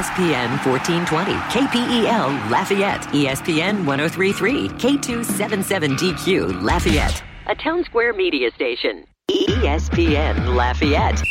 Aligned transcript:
ESPN 0.00 0.48
1420, 0.64 1.34
KPEL 1.52 2.50
Lafayette, 2.50 3.02
ESPN 3.12 3.84
1033, 3.84 4.68
K277DQ 4.68 6.62
Lafayette, 6.62 7.22
a 7.46 7.54
Town 7.54 7.84
Square 7.84 8.14
media 8.14 8.50
station. 8.52 9.04
ESPN 9.30 10.54
Lafayette, 10.54 11.22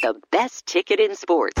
the 0.00 0.14
best 0.30 0.64
ticket 0.64 0.98
in 1.00 1.14
sports. 1.16 1.60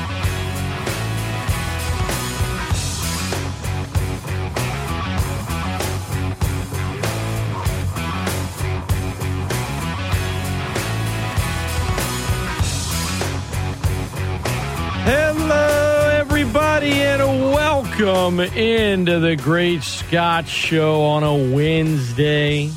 Everybody, 16.81 17.01
and 17.03 17.53
welcome 17.53 18.39
into 18.39 19.19
the 19.19 19.35
Great 19.35 19.83
Scott 19.83 20.47
Show 20.47 21.03
on 21.03 21.23
a 21.23 21.53
Wednesday. 21.53 22.69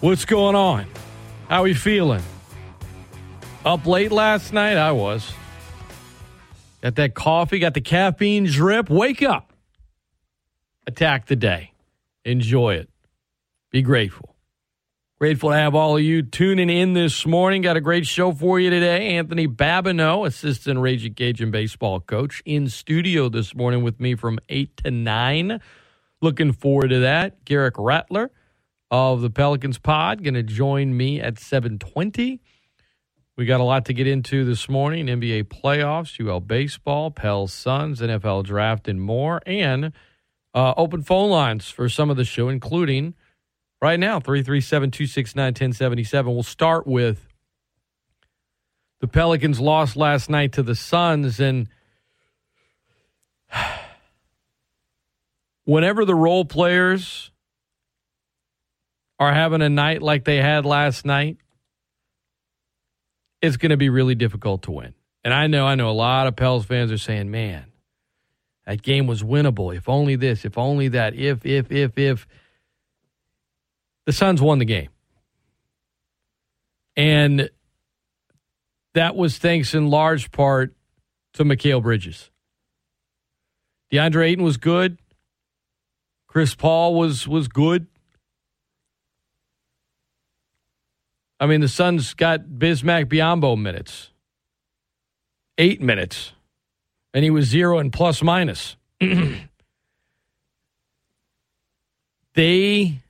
What's 0.00 0.24
going 0.24 0.54
on? 0.54 0.86
How 1.48 1.60
are 1.60 1.64
we 1.64 1.74
feeling? 1.74 2.22
Up 3.64 3.86
late 3.86 4.12
last 4.12 4.52
night? 4.52 4.76
I 4.76 4.92
was. 4.92 5.32
Got 6.82 6.94
that 6.96 7.14
coffee, 7.14 7.58
got 7.58 7.74
the 7.74 7.80
caffeine 7.80 8.44
drip. 8.44 8.88
Wake 8.88 9.22
up. 9.22 9.52
Attack 10.86 11.26
the 11.26 11.36
day. 11.36 11.72
Enjoy 12.24 12.74
it. 12.74 12.88
Be 13.70 13.82
grateful. 13.82 14.35
Grateful 15.18 15.48
to 15.48 15.56
have 15.56 15.74
all 15.74 15.96
of 15.96 16.02
you 16.02 16.20
tuning 16.20 16.68
in 16.68 16.92
this 16.92 17.24
morning. 17.24 17.62
Got 17.62 17.78
a 17.78 17.80
great 17.80 18.06
show 18.06 18.32
for 18.32 18.60
you 18.60 18.68
today. 18.68 19.16
Anthony 19.16 19.48
Babineaux, 19.48 20.26
assistant 20.26 20.78
Raging 20.78 21.14
Cajun 21.14 21.50
baseball 21.50 22.00
coach, 22.00 22.42
in 22.44 22.68
studio 22.68 23.30
this 23.30 23.54
morning 23.54 23.82
with 23.82 23.98
me 23.98 24.14
from 24.14 24.38
8 24.50 24.76
to 24.84 24.90
9. 24.90 25.58
Looking 26.20 26.52
forward 26.52 26.88
to 26.88 26.98
that. 26.98 27.46
Garrick 27.46 27.76
Rattler 27.78 28.30
of 28.90 29.22
the 29.22 29.30
Pelicans 29.30 29.78
pod 29.78 30.22
going 30.22 30.34
to 30.34 30.42
join 30.42 30.94
me 30.94 31.18
at 31.18 31.38
720. 31.38 32.42
We 33.38 33.46
got 33.46 33.60
a 33.60 33.64
lot 33.64 33.86
to 33.86 33.94
get 33.94 34.06
into 34.06 34.44
this 34.44 34.68
morning. 34.68 35.06
NBA 35.06 35.44
playoffs, 35.44 36.22
UL 36.22 36.40
baseball, 36.40 37.10
Pels 37.10 37.54
Suns, 37.54 38.02
NFL 38.02 38.44
draft, 38.44 38.86
and 38.86 39.00
more. 39.00 39.40
And 39.46 39.94
uh, 40.52 40.74
open 40.76 41.00
phone 41.00 41.30
lines 41.30 41.70
for 41.70 41.88
some 41.88 42.10
of 42.10 42.18
the 42.18 42.24
show, 42.26 42.50
including– 42.50 43.14
right 43.86 44.00
now 44.00 44.18
337-269-1077 44.18 46.24
we'll 46.24 46.42
start 46.42 46.88
with 46.88 47.28
the 49.00 49.06
pelicans 49.06 49.60
lost 49.60 49.94
last 49.94 50.28
night 50.28 50.54
to 50.54 50.64
the 50.64 50.74
suns 50.74 51.38
and 51.38 51.68
whenever 55.64 56.04
the 56.04 56.16
role 56.16 56.44
players 56.44 57.30
are 59.20 59.32
having 59.32 59.62
a 59.62 59.68
night 59.68 60.02
like 60.02 60.24
they 60.24 60.38
had 60.38 60.66
last 60.66 61.06
night 61.06 61.36
it's 63.40 63.56
going 63.56 63.70
to 63.70 63.76
be 63.76 63.88
really 63.88 64.16
difficult 64.16 64.62
to 64.62 64.72
win. 64.72 64.94
And 65.22 65.32
i 65.32 65.46
know 65.46 65.64
i 65.64 65.76
know 65.76 65.88
a 65.88 65.92
lot 65.92 66.26
of 66.26 66.34
pels 66.34 66.66
fans 66.66 66.90
are 66.90 66.98
saying 66.98 67.30
man 67.30 67.66
that 68.66 68.82
game 68.82 69.06
was 69.06 69.22
winnable. 69.22 69.72
If 69.72 69.88
only 69.88 70.16
this 70.16 70.44
if 70.44 70.58
only 70.58 70.88
that 70.88 71.14
if 71.14 71.46
if 71.46 71.70
if 71.70 71.96
if 71.96 72.26
the 74.06 74.12
Suns 74.12 74.40
won 74.40 74.58
the 74.58 74.64
game. 74.64 74.88
And 76.96 77.50
that 78.94 79.14
was 79.14 79.36
thanks 79.36 79.74
in 79.74 79.90
large 79.90 80.30
part 80.30 80.74
to 81.34 81.44
Mikal 81.44 81.82
Bridges. 81.82 82.30
DeAndre 83.92 84.30
Ayton 84.30 84.44
was 84.44 84.56
good. 84.56 84.98
Chris 86.26 86.54
Paul 86.54 86.94
was 86.94 87.28
was 87.28 87.48
good. 87.48 87.86
I 91.38 91.46
mean, 91.46 91.60
the 91.60 91.68
Suns 91.68 92.14
got 92.14 92.44
Bismack 92.44 93.06
Biyombo 93.06 93.60
minutes. 93.60 94.10
Eight 95.58 95.82
minutes. 95.82 96.32
And 97.12 97.22
he 97.24 97.30
was 97.30 97.46
zero 97.46 97.78
and 97.78 97.92
plus 97.92 98.22
minus. 98.22 98.76
they 102.34 103.00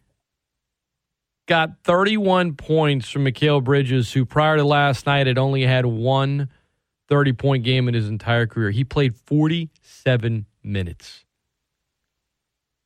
got 1.47 1.83
31 1.84 2.55
points 2.55 3.09
from 3.09 3.25
Mikal 3.25 3.62
Bridges, 3.62 4.12
who 4.12 4.25
prior 4.25 4.57
to 4.57 4.65
last 4.65 5.07
night 5.07 5.27
had 5.27 5.39
only 5.39 5.62
had 5.62 5.87
one 5.87 6.49
30 7.09 7.33
point 7.33 7.65
game 7.65 7.89
in 7.89 7.95
his 7.95 8.09
entire 8.09 8.47
career. 8.47 8.71
He 8.71 8.84
played 8.84 9.15
47 9.15 10.47
minutes. 10.62 11.25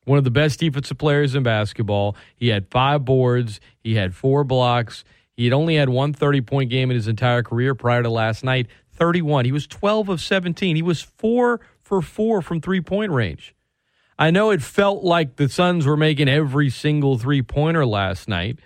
One 0.05 0.17
of 0.17 0.23
the 0.23 0.31
best 0.31 0.59
defensive 0.59 0.97
players 0.97 1.35
in 1.35 1.43
basketball. 1.43 2.15
He 2.35 2.47
had 2.47 2.69
five 2.69 3.05
boards, 3.05 3.59
he 3.79 3.95
had 3.95 4.15
four 4.15 4.43
blocks. 4.43 5.03
He 5.33 5.45
had 5.45 5.53
only 5.53 5.75
had 5.75 5.89
one 5.89 6.13
30 6.13 6.41
point 6.41 6.69
game 6.69 6.91
in 6.91 6.95
his 6.95 7.07
entire 7.07 7.43
career 7.43 7.73
prior 7.73 8.03
to 8.03 8.09
last 8.09 8.43
night 8.43 8.67
31. 8.93 9.45
He 9.45 9.51
was 9.51 9.65
12 9.65 10.09
of 10.09 10.21
17. 10.21 10.75
He 10.75 10.81
was 10.81 11.01
four 11.01 11.61
for 11.81 12.01
four 12.01 12.41
from 12.41 12.61
three 12.61 12.81
point 12.81 13.11
range. 13.11 13.55
I 14.21 14.29
know 14.29 14.51
it 14.51 14.61
felt 14.61 15.03
like 15.03 15.37
the 15.37 15.49
Suns 15.49 15.87
were 15.87 15.97
making 15.97 16.29
every 16.29 16.69
single 16.69 17.17
three 17.17 17.41
pointer 17.41 17.87
last 17.87 18.27
night. 18.27 18.59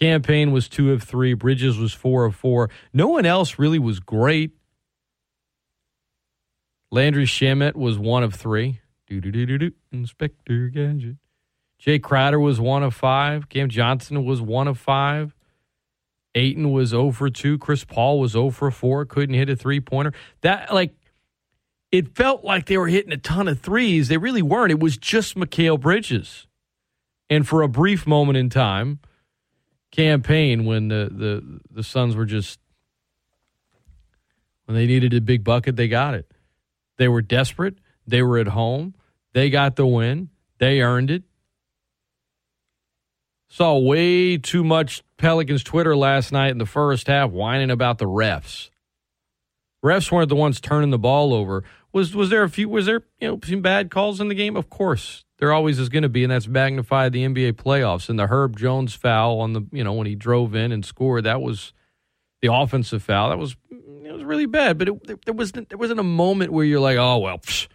Cam 0.00 0.20
Payne 0.20 0.50
was 0.50 0.68
two 0.68 0.90
of 0.90 1.04
three. 1.04 1.32
Bridges 1.32 1.78
was 1.78 1.92
four 1.92 2.24
of 2.24 2.34
four. 2.34 2.70
No 2.92 3.06
one 3.06 3.24
else 3.24 3.56
really 3.56 3.78
was 3.78 4.00
great. 4.00 4.50
Landry 6.90 7.24
Shamet 7.24 7.76
was 7.76 8.00
one 8.00 8.24
of 8.24 8.34
three. 8.34 8.80
Do 9.06 9.20
do 9.20 9.30
do 9.30 9.46
do 9.46 9.58
do. 9.58 9.72
Inspector 9.92 10.68
Gadget. 10.70 11.18
Jae 11.80 12.02
Crowder 12.02 12.40
was 12.40 12.58
one 12.58 12.82
of 12.82 12.92
five. 12.92 13.48
Cam 13.48 13.68
Johnson 13.68 14.24
was 14.24 14.40
one 14.40 14.66
of 14.66 14.76
five. 14.76 15.36
Ayton 16.34 16.72
was 16.72 16.88
0 16.88 17.12
for 17.12 17.30
2. 17.30 17.58
Chris 17.58 17.84
Paul 17.84 18.18
was 18.18 18.32
0 18.32 18.50
for 18.50 18.72
4. 18.72 19.04
Couldn't 19.04 19.36
hit 19.36 19.50
a 19.50 19.54
three 19.54 19.80
pointer. 19.80 20.12
That, 20.40 20.74
like, 20.74 20.94
it 21.92 22.14
felt 22.16 22.44
like 22.44 22.66
they 22.66 22.78
were 22.78 22.88
hitting 22.88 23.12
a 23.12 23.16
ton 23.16 23.48
of 23.48 23.60
threes. 23.60 24.08
They 24.08 24.16
really 24.16 24.42
weren't. 24.42 24.70
It 24.70 24.80
was 24.80 24.96
just 24.96 25.36
Mikal 25.36 25.80
Bridges. 25.80 26.46
And 27.28 27.46
for 27.46 27.62
a 27.62 27.68
brief 27.68 28.06
moment 28.06 28.38
in 28.38 28.50
time, 28.50 29.00
Cam 29.90 30.22
Payne 30.22 30.64
when 30.64 30.88
the, 30.88 31.10
the, 31.10 31.60
the 31.70 31.82
Suns 31.82 32.14
were 32.14 32.26
just 32.26 32.60
when 34.66 34.76
they 34.76 34.86
needed 34.86 35.12
a 35.14 35.20
big 35.20 35.42
bucket, 35.42 35.74
they 35.74 35.88
got 35.88 36.14
it. 36.14 36.30
They 36.96 37.08
were 37.08 37.22
desperate. 37.22 37.78
They 38.06 38.22
were 38.22 38.38
at 38.38 38.48
home. 38.48 38.94
They 39.32 39.50
got 39.50 39.74
the 39.74 39.86
win. 39.86 40.28
They 40.58 40.80
earned 40.80 41.10
it. 41.10 41.24
Saw 43.48 43.78
way 43.78 44.36
too 44.36 44.62
much 44.62 45.02
Pelicans 45.16 45.64
Twitter 45.64 45.96
last 45.96 46.30
night 46.30 46.52
in 46.52 46.58
the 46.58 46.66
first 46.66 47.08
half 47.08 47.30
whining 47.30 47.70
about 47.70 47.98
the 47.98 48.04
refs. 48.04 48.70
Refs 49.84 50.12
weren't 50.12 50.28
the 50.28 50.36
ones 50.36 50.60
turning 50.60 50.90
the 50.90 50.98
ball 50.98 51.34
over. 51.34 51.64
Was 51.92 52.14
was 52.14 52.30
there 52.30 52.42
a 52.42 52.48
few? 52.48 52.68
Was 52.68 52.86
there 52.86 53.02
you 53.20 53.28
know 53.28 53.40
some 53.42 53.62
bad 53.62 53.90
calls 53.90 54.20
in 54.20 54.28
the 54.28 54.34
game? 54.34 54.56
Of 54.56 54.70
course, 54.70 55.24
there 55.38 55.52
always 55.52 55.78
is 55.78 55.88
going 55.88 56.04
to 56.04 56.08
be, 56.08 56.22
and 56.22 56.30
that's 56.30 56.46
magnified 56.46 57.12
the 57.12 57.24
NBA 57.24 57.54
playoffs. 57.54 58.08
And 58.08 58.18
the 58.18 58.26
Herb 58.26 58.56
Jones 58.56 58.94
foul 58.94 59.40
on 59.40 59.54
the 59.54 59.62
you 59.72 59.82
know 59.82 59.92
when 59.92 60.06
he 60.06 60.14
drove 60.14 60.54
in 60.54 60.70
and 60.70 60.84
scored, 60.84 61.24
that 61.24 61.40
was 61.40 61.72
the 62.42 62.52
offensive 62.52 63.02
foul. 63.02 63.30
That 63.30 63.38
was 63.38 63.56
mm, 63.72 64.04
it 64.04 64.12
was 64.12 64.22
really 64.22 64.46
bad. 64.46 64.78
But 64.78 64.88
it, 64.88 65.24
there 65.24 65.34
was 65.34 65.52
there 65.52 65.78
wasn't 65.78 66.00
a 66.00 66.04
moment 66.04 66.52
where 66.52 66.64
you're 66.64 66.80
like, 66.80 66.96
oh 66.96 67.18
well, 67.18 67.38
psh, 67.38 67.66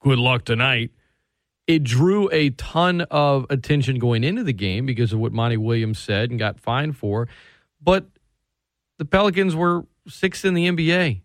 good 0.00 0.18
luck 0.18 0.44
tonight. 0.44 0.90
It 1.66 1.84
drew 1.84 2.30
a 2.32 2.48
ton 2.50 3.02
of 3.10 3.44
attention 3.50 3.98
going 3.98 4.24
into 4.24 4.42
the 4.42 4.54
game 4.54 4.86
because 4.86 5.12
of 5.12 5.18
what 5.18 5.32
Monty 5.32 5.58
Williams 5.58 5.98
said 5.98 6.30
and 6.30 6.38
got 6.38 6.58
fined 6.58 6.96
for. 6.96 7.28
But 7.82 8.06
the 8.96 9.04
Pelicans 9.04 9.54
were 9.54 9.84
sixth 10.08 10.46
in 10.46 10.54
the 10.54 10.66
NBA 10.66 11.20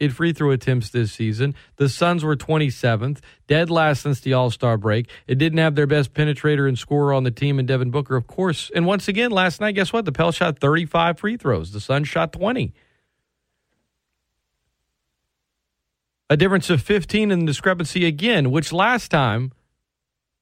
in 0.00 0.10
free 0.10 0.32
throw 0.32 0.50
attempts 0.50 0.90
this 0.90 1.12
season. 1.12 1.54
The 1.76 1.88
Suns 1.88 2.24
were 2.24 2.36
27th, 2.36 3.20
dead 3.46 3.70
last 3.70 4.02
since 4.02 4.20
the 4.20 4.32
All 4.32 4.50
Star 4.50 4.76
break. 4.76 5.08
It 5.26 5.36
didn't 5.38 5.58
have 5.58 5.74
their 5.74 5.86
best 5.86 6.14
penetrator 6.14 6.68
and 6.68 6.78
scorer 6.78 7.12
on 7.12 7.24
the 7.24 7.30
team 7.30 7.58
in 7.58 7.66
Devin 7.66 7.90
Booker, 7.90 8.16
of 8.16 8.26
course. 8.26 8.70
And 8.74 8.86
once 8.86 9.08
again, 9.08 9.30
last 9.30 9.60
night, 9.60 9.72
guess 9.72 9.92
what? 9.92 10.04
The 10.04 10.12
Pels 10.12 10.34
shot 10.34 10.58
35 10.58 11.18
free 11.18 11.36
throws. 11.36 11.72
The 11.72 11.80
Suns 11.80 12.08
shot 12.08 12.32
20. 12.32 12.74
A 16.30 16.36
difference 16.36 16.70
of 16.70 16.82
15 16.82 17.30
in 17.30 17.40
the 17.40 17.46
discrepancy 17.46 18.06
again, 18.06 18.50
which 18.50 18.72
last 18.72 19.10
time 19.10 19.52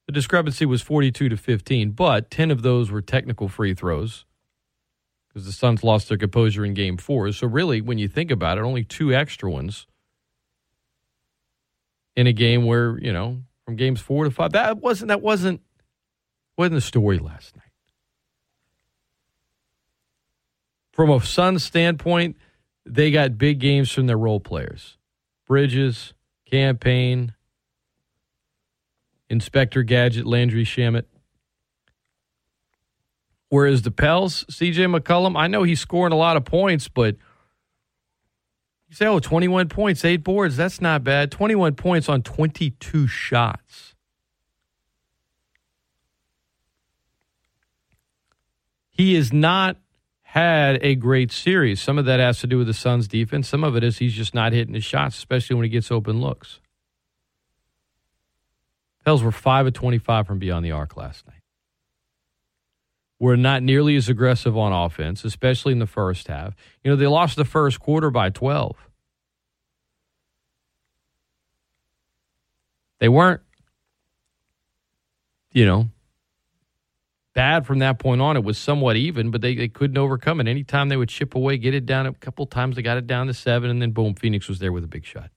the 0.07 0.13
discrepancy 0.13 0.65
was 0.65 0.81
42 0.81 1.29
to 1.29 1.37
15, 1.37 1.91
but 1.91 2.31
10 2.31 2.51
of 2.51 2.61
those 2.61 2.89
were 2.89 3.01
technical 3.01 3.47
free 3.47 3.73
throws 3.73 4.25
because 5.33 5.45
the 5.45 5.51
Suns 5.51 5.83
lost 5.83 6.09
their 6.09 6.17
composure 6.17 6.63
in 6.63 6.73
game 6.73 6.97
four. 6.97 7.31
So, 7.31 7.47
really, 7.47 7.81
when 7.81 7.97
you 7.97 8.07
think 8.07 8.29
about 8.29 8.57
it, 8.57 8.61
only 8.61 8.83
two 8.83 9.13
extra 9.13 9.49
ones 9.49 9.87
in 12.15 12.27
a 12.27 12.33
game 12.33 12.65
where, 12.65 12.99
you 12.99 13.11
know, 13.11 13.41
from 13.65 13.75
games 13.75 13.99
four 13.99 14.25
to 14.25 14.31
five, 14.31 14.51
that 14.51 14.77
wasn't, 14.77 15.09
that 15.09 15.21
wasn't, 15.21 15.61
wasn't 16.57 16.75
the 16.75 16.81
story 16.81 17.17
last 17.17 17.55
night. 17.55 17.63
From 20.91 21.09
a 21.09 21.19
Suns 21.21 21.63
standpoint, 21.63 22.37
they 22.85 23.09
got 23.09 23.37
big 23.37 23.59
games 23.59 23.91
from 23.91 24.05
their 24.05 24.17
role 24.17 24.39
players 24.39 24.97
Bridges, 25.47 26.13
Cam 26.45 26.77
Payne, 26.77 27.33
Inspector 29.29 29.81
Gadget, 29.83 30.27
Landry 30.27 30.63
Shamet. 30.63 31.05
Whereas 33.53 33.83
the 33.83 33.91
Pels, 33.91 34.45
CJ 34.45 34.97
McCollum, 34.97 35.37
I 35.37 35.45
know 35.45 35.61
he's 35.61 35.79
scoring 35.79 36.11
a 36.11 36.15
lot 36.15 36.37
of 36.37 36.43
points, 36.43 36.87
but 36.87 37.17
you 38.89 38.95
say, 38.95 39.05
oh, 39.05 39.19
21 39.19 39.69
points, 39.69 40.03
eight 40.03 40.23
boards, 40.23 40.57
that's 40.57 40.81
not 40.81 41.03
bad. 41.03 41.29
21 41.29 41.75
points 41.75 42.09
on 42.09 42.23
22 42.23 43.05
shots. 43.05 43.93
He 48.89 49.13
has 49.13 49.31
not 49.31 49.77
had 50.23 50.79
a 50.81 50.95
great 50.95 51.31
series. 51.31 51.79
Some 51.79 51.99
of 51.99 52.05
that 52.05 52.19
has 52.19 52.39
to 52.39 52.47
do 52.47 52.57
with 52.57 52.65
the 52.65 52.73
Suns' 52.73 53.07
defense. 53.07 53.47
Some 53.47 53.63
of 53.63 53.75
it 53.75 53.83
is 53.83 53.99
he's 53.99 54.15
just 54.15 54.33
not 54.33 54.51
hitting 54.51 54.73
his 54.73 54.83
shots, 54.83 55.15
especially 55.15 55.55
when 55.57 55.63
he 55.63 55.69
gets 55.69 55.91
open 55.91 56.19
looks. 56.19 56.59
Pels 59.05 59.21
were 59.21 59.31
5 59.31 59.67
of 59.67 59.73
25 59.73 60.25
from 60.25 60.39
beyond 60.39 60.65
the 60.65 60.71
arc 60.71 60.97
last 60.97 61.27
night 61.27 61.42
were 63.23 63.37
not 63.37 63.63
nearly 63.63 63.95
as 63.95 64.09
aggressive 64.09 64.57
on 64.57 64.73
offense, 64.73 65.23
especially 65.23 65.71
in 65.71 65.79
the 65.79 65.87
first 65.87 66.27
half. 66.27 66.53
You 66.83 66.91
know, 66.91 66.97
they 66.97 67.07
lost 67.07 67.37
the 67.37 67.45
first 67.45 67.79
quarter 67.79 68.11
by 68.11 68.29
12. 68.29 68.75
They 72.99 73.07
weren't, 73.07 73.39
you 75.53 75.65
know, 75.65 75.87
bad 77.33 77.65
from 77.65 77.79
that 77.79 77.97
point 77.97 78.19
on. 78.19 78.35
It 78.35 78.43
was 78.43 78.57
somewhat 78.57 78.97
even, 78.97 79.31
but 79.31 79.39
they, 79.39 79.55
they 79.55 79.69
couldn't 79.69 79.97
overcome 79.97 80.41
it. 80.41 80.49
Anytime 80.49 80.89
they 80.89 80.97
would 80.97 81.07
chip 81.07 81.33
away, 81.33 81.57
get 81.57 81.73
it 81.73 81.85
down 81.85 82.05
a 82.05 82.13
couple 82.13 82.45
times, 82.45 82.75
they 82.75 82.81
got 82.81 82.97
it 82.97 83.07
down 83.07 83.27
to 83.27 83.33
seven, 83.33 83.69
and 83.69 83.81
then 83.81 83.91
boom, 83.91 84.15
Phoenix 84.15 84.49
was 84.49 84.59
there 84.59 84.73
with 84.73 84.83
a 84.83 84.87
big 84.87 85.05
shot. 85.05 85.29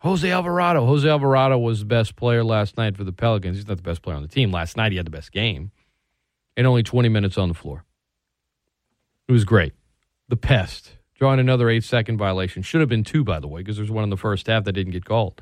Jose 0.00 0.30
Alvarado. 0.30 0.86
Jose 0.86 1.08
Alvarado 1.08 1.58
was 1.58 1.80
the 1.80 1.84
best 1.84 2.16
player 2.16 2.42
last 2.42 2.76
night 2.76 2.96
for 2.96 3.04
the 3.04 3.12
Pelicans. 3.12 3.56
He's 3.56 3.68
not 3.68 3.76
the 3.76 3.82
best 3.82 4.02
player 4.02 4.16
on 4.16 4.22
the 4.22 4.28
team. 4.28 4.50
Last 4.50 4.76
night 4.76 4.92
he 4.92 4.96
had 4.96 5.06
the 5.06 5.10
best 5.10 5.30
game 5.30 5.72
and 6.56 6.66
only 6.66 6.82
20 6.82 7.08
minutes 7.08 7.36
on 7.36 7.48
the 7.48 7.54
floor. 7.54 7.84
It 9.28 9.32
was 9.32 9.44
great. 9.44 9.74
The 10.28 10.36
pest. 10.36 10.96
Drawing 11.14 11.38
another 11.38 11.68
eight 11.68 11.84
second 11.84 12.16
violation. 12.16 12.62
Should 12.62 12.80
have 12.80 12.88
been 12.88 13.04
two, 13.04 13.24
by 13.24 13.40
the 13.40 13.48
way, 13.48 13.60
because 13.60 13.76
there's 13.76 13.90
one 13.90 14.04
in 14.04 14.10
the 14.10 14.16
first 14.16 14.46
half 14.46 14.64
that 14.64 14.72
didn't 14.72 14.92
get 14.92 15.04
called. 15.04 15.40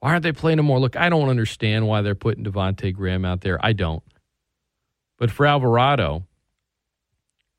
Why 0.00 0.10
aren't 0.10 0.24
they 0.24 0.32
playing 0.32 0.58
him 0.58 0.66
more? 0.66 0.80
Look, 0.80 0.96
I 0.96 1.08
don't 1.08 1.28
understand 1.28 1.86
why 1.86 2.02
they're 2.02 2.16
putting 2.16 2.44
Devonte 2.44 2.92
Graham 2.92 3.24
out 3.24 3.42
there. 3.42 3.64
I 3.64 3.72
don't. 3.72 4.02
But 5.18 5.30
for 5.30 5.46
Alvarado, 5.46 6.26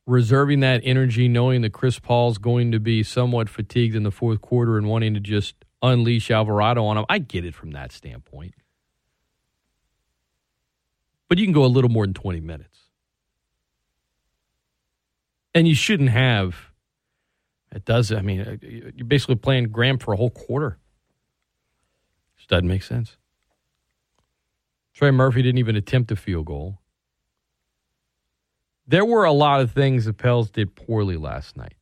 reserving 0.06 0.60
that 0.60 0.82
energy, 0.84 1.28
knowing 1.28 1.62
that 1.62 1.74
Chris 1.74 1.98
Paul's 1.98 2.38
going 2.38 2.72
to 2.74 2.80
be 2.80 3.04
somewhat 3.04 3.50
fatigued 3.50 3.96
in 3.96 4.04
the 4.04 4.12
fourth 4.12 4.42
quarter 4.42 4.78
and 4.78 4.88
wanting 4.88 5.14
to 5.14 5.20
just 5.20 5.56
unleash 5.82 6.32
Alvarado 6.32 6.86
on 6.86 6.98
him. 6.98 7.06
I 7.10 7.20
get 7.20 7.46
it 7.46 7.56
from 7.56 7.72
that 7.72 7.92
standpoint. 7.92 8.56
But 11.30 11.38
you 11.38 11.46
can 11.46 11.54
go 11.54 11.66
a 11.66 11.68
little 11.68 11.90
more 11.90 12.06
than 12.06 12.14
20 12.14 12.40
minutes. 12.40 12.80
And 15.54 15.68
you 15.68 15.76
shouldn't 15.76 16.10
have. 16.10 16.56
It 17.72 17.84
does. 17.84 18.12
I 18.12 18.22
mean, 18.22 18.42
uh, 18.42 18.58
you're 18.62 19.06
basically 19.06 19.36
playing 19.36 19.70
Graham 19.70 19.98
for 19.98 20.14
a 20.14 20.18
whole 20.18 20.30
quarter. 20.30 20.78
Just 22.38 22.50
doesn't 22.50 22.68
make 22.68 22.84
sense. 22.84 23.18
Trey 24.94 25.12
Murphy 25.12 25.42
didn't 25.42 25.60
even 25.60 25.76
attempt 25.76 26.12
a 26.12 26.16
field 26.16 26.46
goal. 26.46 26.80
There 28.88 29.06
were 29.06 29.26
a 29.26 29.34
lot 29.34 29.60
of 29.60 29.72
things 29.72 30.06
the 30.06 30.14
Pels 30.14 30.50
did 30.50 30.76
poorly 30.76 31.18
last 31.18 31.58
night. 31.58 31.76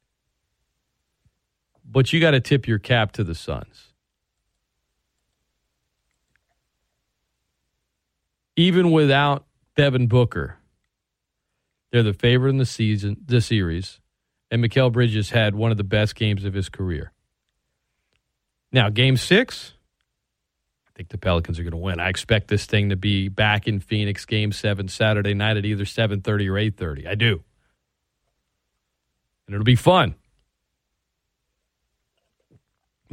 But 1.89 2.11
you 2.11 2.19
got 2.19 2.31
to 2.31 2.39
tip 2.39 2.67
your 2.67 2.79
cap 2.79 3.11
to 3.13 3.23
the 3.23 3.35
Suns. 3.35 3.93
Even 8.55 8.91
without 8.91 9.45
Devin 9.75 10.07
Booker, 10.07 10.57
they're 11.91 12.03
the 12.03 12.13
favorite 12.13 12.49
in 12.49 12.57
the 12.57 12.65
season, 12.65 13.17
the 13.25 13.41
series, 13.41 13.99
and 14.49 14.63
Mikal 14.63 14.91
Bridges 14.91 15.29
had 15.29 15.55
one 15.55 15.71
of 15.71 15.77
the 15.77 15.83
best 15.83 16.15
games 16.15 16.45
of 16.45 16.53
his 16.53 16.69
career. 16.69 17.11
Now, 18.71 18.89
game 18.89 19.17
six, 19.17 19.73
I 20.87 20.91
think 20.95 21.09
the 21.09 21.17
Pelicans 21.17 21.59
are 21.59 21.63
going 21.63 21.71
to 21.71 21.77
win. 21.77 21.99
I 21.99 22.09
expect 22.09 22.47
this 22.47 22.65
thing 22.65 22.89
to 22.89 22.95
be 22.95 23.27
back 23.27 23.67
in 23.67 23.79
Phoenix, 23.79 24.25
game 24.25 24.51
seven, 24.51 24.87
Saturday 24.87 25.33
night 25.33 25.57
at 25.57 25.65
either 25.65 25.83
7.30 25.83 26.25
or 26.27 26.53
8.30. 26.53 27.07
I 27.07 27.15
do. 27.15 27.43
And 29.47 29.53
it'll 29.53 29.63
be 29.63 29.75
fun. 29.75 30.15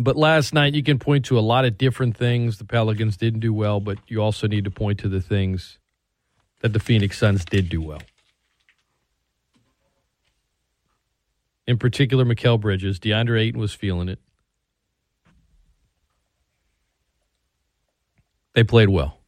But 0.02 0.16
last 0.16 0.52
night, 0.52 0.74
you 0.74 0.82
can 0.82 0.98
point 0.98 1.24
to 1.26 1.38
a 1.38 1.40
lot 1.40 1.64
of 1.64 1.78
different 1.78 2.16
things 2.16 2.58
the 2.58 2.64
Pelicans 2.64 3.16
didn't 3.16 3.38
do 3.38 3.54
well, 3.54 3.78
but 3.78 3.98
you 4.08 4.20
also 4.20 4.48
need 4.48 4.64
to 4.64 4.70
point 4.70 4.98
to 5.00 5.08
the 5.08 5.20
things 5.20 5.78
that 6.60 6.72
the 6.72 6.80
Phoenix 6.80 7.18
Suns 7.18 7.44
did 7.44 7.68
do 7.68 7.80
well. 7.80 8.02
In 11.68 11.78
particular, 11.78 12.24
Mikal 12.24 12.60
Bridges. 12.60 12.98
DeAndre 12.98 13.42
Ayton 13.42 13.60
was 13.60 13.72
feeling 13.72 14.08
it. 14.08 14.18
They 18.54 18.64
played 18.64 18.88
well. 18.88 19.18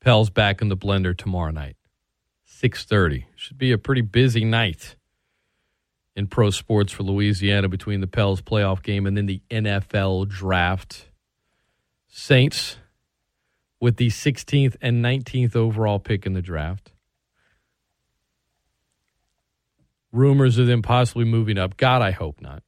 Pels 0.00 0.30
back 0.30 0.60
in 0.60 0.68
the 0.68 0.76
blender 0.76 1.16
tomorrow 1.16 1.52
night. 1.52 1.76
6:30. 2.44 3.26
Should 3.36 3.56
be 3.56 3.70
a 3.70 3.78
pretty 3.78 4.02
busy 4.02 4.44
night 4.44 4.96
in 6.16 6.26
pro 6.26 6.50
sports 6.50 6.92
for 6.92 7.02
Louisiana 7.02 7.68
between 7.68 8.00
the 8.00 8.06
Pels 8.06 8.40
playoff 8.40 8.82
game 8.82 9.06
and 9.06 9.16
then 9.16 9.26
the 9.26 9.42
NFL 9.50 10.28
draft. 10.28 11.08
Saints 12.08 12.76
with 13.80 13.96
the 13.96 14.08
16th 14.08 14.76
and 14.80 15.04
19th 15.04 15.56
overall 15.56 15.98
pick 15.98 16.26
in 16.26 16.32
the 16.32 16.42
draft. 16.42 16.92
Rumors 20.12 20.58
of 20.58 20.68
them 20.68 20.80
possibly 20.80 21.24
moving 21.24 21.58
up. 21.58 21.76
God, 21.76 22.00
I 22.00 22.12
hope 22.12 22.40
not. 22.40 22.62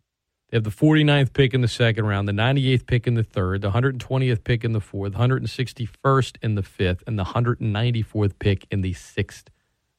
They 0.50 0.56
have 0.56 0.64
the 0.64 0.70
49th 0.70 1.32
pick 1.32 1.54
in 1.54 1.60
the 1.60 1.68
second 1.68 2.06
round, 2.06 2.28
the 2.28 2.32
98th 2.32 2.86
pick 2.86 3.06
in 3.06 3.14
the 3.14 3.24
third, 3.24 3.62
the 3.62 3.70
120th 3.70 4.44
pick 4.44 4.64
in 4.64 4.72
the 4.72 4.80
fourth, 4.80 5.12
161st 5.12 6.36
in 6.42 6.54
the 6.54 6.62
fifth, 6.62 7.02
and 7.06 7.18
the 7.18 7.24
194th 7.24 8.38
pick 8.38 8.66
in 8.70 8.80
the 8.80 8.92
sixth 8.92 9.50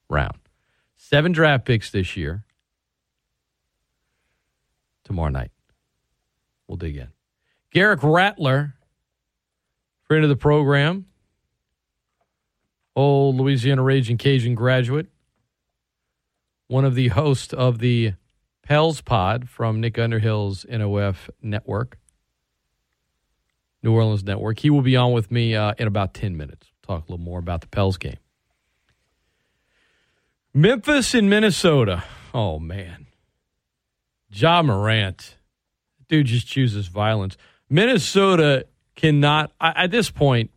round. 0.09 0.37
Seven 0.95 1.31
draft 1.31 1.65
picks 1.65 1.91
this 1.91 2.15
year 2.15 2.45
tomorrow 5.07 5.29
night. 5.29 5.51
We'll 6.67 6.77
dig 6.77 6.97
in. 6.97 7.07
Garrick 7.71 8.01
Rattler, 8.03 8.75
friend 10.03 10.23
of 10.23 10.29
the 10.29 10.35
program, 10.35 11.05
old 12.95 13.37
Louisiana 13.37 13.83
Raging 13.83 14.17
Cajun 14.17 14.53
graduate, 14.53 15.07
one 16.67 16.83
of 16.83 16.93
the 16.93 17.07
hosts 17.07 17.53
of 17.53 17.79
the 17.79 18.13
Pels 18.63 18.99
Pod 18.99 19.47
from 19.47 19.79
Nick 19.79 19.97
Underhill's 19.97 20.65
NOF 20.69 21.29
network, 21.41 21.97
New 23.81 23.93
Orleans 23.93 24.25
network. 24.25 24.59
He 24.59 24.69
will 24.69 24.81
be 24.81 24.97
on 24.97 25.13
with 25.13 25.31
me 25.31 25.55
uh, 25.55 25.73
in 25.77 25.87
about 25.87 26.13
10 26.13 26.35
minutes. 26.35 26.67
Talk 26.85 27.07
a 27.07 27.11
little 27.11 27.23
more 27.23 27.39
about 27.39 27.61
the 27.61 27.67
Pels 27.67 27.97
game. 27.97 28.17
Memphis 30.53 31.13
and 31.13 31.29
Minnesota. 31.29 32.03
Oh, 32.33 32.59
man. 32.59 33.07
Ja 34.29 34.62
Morant, 34.62 35.38
dude 36.10 36.27
just 36.27 36.48
chooses 36.48 36.88
violence. 36.88 37.38
Minnesota 37.69 38.65
cannot, 38.96 39.51
at 39.60 39.91
this 39.91 40.10
point, 40.10 40.51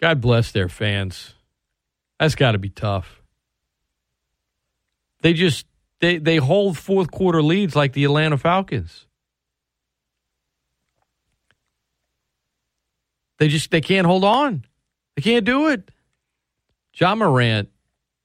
God 0.00 0.20
bless 0.20 0.52
their 0.52 0.68
fans. 0.68 1.34
That's 2.18 2.34
got 2.34 2.52
to 2.52 2.58
be 2.58 2.68
tough. 2.68 3.22
They 5.22 5.34
just 5.34 5.66
they 6.00 6.16
they 6.16 6.36
hold 6.36 6.78
fourth 6.78 7.10
quarter 7.10 7.42
leads 7.42 7.76
like 7.76 7.92
the 7.92 8.04
Atlanta 8.04 8.38
Falcons. 8.38 9.06
They 13.38 13.48
just 13.48 13.70
they 13.70 13.80
can't 13.80 14.06
hold 14.06 14.24
on. 14.24 14.64
They 15.16 15.22
can't 15.22 15.44
do 15.44 15.68
it. 15.68 15.90
Ja 16.94 17.14
Morant 17.14 17.68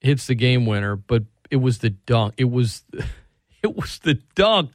hits 0.00 0.26
the 0.26 0.34
game 0.34 0.66
winner, 0.66 0.96
but 0.96 1.24
it 1.50 1.56
was 1.56 1.78
the 1.78 1.90
dunk. 1.90 2.34
It 2.38 2.50
was 2.50 2.84
it 3.66 3.76
was 3.76 3.98
the 3.98 4.14
dunk 4.36 4.70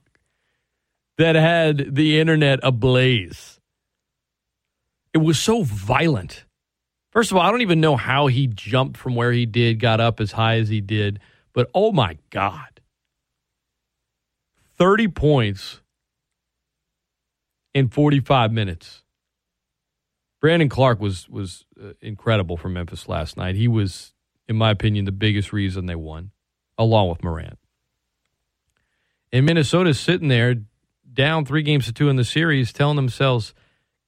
that 1.18 1.36
had 1.36 1.96
the 1.96 2.20
internet 2.20 2.60
ablaze. 2.62 3.60
It 5.14 5.20
was 5.20 5.40
so 5.40 5.64
violent. 5.64 6.46
First 7.12 7.32
of 7.32 7.38
all, 7.38 7.44
I 7.44 7.52
don't 7.52 7.62
even 7.62 7.80
know 7.80 7.96
how 7.96 8.28
he 8.28 8.48
jumped 8.48 8.98
from 8.98 9.16
where 9.16 9.32
he 9.32 9.46
did, 9.46 9.80
got 9.80 10.02
up 10.02 10.20
as 10.20 10.34
high 10.34 10.58
as 10.58 10.68
he 10.68 10.82
did, 10.82 11.20
but 11.54 11.70
oh 11.74 11.92
my 11.92 12.18
God. 12.30 12.82
30 14.78 15.08
points 15.10 15.82
in 17.74 17.88
45 17.88 18.52
minutes. 18.52 19.04
Brandon 20.42 20.70
Clarke 20.70 21.00
was 21.00 21.30
was 21.30 21.66
uh, 21.82 21.94
incredible 22.02 22.58
for 22.58 22.68
Memphis 22.68 23.08
last 23.08 23.38
night. 23.38 23.56
He 23.56 23.68
was, 23.68 24.14
in 24.48 24.56
my 24.56 24.72
opinion, 24.72 25.06
the 25.06 25.12
biggest 25.12 25.54
reason 25.54 25.86
they 25.86 25.96
won, 25.96 26.32
along 26.78 27.10
with 27.10 27.24
Morant. 27.24 27.60
And 29.32 29.46
Minnesota's 29.46 30.00
sitting 30.00 30.28
there 30.28 30.56
down 31.14 31.46
three 31.46 31.64
games 31.64 31.86
to 31.86 31.94
two 31.94 32.10
in 32.10 32.16
the 32.16 32.24
series, 32.24 32.74
telling 32.74 32.96
themselves, 32.96 33.54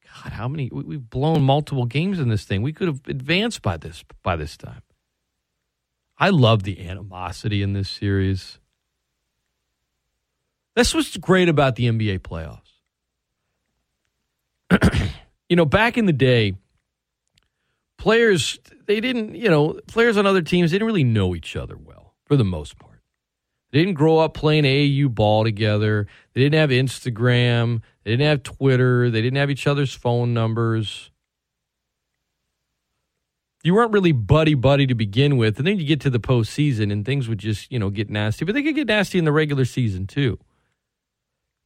God, 0.04 0.34
how 0.34 0.48
many 0.48 0.70
we've 0.72 1.10
blown 1.10 1.44
multiple 1.44 1.86
games 1.86 2.20
in 2.20 2.30
this 2.30 2.46
thing. 2.46 2.62
We 2.62 2.74
could 2.74 2.88
have 2.88 3.02
advanced 3.08 3.62
by 3.62 3.78
this 3.78 4.04
by 4.22 4.36
this 4.36 4.58
time. 4.58 4.82
I 6.18 6.30
love 6.30 6.64
the 6.64 6.88
animosity 6.88 7.62
in 7.62 7.74
this 7.74 7.90
series. 7.90 8.60
That's 10.76 10.94
what's 10.94 11.18
great 11.18 11.50
about 11.50 11.76
the 11.76 11.86
NBA 11.86 12.20
playoffs. 12.20 12.60
you 15.50 15.56
know, 15.56 15.66
back 15.66 15.98
in 15.98 16.06
the 16.06 16.14
day, 16.14 16.56
players 17.98 18.60
they 18.86 19.00
didn't, 19.00 19.36
you 19.36 19.50
know, 19.50 19.80
players 19.88 20.18
on 20.18 20.26
other 20.26 20.42
teams 20.42 20.72
didn't 20.72 20.88
really 20.88 21.04
know 21.04 21.36
each 21.36 21.56
other 21.56 21.78
well 21.78 22.14
for 22.26 22.36
the 22.36 22.44
most 22.44 22.78
part. 22.78 22.93
They 23.74 23.80
didn't 23.80 23.96
grow 23.96 24.20
up 24.20 24.36
playing 24.36 24.66
AAU 24.66 25.14
ball 25.14 25.44
together. 25.44 26.06
They 26.34 26.42
didn't 26.42 26.60
have 26.60 26.70
Instagram. 26.70 27.82
They 28.04 28.12
didn't 28.12 28.28
have 28.28 28.44
Twitter. 28.44 29.10
They 29.10 29.24
didn't 29.24 29.38
have 29.38 29.50
each 29.50 29.66
other's 29.66 29.96
phone 29.96 30.32
numbers. 30.32 31.10
You 33.64 33.74
weren't 33.74 33.92
really 33.92 34.12
buddy 34.12 34.54
buddy 34.54 34.86
to 34.86 34.94
begin 34.94 35.38
with, 35.38 35.58
and 35.58 35.66
then 35.66 35.80
you 35.80 35.88
get 35.88 36.02
to 36.02 36.12
the 36.12 36.20
postseason, 36.20 36.92
and 36.92 37.04
things 37.04 37.28
would 37.28 37.40
just 37.40 37.72
you 37.72 37.80
know 37.80 37.90
get 37.90 38.12
nasty. 38.12 38.46
But 38.46 38.54
they 38.54 38.62
could 38.62 38.76
get 38.76 38.86
nasty 38.86 39.18
in 39.18 39.26
the 39.26 39.32
regular 39.32 39.66
season 39.66 40.06
too. 40.06 40.38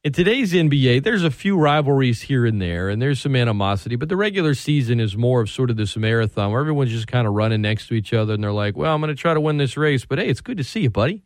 In 0.02 0.14
today's 0.14 0.54
NBA, 0.54 1.02
there's 1.04 1.24
a 1.24 1.30
few 1.30 1.58
rivalries 1.58 2.22
here 2.22 2.46
and 2.46 2.62
there, 2.62 2.88
and 2.88 3.02
there's 3.02 3.20
some 3.20 3.36
animosity, 3.36 3.96
but 3.96 4.08
the 4.08 4.16
regular 4.16 4.54
season 4.54 4.98
is 4.98 5.14
more 5.14 5.42
of 5.42 5.50
sort 5.50 5.68
of 5.68 5.76
this 5.76 5.94
marathon 5.94 6.52
where 6.52 6.60
everyone's 6.60 6.92
just 6.92 7.08
kind 7.08 7.26
of 7.26 7.34
running 7.34 7.60
next 7.60 7.88
to 7.88 7.94
each 7.94 8.14
other, 8.14 8.32
and 8.32 8.42
they're 8.42 8.50
like, 8.50 8.78
"Well, 8.78 8.94
I'm 8.94 9.02
going 9.02 9.14
to 9.14 9.20
try 9.20 9.34
to 9.34 9.40
win 9.42 9.58
this 9.58 9.76
race, 9.76 10.06
but 10.06 10.18
hey, 10.18 10.30
it's 10.30 10.40
good 10.40 10.56
to 10.56 10.64
see 10.64 10.80
you, 10.80 10.90
buddy." 10.90 11.22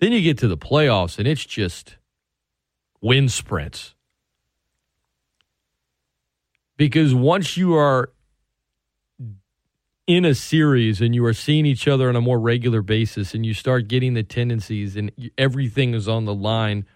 Then 0.00 0.12
you 0.12 0.22
get 0.22 0.38
to 0.38 0.48
the 0.48 0.56
playoffs, 0.56 1.18
and 1.18 1.28
it's 1.28 1.44
just 1.44 1.96
wind 3.00 3.30
sprints. 3.30 3.94
Because 6.76 7.14
once 7.14 7.58
you 7.58 7.74
are 7.74 8.10
in 10.06 10.24
a 10.24 10.34
series 10.34 11.02
and 11.02 11.14
you 11.14 11.24
are 11.26 11.34
seeing 11.34 11.66
each 11.66 11.86
other 11.86 12.08
on 12.08 12.16
a 12.16 12.20
more 12.20 12.40
regular 12.40 12.80
basis 12.80 13.34
and 13.34 13.44
you 13.44 13.52
start 13.52 13.86
getting 13.86 14.14
the 14.14 14.22
tendencies 14.22 14.96
and 14.96 15.12
everything 15.36 15.92
is 15.94 16.08
on 16.08 16.24
the 16.24 16.34
line, 16.34 16.86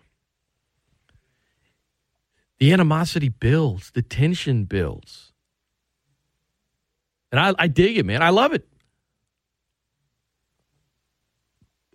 the 2.58 2.72
animosity 2.72 3.28
builds, 3.28 3.90
the 3.90 4.02
tension 4.02 4.64
builds. 4.64 5.32
And 7.30 7.38
I, 7.38 7.52
I 7.58 7.68
dig 7.68 7.98
it, 7.98 8.06
man. 8.06 8.22
I 8.22 8.30
love 8.30 8.54
it. 8.54 8.66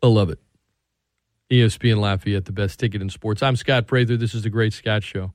I 0.04 0.08
love 0.08 0.30
it. 0.30 0.40
ESPN 1.52 1.98
Lafayette, 1.98 2.46
the 2.46 2.52
best 2.52 2.80
ticket 2.80 3.02
in 3.02 3.10
sports. 3.10 3.42
I'm 3.42 3.56
Scott 3.56 3.88
Prather. 3.88 4.18
This 4.18 4.36
is 4.36 4.44
the 4.44 4.50
Great 4.50 4.74
Scott 4.74 5.04
Show. 5.04 5.34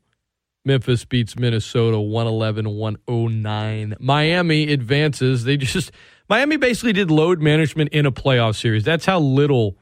Memphis 0.65 1.05
beats 1.05 1.37
Minnesota 1.37 2.01
111 2.01 2.71
109. 2.71 3.97
Miami 3.99 4.73
advances. 4.73 5.45
They 5.45 5.57
just, 5.57 5.91
Miami 6.29 6.57
basically 6.57 6.93
did 6.93 7.11
load 7.11 7.41
management 7.41 7.93
in 7.93 8.07
a 8.07 8.13
playoff 8.13 8.57
series. 8.57 8.85
That's 8.85 9.05
how 9.05 9.19
little, 9.19 9.77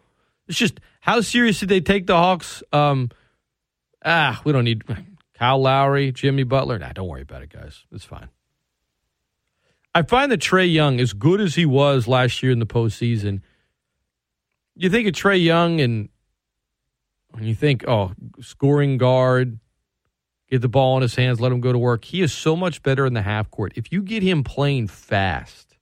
it's 0.48 0.58
just, 0.58 0.80
how 1.00 1.20
serious 1.20 1.60
did 1.60 1.68
they 1.68 1.80
take 1.80 2.06
the 2.06 2.16
Hawks? 2.16 2.62
Um, 2.72 3.10
ah, 4.04 4.40
we 4.44 4.52
don't 4.52 4.64
need 4.64 4.82
Kyle 5.34 5.60
Lowry, 5.60 6.12
Jimmy 6.12 6.44
Butler. 6.44 6.78
Nah, 6.78 6.92
don't 6.92 7.08
worry 7.08 7.22
about 7.22 7.42
it, 7.42 7.50
guys. 7.52 7.84
It's 7.92 8.04
fine. 8.04 8.28
I 9.94 10.02
find 10.02 10.32
that 10.32 10.40
Trae 10.40 10.72
Young, 10.72 10.98
as 10.98 11.12
good 11.12 11.40
as 11.40 11.54
he 11.54 11.66
was 11.66 12.08
last 12.08 12.42
year 12.42 12.50
in 12.50 12.58
the 12.58 12.66
postseason, 12.66 13.42
you 14.74 14.88
think 14.88 15.06
of 15.06 15.14
Trae 15.14 15.42
Young 15.42 15.80
and 15.80 16.08
when 17.32 17.44
you 17.44 17.54
think, 17.54 17.86
oh, 17.88 18.12
scoring 18.40 18.98
guard, 18.98 19.58
get 20.50 20.60
the 20.60 20.68
ball 20.68 20.96
in 20.96 21.02
his 21.02 21.14
hands, 21.14 21.40
let 21.40 21.52
him 21.52 21.60
go 21.60 21.72
to 21.72 21.78
work. 21.78 22.04
He 22.04 22.22
is 22.22 22.32
so 22.32 22.54
much 22.54 22.82
better 22.82 23.06
in 23.06 23.14
the 23.14 23.22
half 23.22 23.50
court. 23.50 23.72
If 23.74 23.92
you 23.92 24.02
get 24.02 24.22
him 24.22 24.44
playing 24.44 24.88
fast, 24.88 25.76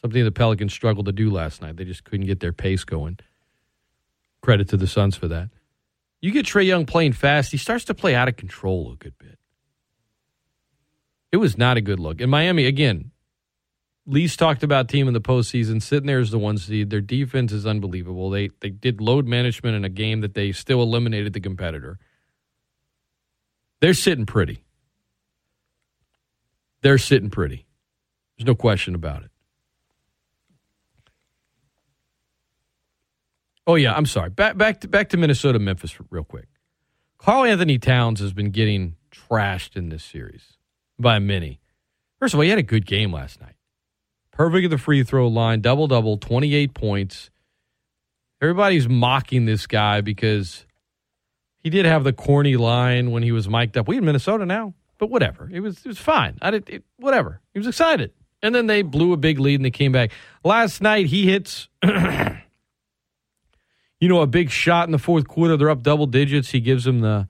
something 0.00 0.24
the 0.24 0.32
Pelicans 0.32 0.72
struggled 0.72 1.06
to 1.06 1.12
do 1.12 1.30
last 1.30 1.60
night, 1.60 1.76
they 1.76 1.84
just 1.84 2.04
couldn't 2.04 2.26
get 2.26 2.40
their 2.40 2.52
pace 2.52 2.84
going. 2.84 3.18
Credit 4.40 4.68
to 4.68 4.76
the 4.76 4.86
Suns 4.86 5.16
for 5.16 5.28
that. 5.28 5.50
You 6.20 6.32
get 6.32 6.46
Trae 6.46 6.66
Young 6.66 6.86
playing 6.86 7.12
fast, 7.12 7.52
he 7.52 7.58
starts 7.58 7.84
to 7.86 7.94
play 7.94 8.14
out 8.14 8.28
of 8.28 8.36
control 8.36 8.92
a 8.92 8.96
good 8.96 9.16
bit. 9.18 9.38
It 11.30 11.36
was 11.36 11.58
not 11.58 11.76
a 11.76 11.80
good 11.80 12.00
look. 12.00 12.20
And 12.20 12.30
Miami, 12.30 12.64
again, 12.64 13.10
least 14.08 14.38
talked 14.38 14.62
about 14.62 14.88
team 14.88 15.06
in 15.06 15.14
the 15.14 15.20
postseason, 15.20 15.82
sitting 15.82 16.06
there 16.06 16.20
is 16.20 16.30
the 16.30 16.38
one 16.38 16.58
seed. 16.58 16.90
Their 16.90 17.00
defense 17.00 17.52
is 17.52 17.66
unbelievable. 17.66 18.30
They 18.30 18.50
they 18.60 18.70
did 18.70 19.00
load 19.00 19.26
management 19.26 19.76
in 19.76 19.84
a 19.84 19.90
game 19.90 20.20
that 20.22 20.34
they 20.34 20.52
still 20.52 20.82
eliminated 20.82 21.32
the 21.32 21.40
competitor. 21.40 21.98
They're 23.80 23.94
sitting 23.94 24.26
pretty. 24.26 24.64
They're 26.80 26.98
sitting 26.98 27.30
pretty. 27.30 27.66
There's 28.36 28.46
no 28.46 28.54
question 28.54 28.94
about 28.94 29.24
it. 29.24 29.30
Oh 33.66 33.74
yeah, 33.74 33.94
I'm 33.94 34.06
sorry. 34.06 34.30
Back 34.30 34.56
back 34.56 34.80
to 34.80 34.88
back 34.88 35.10
to 35.10 35.16
Minnesota 35.16 35.58
Memphis 35.58 35.96
real 36.10 36.24
quick. 36.24 36.48
Karl-Anthony 37.18 37.78
Towns 37.78 38.20
has 38.20 38.32
been 38.32 38.50
getting 38.50 38.94
trashed 39.10 39.76
in 39.76 39.88
this 39.88 40.04
series 40.04 40.56
by 41.00 41.18
many. 41.18 41.60
First 42.20 42.32
of 42.32 42.38
all, 42.38 42.44
he 42.44 42.50
had 42.50 42.60
a 42.60 42.62
good 42.62 42.86
game 42.86 43.12
last 43.12 43.40
night 43.40 43.56
perfect 44.38 44.64
at 44.66 44.70
the 44.70 44.78
free 44.78 45.02
throw 45.02 45.26
line, 45.28 45.60
double 45.60 45.88
double, 45.88 46.16
28 46.16 46.72
points. 46.72 47.28
Everybody's 48.40 48.88
mocking 48.88 49.46
this 49.46 49.66
guy 49.66 50.00
because 50.00 50.64
he 51.58 51.70
did 51.70 51.84
have 51.84 52.04
the 52.04 52.12
corny 52.12 52.56
line 52.56 53.10
when 53.10 53.24
he 53.24 53.32
was 53.32 53.48
mic'd 53.48 53.76
up. 53.76 53.88
We 53.88 53.98
in 53.98 54.04
Minnesota 54.04 54.46
now, 54.46 54.74
but 54.98 55.10
whatever. 55.10 55.50
It 55.52 55.58
was 55.60 55.78
it 55.78 55.88
was 55.88 55.98
fine. 55.98 56.38
I 56.40 56.52
did 56.52 56.70
it, 56.70 56.84
whatever. 56.98 57.40
He 57.52 57.58
was 57.58 57.66
excited, 57.66 58.12
and 58.40 58.54
then 58.54 58.68
they 58.68 58.82
blew 58.82 59.12
a 59.12 59.16
big 59.16 59.40
lead 59.40 59.56
and 59.56 59.64
they 59.64 59.72
came 59.72 59.90
back. 59.90 60.12
Last 60.44 60.80
night 60.80 61.06
he 61.06 61.26
hits. 61.26 61.68
you 61.82 61.90
know, 64.02 64.20
a 64.20 64.28
big 64.28 64.50
shot 64.50 64.86
in 64.86 64.92
the 64.92 64.98
fourth 64.98 65.26
quarter. 65.26 65.56
They're 65.56 65.70
up 65.70 65.82
double 65.82 66.06
digits. 66.06 66.50
He 66.50 66.60
gives 66.60 66.84
them 66.84 67.00
the 67.00 67.26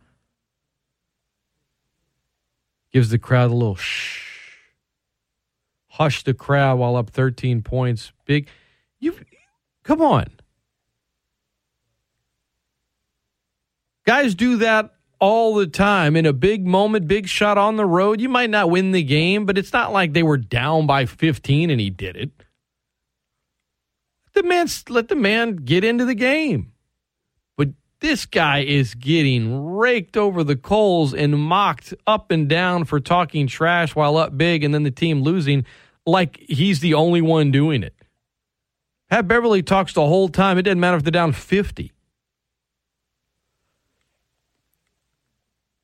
gives 2.92 3.08
the 3.08 3.18
crowd 3.18 3.50
a 3.50 3.54
little 3.54 3.76
shh 3.76 4.27
hush 5.98 6.22
the 6.22 6.32
crowd 6.32 6.78
while 6.78 6.94
up 6.94 7.10
13 7.10 7.60
points. 7.62 8.12
Big, 8.24 8.48
you 9.00 9.14
come 9.82 10.00
on. 10.00 10.26
Guys 14.06 14.36
do 14.36 14.58
that 14.58 14.94
all 15.18 15.56
the 15.56 15.66
time 15.66 16.14
in 16.14 16.24
a 16.24 16.32
big 16.32 16.64
moment, 16.64 17.08
big 17.08 17.26
shot 17.26 17.58
on 17.58 17.76
the 17.76 17.84
road. 17.84 18.20
You 18.20 18.28
might 18.28 18.48
not 18.48 18.70
win 18.70 18.92
the 18.92 19.02
game, 19.02 19.44
but 19.44 19.58
it's 19.58 19.72
not 19.72 19.92
like 19.92 20.12
they 20.12 20.22
were 20.22 20.36
down 20.36 20.86
by 20.86 21.04
15 21.04 21.68
and 21.68 21.80
he 21.80 21.90
did 21.90 22.16
it. 22.16 22.30
The 24.34 24.44
man, 24.44 24.68
let 24.88 25.08
the 25.08 25.16
man 25.16 25.56
get 25.56 25.82
into 25.82 26.04
the 26.04 26.14
game. 26.14 26.72
But 27.56 27.70
this 27.98 28.24
guy 28.24 28.60
is 28.60 28.94
getting 28.94 29.74
raked 29.74 30.16
over 30.16 30.44
the 30.44 30.54
coals 30.54 31.12
and 31.12 31.36
mocked 31.36 31.92
up 32.06 32.30
and 32.30 32.48
down 32.48 32.84
for 32.84 33.00
talking 33.00 33.48
trash 33.48 33.96
while 33.96 34.16
up 34.16 34.38
big 34.38 34.62
and 34.62 34.72
then 34.72 34.84
the 34.84 34.92
team 34.92 35.22
losing 35.22 35.66
like 36.08 36.38
he's 36.48 36.80
the 36.80 36.94
only 36.94 37.20
one 37.20 37.50
doing 37.50 37.82
it. 37.82 37.94
Pat 39.10 39.26
Beverley 39.28 39.62
talks 39.62 39.92
the 39.92 40.06
whole 40.06 40.28
time. 40.28 40.58
It 40.58 40.62
doesn't 40.62 40.80
matter 40.80 40.96
if 40.96 41.02
they're 41.02 41.10
down 41.10 41.32
50. 41.32 41.92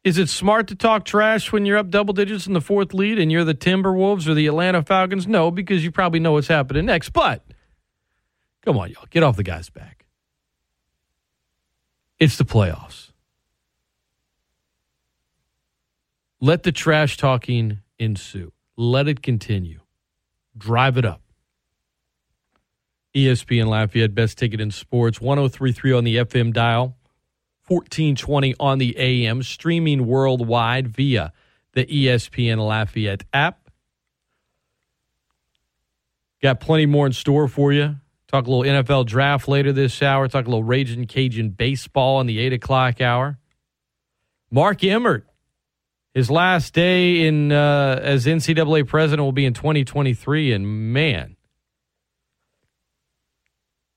Is 0.03 0.19
it 0.19 0.29
smart 0.29 0.69
to 0.69 0.75
talk 0.75 1.07
trash 1.07 1.51
when 1.51 1.65
you're 1.65 1.79
up 1.79 1.89
double 1.89 2.13
digits 2.13 2.47
in 2.47 2.53
the 2.53 2.61
fourth 2.61 2.93
lead 2.93 3.19
and 3.19 3.33
you're 3.33 3.45
the 3.45 3.55
Timberwolves 3.55 4.29
or 4.29 4.35
the 4.35 4.47
Atlanta 4.47 4.83
Falcons? 4.83 5.27
No, 5.27 5.51
because 5.51 5.83
you 5.83 5.91
probably 5.91 6.21
know 6.21 6.33
what's 6.33 6.49
happening 6.49 6.85
next. 6.85 7.11
But 7.11 7.43
Come 8.65 8.79
on, 8.79 8.91
y'all. 8.91 9.05
Get 9.11 9.23
off 9.23 9.37
the 9.37 9.43
guy's 9.43 9.69
back. 9.69 10.07
It's 12.19 12.39
the 12.39 12.45
playoffs. 12.45 13.11
Let 16.41 16.63
the 16.63 16.73
trash 16.73 17.17
talking 17.19 17.81
ensue. 17.99 18.53
Let 18.77 19.07
it 19.07 19.23
continue. 19.23 19.81
Drive 20.57 20.97
it 20.97 21.05
up. 21.05 21.21
ESPN 23.15 23.67
Lafayette, 23.67 24.15
best 24.15 24.39
ticket 24.39 24.61
in 24.61 24.71
sports, 24.71 25.21
1033 25.21 25.93
on 25.93 26.05
the 26.05 26.17
FM 26.17 26.53
dial, 26.53 26.97
1420 27.69 28.55
on 28.59 28.79
the 28.79 28.97
AM, 28.99 29.43
streaming 29.43 30.07
worldwide 30.07 30.89
via 30.89 31.33
the 31.73 31.87
ESPN 31.87 32.59
Lafayette 32.67 33.25
app. 33.33 33.71
Got 36.43 36.61
plenty 36.61 36.87
more 36.87 37.07
in 37.07 37.13
store 37.13 37.49
for 37.49 37.73
you. 37.73 37.97
Talk 38.29 38.47
a 38.47 38.51
little 38.51 38.83
NFL 38.83 39.07
draft 39.07 39.47
later 39.47 39.73
this 39.73 40.03
hour. 40.03 40.27
Talk 40.27 40.47
a 40.47 40.49
little 40.49 40.65
Raging 40.65 41.07
Cajun 41.07 41.51
baseball 41.51 42.21
in 42.21 42.27
the 42.27 42.41
8 42.41 42.53
o'clock 42.55 43.01
hour. 43.01 43.39
Mark 44.51 44.83
Emmert, 44.83 45.27
his 46.15 46.31
last 46.31 46.73
day 46.73 47.27
in 47.27 47.51
uh, 47.51 47.99
as 48.01 48.25
NCAA 48.25 48.87
president 48.87 49.25
will 49.25 49.33
be 49.33 49.45
in 49.45 49.53
2023. 49.53 50.53
And 50.53 50.93
man, 50.93 51.37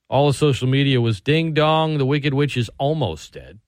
all 0.10 0.28
of 0.28 0.36
social 0.36 0.68
media 0.68 1.00
was 1.00 1.22
ding 1.22 1.54
dong. 1.54 2.00
The 2.00 2.06
Wicked 2.06 2.34
Witch 2.34 2.58
is 2.58 2.70
almost 2.80 3.34
dead. 3.34 3.60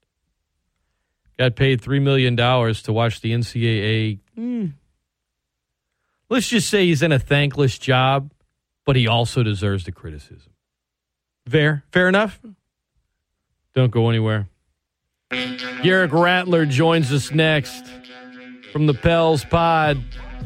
Got 1.38 1.56
paid 1.56 1.82
$3 1.82 2.02
million 2.02 2.36
to 2.36 2.92
watch 2.92 3.22
the 3.22 3.32
NCAA. 3.32 4.20
Mm. 4.38 4.74
Let's 6.28 6.50
just 6.50 6.70
say 6.70 6.88
he's 6.88 7.02
in 7.02 7.12
a 7.12 7.20
thankless 7.20 7.78
job, 7.78 8.32
but 8.84 8.96
he 8.96 9.08
also 9.08 9.44
deserves 9.44 9.86
the 9.86 9.92
criticism. 9.92 10.52
Fair. 11.48 11.84
Fair 11.92 12.10
enough? 12.10 12.40
Don't 13.74 13.92
go 13.92 14.10
anywhere. 14.10 14.50
Garrick 15.84 16.12
Rattler 16.12 16.66
joins 16.66 17.12
us 17.14 17.32
next 17.32 17.86
from 18.72 18.86
the 18.86 18.94
Pels 18.94 19.44
Pod. 19.44 20.02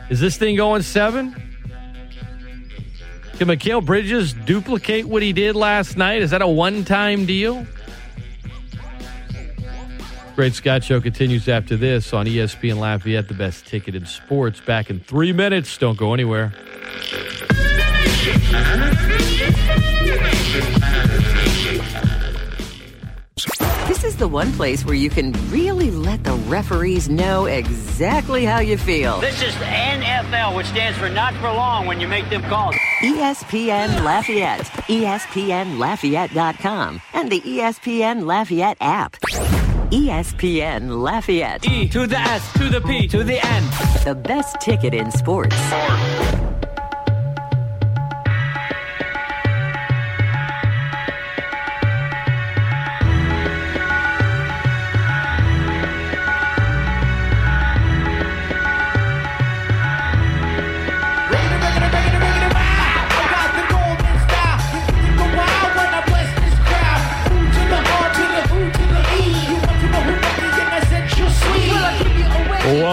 Is 0.10 0.20
this 0.20 0.38
thing 0.38 0.56
going 0.56 0.82
seven? 0.82 1.34
Can 3.38 3.48
Mikal 3.48 3.84
Bridges 3.84 4.34
duplicate 4.34 5.06
what 5.06 5.22
he 5.22 5.34
did 5.34 5.56
last 5.56 5.98
night? 5.98 6.22
Is 6.22 6.32
that 6.32 6.42
a 6.42 6.48
one 6.48 6.86
time 6.86 7.25
deal? 7.25 7.65
Great 10.36 10.53
Scott 10.53 10.84
Show 10.84 11.00
continues 11.00 11.48
after 11.48 11.77
this 11.77 12.12
on 12.12 12.25
ESPN 12.25 12.77
Lafayette, 12.77 13.27
the 13.27 13.36
best 13.36 13.68
ticket 13.68 13.94
in 13.94 14.06
sports. 14.06 14.60
Back 14.62 14.89
in 14.89 15.00
three 15.00 15.32
minutes. 15.32 15.77
Don't 15.77 15.98
go 15.98 16.13
anywhere. 16.13 16.53
The 24.24 24.27
one 24.30 24.53
place 24.53 24.86
where 24.86 24.96
you 24.96 25.10
can 25.10 25.34
really 25.50 25.92
let 25.92 26.24
the 26.24 26.32
referees 26.48 27.10
know 27.10 27.44
exactly 27.44 28.46
how 28.46 28.62
you 28.62 28.77
feel. 28.77 29.20
This 29.20 29.42
is 29.42 29.53
NFL, 29.56 30.56
which 30.56 30.68
stands 30.68 30.98
for 30.98 31.10
not 31.10 31.34
for 31.42 31.51
long 31.51 31.88
when 31.88 32.00
you 32.00 32.08
make 32.08 32.30
them 32.30 32.42
calls. 32.44 32.74
ESPN 33.01 34.06
Lafayette, 34.06 34.63
ESPNLafayette.com, 34.88 37.01
and 37.13 37.30
the 37.30 37.42
ESPN 37.42 38.25
Lafayette 38.25 38.77
app. 38.80 39.20
ESPN 39.92 41.03
Lafayette. 41.03 41.68
E 41.68 41.89
to 41.89 42.08
the 42.08 42.18
S 42.18 42.53
to 42.53 42.70
the 42.70 42.80
P 42.80 43.10
to 43.10 43.25
the 43.25 43.46
N. 43.46 43.63
The 44.06 44.15
best 44.15 44.62
ticket 44.62 44.94
in 44.94 45.12
sports. 45.12 45.58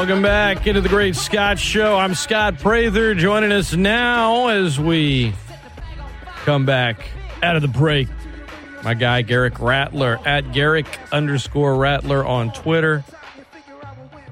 Welcome 0.00 0.22
back 0.22 0.66
into 0.66 0.80
the 0.80 0.88
Great 0.88 1.14
Scott 1.14 1.58
Show. 1.58 1.94
I'm 1.94 2.14
Scott 2.14 2.58
Prather. 2.58 3.14
Joining 3.14 3.52
us 3.52 3.74
now 3.74 4.48
as 4.48 4.80
we 4.80 5.34
come 6.36 6.64
back 6.64 7.06
out 7.42 7.54
of 7.54 7.60
the 7.60 7.68
break. 7.68 8.08
My 8.82 8.94
guy 8.94 9.20
Garrick 9.20 9.60
Rattler 9.60 10.18
at 10.24 10.52
Garrick 10.52 10.86
underscore 11.12 11.76
Rattler 11.76 12.24
on 12.24 12.50
Twitter. 12.50 13.04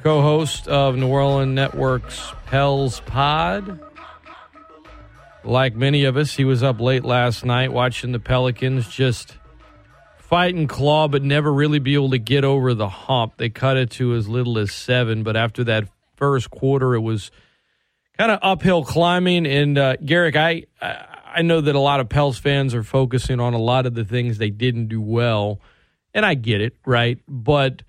Co-host 0.02 0.68
of 0.68 0.96
New 0.96 1.09
Orleans 1.09 1.54
Network's 1.54 2.33
Pels 2.46 3.00
Pod. 3.00 3.78
Like 5.44 5.74
many 5.76 6.04
of 6.04 6.16
us, 6.16 6.35
he 6.35 6.46
was 6.46 6.62
up 6.62 6.81
late 6.81 7.04
last 7.04 7.44
night 7.44 7.74
watching 7.74 8.12
the 8.12 8.20
Pelicans 8.20 8.88
just 8.88 9.37
fight 10.29 10.55
and 10.55 10.69
claw, 10.69 11.09
but 11.09 11.23
never 11.23 11.51
really 11.51 11.79
be 11.79 11.95
able 11.95 12.11
to 12.11 12.19
get 12.19 12.45
over 12.45 12.75
the 12.75 12.88
hump. 12.88 13.38
They 13.38 13.49
cut 13.49 13.79
it 13.79 13.91
to 13.93 14.14
as 14.14 14.29
little 14.29 14.59
as 14.59 14.73
seven, 14.73 15.23
but 15.23 15.38
after 15.38 15.64
that 15.64 15.88
first 16.17 16.51
quarter, 16.51 16.95
it 16.95 17.01
was 17.01 17.31
kind 18.19 18.31
of 18.31 18.38
uphill 18.43 18.85
climbing. 18.85 19.47
And 19.47 19.79
uh, 19.79 19.97
Garrick, 19.97 20.37
I 20.37 20.64
I 20.83 21.41
know 21.41 21.62
that 21.62 21.75
a 21.75 21.81
lot 21.81 22.01
of 22.01 22.11
Pels 22.11 22.37
fans 22.38 22.75
are 22.75 22.83
focusing 22.83 23.41
on 23.41 23.55
a 23.55 23.59
lot 23.59 23.87
of 23.87 23.95
the 23.95 24.05
things 24.05 24.37
they 24.37 24.51
didn't 24.51 24.88
do 24.88 25.01
well, 25.01 25.62
and 26.12 26.27
I 26.27 26.35
get 26.35 26.61
it, 26.61 26.77
right? 26.85 27.19
But 27.27 27.83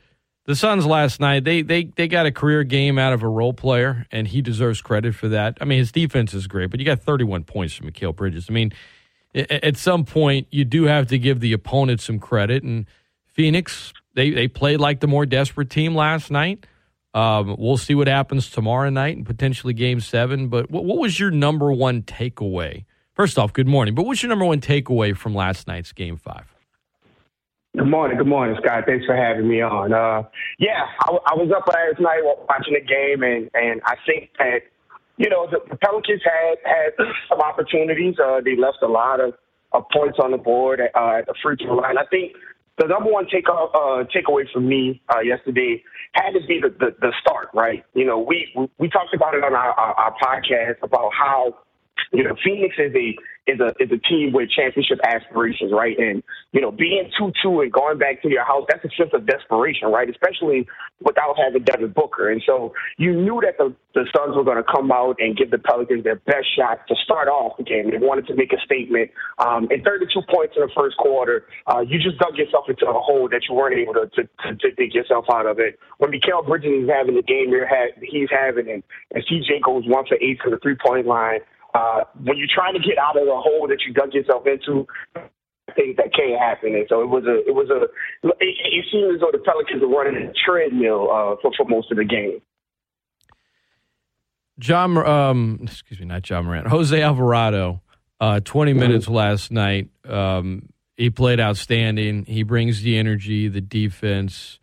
the 0.46 0.56
Suns 0.56 0.86
last 0.86 1.20
night, 1.20 1.44
they 1.44 1.62
they 1.62 1.92
they 1.98 2.08
got 2.08 2.26
a 2.26 2.32
career 2.32 2.64
game 2.64 2.98
out 2.98 3.12
of 3.12 3.22
a 3.22 3.28
role 3.28 3.54
player, 3.54 4.08
and 4.14 4.26
he 4.26 4.42
deserves 4.42 4.82
credit 4.82 5.14
for 5.14 5.28
that. 5.28 5.58
I 5.60 5.66
mean, 5.66 5.80
his 5.80 5.92
defense 5.92 6.34
is 6.34 6.48
great, 6.48 6.70
but 6.70 6.80
you 6.80 6.86
got 6.86 7.02
31 7.02 7.44
points 7.44 7.74
from 7.74 7.92
Mikal 7.92 8.16
Bridges. 8.16 8.46
I 8.50 8.54
mean 8.54 8.72
at 9.36 9.78
some 9.78 10.06
point 10.06 10.48
you 10.50 10.66
do 10.66 10.86
have 10.86 11.08
to 11.08 11.20
give 11.20 11.40
the 11.40 11.54
opponent 11.54 12.02
some 12.02 12.20
credit. 12.20 12.64
And 12.64 12.86
Phoenix, 13.26 13.94
they 14.16 14.32
they 14.32 14.48
played 14.48 14.80
like 14.80 15.00
the 15.00 15.08
more 15.08 15.26
desperate 15.26 15.70
team 15.70 15.96
last 15.96 16.32
night. 16.32 16.66
Um, 17.14 17.56
we'll 17.58 17.78
see 17.78 17.96
what 17.96 18.08
happens 18.08 18.50
tomorrow 18.52 18.90
night 18.90 19.18
and 19.18 19.26
potentially 19.26 19.74
Game 19.74 20.00
Seven. 20.00 20.48
But 20.48 20.70
what, 20.70 20.86
what 20.86 20.98
was 20.98 21.20
your 21.20 21.32
number 21.32 21.72
one 21.72 22.04
takeaway? 22.04 22.86
First 23.14 23.38
off, 23.38 23.52
good 23.52 23.68
morning. 23.68 23.96
But 23.96 24.06
what's 24.06 24.22
your 24.22 24.30
number 24.30 24.46
one 24.46 24.62
takeaway 24.62 25.16
from 25.16 25.36
last 25.36 25.68
night's 25.68 25.92
Game 25.92 26.18
Five? 26.18 26.46
Good 27.78 27.88
morning, 27.88 28.18
good 28.18 28.28
morning, 28.28 28.58
Scott. 28.64 28.86
Thanks 28.88 29.06
for 29.06 29.16
having 29.16 29.48
me 29.48 29.62
on. 29.62 29.94
Uh, 29.94 30.24
yeah, 30.58 30.86
I, 31.02 31.12
I 31.28 31.34
was 31.36 31.52
up 31.56 31.68
last 31.68 32.00
night 32.00 32.22
watching 32.50 32.74
the 32.74 32.82
game, 32.82 33.24
and 33.24 33.50
and 33.54 33.82
I 33.86 33.96
think 34.08 34.32
that 34.40 34.62
you 35.20 35.30
know, 35.30 35.48
the, 35.52 35.60
Pelicans 35.78 36.22
had 36.24 36.58
had 36.64 36.96
some 37.30 37.42
opportunities. 37.42 38.16
Uh, 38.18 38.40
they 38.44 38.56
left 38.56 38.80
a 38.82 38.88
lot 38.88 39.20
of, 39.20 39.34
of 39.74 39.84
points 39.94 40.18
on 40.24 40.32
the 40.32 40.38
board 40.38 40.80
at, 40.80 40.96
uh, 40.96 41.20
at 41.20 41.28
the 41.28 41.36
free 41.44 41.58
throw 41.62 41.76
line. 41.76 41.98
I 41.98 42.06
think 42.10 42.34
the 42.80 42.88
number 42.88 43.12
one 43.12 43.28
take 43.30 43.46
uh, 43.50 44.08
takeaway 44.16 44.50
from 44.52 44.68
me 44.68 45.02
uh, 45.14 45.20
yesterday 45.20 45.84
had 46.14 46.32
to 46.32 46.40
be 46.48 46.62
the, 46.62 46.70
the 46.70 46.96
the 47.02 47.14
start. 47.22 47.50
Right? 47.54 47.84
You 47.94 48.06
know, 48.06 48.18
we 48.18 48.48
we 48.80 48.90
talked 48.90 49.14
about 49.14 49.36
it 49.36 49.44
on 49.44 49.54
our, 49.54 49.72
our, 49.72 49.94
our 49.94 50.16
podcast 50.24 50.82
about 50.82 51.12
how 51.14 51.54
you 52.12 52.24
know 52.24 52.36
Phoenix 52.44 52.76
is 52.78 52.94
a 52.96 53.16
is 53.50 53.60
a 53.60 53.70
is 53.82 53.90
a 53.92 53.98
team 54.08 54.32
with 54.34 54.50
championship 54.50 55.00
aspirations, 55.04 55.72
right? 55.74 55.98
And 55.98 56.24
you 56.52 56.62
know, 56.62 56.72
being 56.72 57.10
two 57.18 57.32
two 57.42 57.62
and 57.62 57.72
going 57.72 57.98
back 57.98 58.22
to 58.22 58.30
your 58.30 58.46
house, 58.46 58.66
that's 58.70 58.84
a 58.86 58.90
sense 58.96 59.12
of 59.14 59.26
desperation, 59.26 59.90
right? 59.90 60.10
Especially 60.10 60.68
without 61.02 61.36
having 61.38 61.64
Devin 61.64 61.92
Booker. 61.92 62.30
And 62.30 62.42
so 62.46 62.74
you 62.98 63.14
knew 63.14 63.42
that 63.44 63.58
the 63.58 63.74
the 63.94 64.06
Suns 64.16 64.36
were 64.36 64.44
going 64.44 64.58
to 64.62 64.64
come 64.64 64.92
out 64.92 65.18
and 65.20 65.36
give 65.36 65.50
the 65.50 65.58
Pelicans 65.58 66.04
their 66.04 66.18
best 66.30 66.46
shot 66.56 66.86
to 66.88 66.96
start 67.04 67.28
off 67.28 67.58
the 67.58 67.64
game. 67.64 67.90
They 67.90 67.98
wanted 67.98 68.28
to 68.28 68.36
make 68.36 68.54
a 68.54 68.62
statement. 68.64 69.10
Um, 69.40 69.68
and 69.72 69.84
32 69.84 70.22
points 70.30 70.54
in 70.56 70.62
the 70.62 70.70
first 70.76 70.96
quarter, 70.98 71.46
uh, 71.66 71.82
you 71.82 71.98
just 71.98 72.18
dug 72.20 72.38
yourself 72.38 72.66
into 72.70 72.86
a 72.86 72.94
hole 72.94 73.28
that 73.32 73.42
you 73.50 73.56
weren't 73.56 73.78
able 73.78 73.94
to, 73.94 74.06
to, 74.14 74.24
to, 74.46 74.56
to 74.56 74.72
dig 74.78 74.94
yourself 74.94 75.26
out 75.34 75.48
of 75.48 75.60
it. 75.60 75.80
When 75.98 76.12
Mikal 76.12 76.46
Bridges 76.46 76.84
is 76.86 76.90
having 76.90 77.16
the 77.16 77.24
game 77.24 77.50
you're 77.50 77.68
ha- 77.68 77.98
he's 78.02 78.30
having, 78.30 78.70
and, 78.70 78.84
and 79.12 79.26
CJ 79.26 79.62
goes 79.66 79.84
one 79.88 80.06
for 80.06 80.18
eight 80.22 80.38
to 80.46 80.52
the 80.52 80.60
three 80.62 80.78
point 80.78 81.08
line, 81.08 81.40
uh, 81.74 82.02
when 82.24 82.38
you're 82.38 82.52
trying 82.54 82.74
to 82.74 82.80
get 82.80 82.98
out 82.98 83.18
of 83.18 83.26
the 83.26 83.38
hole 83.38 83.68
that 83.68 83.80
you 83.86 83.94
dug 83.94 84.14
yourself 84.14 84.46
into, 84.48 84.88
things 85.76 85.96
that 85.98 86.14
can't 86.14 86.40
happen. 86.40 86.76
And 86.76 86.86
so 86.90 87.02
it 87.02 87.10
was 87.10 87.24
a, 87.26 87.38
it 87.48 87.54
was 87.54 87.70
a, 87.70 87.84
it, 88.40 88.56
it 88.74 88.86
seemed 88.92 89.14
as 89.16 89.22
though 89.22 89.32
the 89.32 89.40
Pelicans 89.40 89.82
were 89.82 89.88
running 89.88 90.30
a 90.30 90.34
treadmill 90.34 91.10
uh, 91.12 91.36
for, 91.42 91.52
for 91.56 91.66
most 91.68 91.92
of 91.92 91.98
the 91.98 92.06
game. 92.06 92.42
John, 94.60 94.98
um, 94.98 95.60
excuse 95.64 96.00
me, 96.00 96.06
not 96.06 96.22
John 96.22 96.46
Morant, 96.46 96.68
Jose 96.68 97.02
Alvarado, 97.02 97.82
uh, 98.20 98.42
20 98.42 98.72
mm-hmm. 98.72 98.80
minutes 98.80 99.08
last 99.08 99.52
night. 99.52 99.90
Um, 100.08 100.70
he 100.98 101.10
played 101.10 101.40
outstanding. 101.40 102.26
He 102.26 102.44
brings 102.44 102.82
the 102.82 102.98
energy, 102.98 103.48
the 103.48 103.62
defense. 103.62 104.60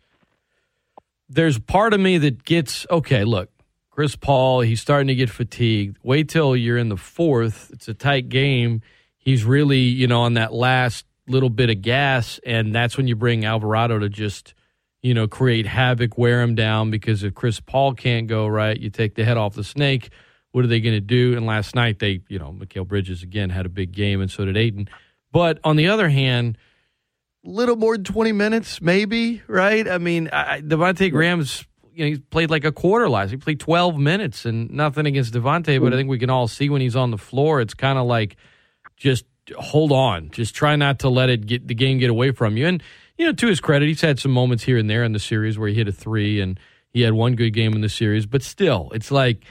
There's 1.27 1.57
part 1.57 1.93
of 1.93 1.99
me 1.99 2.19
that 2.19 2.43
gets 2.43 2.85
okay. 2.91 3.23
Look, 3.23 3.49
Chris 3.97 4.15
Paul, 4.15 4.61
he's 4.61 4.79
starting 4.79 5.07
to 5.07 5.15
get 5.15 5.27
fatigued. 5.27 5.97
Wait 6.03 6.29
till 6.29 6.55
you're 6.55 6.77
in 6.77 6.87
the 6.87 6.97
fourth. 6.97 7.71
It's 7.73 7.87
a 7.87 7.95
tight 7.95 8.29
game. 8.29 8.83
he's 9.17 9.43
really, 9.43 9.79
you 9.79 10.05
know, 10.05 10.21
on 10.21 10.35
that 10.35 10.53
last 10.53 11.03
little 11.27 11.49
bit 11.49 11.71
of 11.71 11.81
gas, 11.81 12.39
and 12.45 12.75
that's 12.75 12.95
when 12.95 13.07
you 13.07 13.15
bring 13.15 13.43
Alvarado 13.43 13.97
to 13.97 14.07
just, 14.07 14.53
you 15.01 15.15
know, 15.15 15.27
create 15.27 15.65
havoc, 15.65 16.15
wear 16.15 16.43
him 16.43 16.53
down. 16.53 16.91
Because 16.91 17.23
if 17.23 17.33
Chris 17.33 17.59
Paul 17.59 17.95
can't 17.95 18.27
go 18.27 18.45
right, 18.45 18.79
you 18.79 18.91
take 18.91 19.15
the 19.15 19.25
head 19.25 19.35
off 19.35 19.55
the 19.55 19.63
snake. 19.63 20.11
What 20.51 20.63
are 20.63 20.67
they 20.67 20.79
going 20.79 20.95
to 20.95 21.01
do? 21.01 21.35
And 21.35 21.47
last 21.47 21.73
night 21.73 21.97
they, 21.97 22.21
you 22.29 22.37
know, 22.37 22.55
Mikal 22.55 22.87
Bridges 22.87 23.23
again 23.23 23.49
had 23.49 23.65
a 23.65 23.69
big 23.69 23.93
game, 23.93 24.21
and 24.21 24.29
so 24.29 24.45
did 24.45 24.57
Ayton. 24.57 24.89
But 25.31 25.59
on 25.63 25.75
the 25.75 25.87
other 25.87 26.07
hand, 26.07 26.59
a 27.43 27.49
little 27.49 27.75
more 27.75 27.97
than 27.97 28.03
twenty 28.03 28.31
minutes, 28.31 28.79
maybe, 28.79 29.41
right? 29.47 29.87
I 29.87 29.97
mean, 29.97 30.29
I, 30.31 30.61
Devonte 30.61 31.11
Graham's 31.11 31.65
you 31.97 32.05
know, 32.05 32.11
he 32.11 32.17
played 32.19 32.51
like 32.51 32.63
a 32.63 32.71
quarter 32.71 33.09
last. 33.09 33.31
He 33.31 33.37
played 33.37 33.59
12 33.59 33.97
minutes 33.97 34.45
and 34.45 34.69
nothing 34.69 35.07
against 35.07 35.33
Devonte, 35.33 35.81
but 35.81 35.87
I 35.87 35.95
mm. 35.95 35.99
think 35.99 36.09
we 36.09 36.19
can 36.19 36.29
all 36.29 36.47
see 36.47 36.69
when 36.69 36.79
he's 36.79 36.95
on 36.95 37.09
the 37.09 37.17
floor, 37.17 37.59
it's 37.59 37.73
kind 37.73 37.97
of 37.97 38.05
like 38.05 38.37
just 38.97 39.25
hold 39.57 39.91
on, 39.91 40.29
just 40.29 40.53
try 40.53 40.75
not 40.75 40.99
to 40.99 41.09
let 41.09 41.29
it 41.29 41.47
get 41.47 41.67
the 41.67 41.73
game 41.73 41.97
get 41.97 42.11
away 42.11 42.31
from 42.31 42.55
you. 42.55 42.67
And 42.67 42.83
you 43.17 43.25
know, 43.25 43.33
to 43.33 43.47
his 43.47 43.59
credit, 43.59 43.87
he's 43.87 44.01
had 44.01 44.19
some 44.19 44.31
moments 44.31 44.63
here 44.63 44.77
and 44.77 44.87
there 44.87 45.03
in 45.03 45.13
the 45.13 45.19
series 45.19 45.57
where 45.57 45.67
he 45.69 45.73
hit 45.73 45.87
a 45.87 45.91
three 45.91 46.39
and 46.39 46.59
he 46.91 47.01
had 47.01 47.13
one 47.13 47.35
good 47.35 47.49
game 47.49 47.73
in 47.73 47.81
the 47.81 47.89
series, 47.89 48.27
but 48.27 48.43
still, 48.43 48.91
it's 48.93 49.09
like 49.09 49.43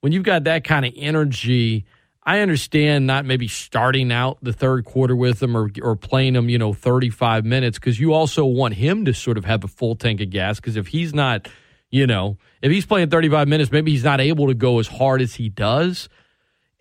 when 0.00 0.12
you've 0.12 0.22
got 0.22 0.44
that 0.44 0.64
kind 0.64 0.86
of 0.86 0.92
energy. 0.96 1.84
I 2.24 2.40
understand 2.40 3.06
not 3.06 3.24
maybe 3.24 3.48
starting 3.48 4.12
out 4.12 4.36
the 4.42 4.52
third 4.52 4.84
quarter 4.84 5.16
with 5.16 5.42
him 5.42 5.56
or 5.56 5.70
or 5.80 5.96
playing 5.96 6.36
him, 6.36 6.50
you 6.50 6.58
know, 6.58 6.74
35 6.74 7.46
minutes 7.46 7.78
because 7.78 7.98
you 7.98 8.12
also 8.12 8.44
want 8.44 8.74
him 8.74 9.06
to 9.06 9.14
sort 9.14 9.38
of 9.38 9.46
have 9.46 9.64
a 9.64 9.68
full 9.68 9.96
tank 9.96 10.20
of 10.20 10.28
gas 10.28 10.60
because 10.60 10.76
if 10.76 10.88
he's 10.88 11.14
not 11.14 11.48
you 11.90 12.06
know, 12.06 12.36
if 12.62 12.70
he's 12.70 12.86
playing 12.86 13.10
35 13.10 13.48
minutes, 13.48 13.72
maybe 13.72 13.90
he's 13.92 14.04
not 14.04 14.20
able 14.20 14.48
to 14.48 14.54
go 14.54 14.78
as 14.78 14.86
hard 14.88 15.22
as 15.22 15.34
he 15.34 15.48
does. 15.48 16.08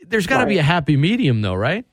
There's 0.05 0.27
got 0.27 0.37
to 0.37 0.43
right. 0.43 0.49
be 0.49 0.57
a 0.57 0.63
happy 0.63 0.97
medium, 0.97 1.41
though, 1.41 1.55
right? 1.55 1.85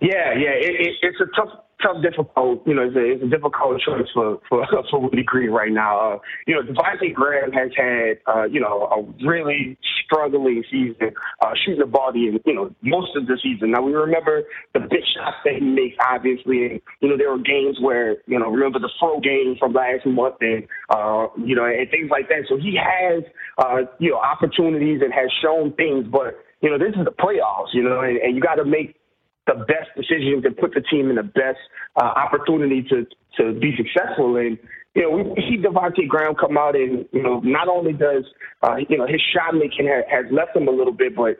Yeah, 0.00 0.34
yeah. 0.34 0.50
It, 0.50 0.80
it, 0.80 0.94
it's 1.02 1.20
a 1.20 1.26
tough 1.36 1.50
tough, 1.82 2.02
difficult. 2.02 2.62
You 2.66 2.74
know, 2.74 2.86
it's 2.86 2.96
a, 2.96 3.04
it's 3.12 3.22
a 3.24 3.28
difficult 3.28 3.80
choice 3.80 4.08
for 4.14 4.38
for 4.48 4.66
for 4.90 5.00
Willie 5.00 5.24
Green 5.24 5.50
right 5.50 5.72
now. 5.72 6.14
Uh, 6.14 6.18
you 6.46 6.54
know, 6.54 6.62
Devonte 6.62 7.12
Graham 7.12 7.52
has 7.52 7.70
had 7.76 8.18
uh, 8.26 8.44
you 8.44 8.60
know 8.60 8.88
a 8.88 9.26
really 9.26 9.76
struggling 10.04 10.62
season 10.70 11.12
uh, 11.40 11.52
shooting 11.64 11.80
the 11.80 11.86
ball. 11.86 12.12
The 12.12 12.38
you 12.44 12.54
know 12.54 12.74
most 12.82 13.16
of 13.16 13.26
the 13.26 13.38
season. 13.42 13.72
Now 13.72 13.82
we 13.82 13.92
remember 13.92 14.42
the 14.74 14.80
big 14.80 15.04
shots 15.14 15.36
that 15.44 15.54
he 15.54 15.60
makes, 15.60 15.96
obviously, 16.00 16.64
and 16.66 16.80
you 17.00 17.08
know 17.08 17.16
there 17.16 17.30
were 17.30 17.42
games 17.42 17.78
where 17.80 18.16
you 18.26 18.38
know 18.38 18.50
remember 18.50 18.78
the 18.78 18.90
Fro 18.98 19.20
game 19.20 19.56
from 19.58 19.72
last 19.72 20.06
month 20.06 20.36
and 20.40 20.64
uh, 20.90 21.26
you 21.44 21.54
know 21.54 21.64
and 21.64 21.90
things 21.90 22.10
like 22.10 22.28
that. 22.28 22.44
So 22.48 22.56
he 22.56 22.78
has 22.78 23.24
uh, 23.58 23.88
you 23.98 24.10
know 24.10 24.18
opportunities 24.18 25.00
and 25.02 25.12
has 25.12 25.30
shown 25.42 25.72
things, 25.74 26.06
but 26.10 26.38
you 26.60 26.70
know 26.70 26.78
this 26.78 26.94
is 26.96 27.04
the 27.04 27.12
playoffs. 27.12 27.72
You 27.72 27.82
know, 27.82 28.00
and, 28.00 28.16
and 28.18 28.34
you 28.36 28.40
got 28.40 28.56
to 28.56 28.64
make 28.64 28.96
the 29.46 29.54
best 29.66 29.90
decisions 29.96 30.44
and 30.44 30.56
put 30.56 30.74
the 30.74 30.80
team 30.80 31.10
in 31.10 31.16
the 31.16 31.22
best 31.22 31.58
uh, 31.96 32.04
opportunity 32.04 32.82
to 32.82 33.06
to 33.38 33.58
be 33.58 33.74
successful. 33.76 34.36
And 34.36 34.58
you 34.94 35.02
know, 35.02 35.10
we 35.10 35.42
see 35.48 35.62
Devonte 35.62 36.06
Graham 36.06 36.34
come 36.34 36.56
out 36.56 36.76
and 36.76 37.06
you 37.12 37.22
know, 37.22 37.40
not 37.40 37.68
only 37.68 37.92
does 37.92 38.24
uh, 38.62 38.76
you 38.88 38.98
know 38.98 39.06
his 39.06 39.20
shot 39.34 39.54
making 39.54 39.88
ha- 39.88 40.08
has 40.10 40.26
left 40.30 40.56
him 40.56 40.68
a 40.68 40.70
little 40.70 40.92
bit, 40.92 41.16
but 41.16 41.38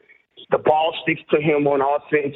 the 0.51 0.59
ball 0.59 0.95
sticks 1.03 1.21
to 1.31 1.41
him 1.41 1.67
on 1.67 1.81
offense. 1.81 2.35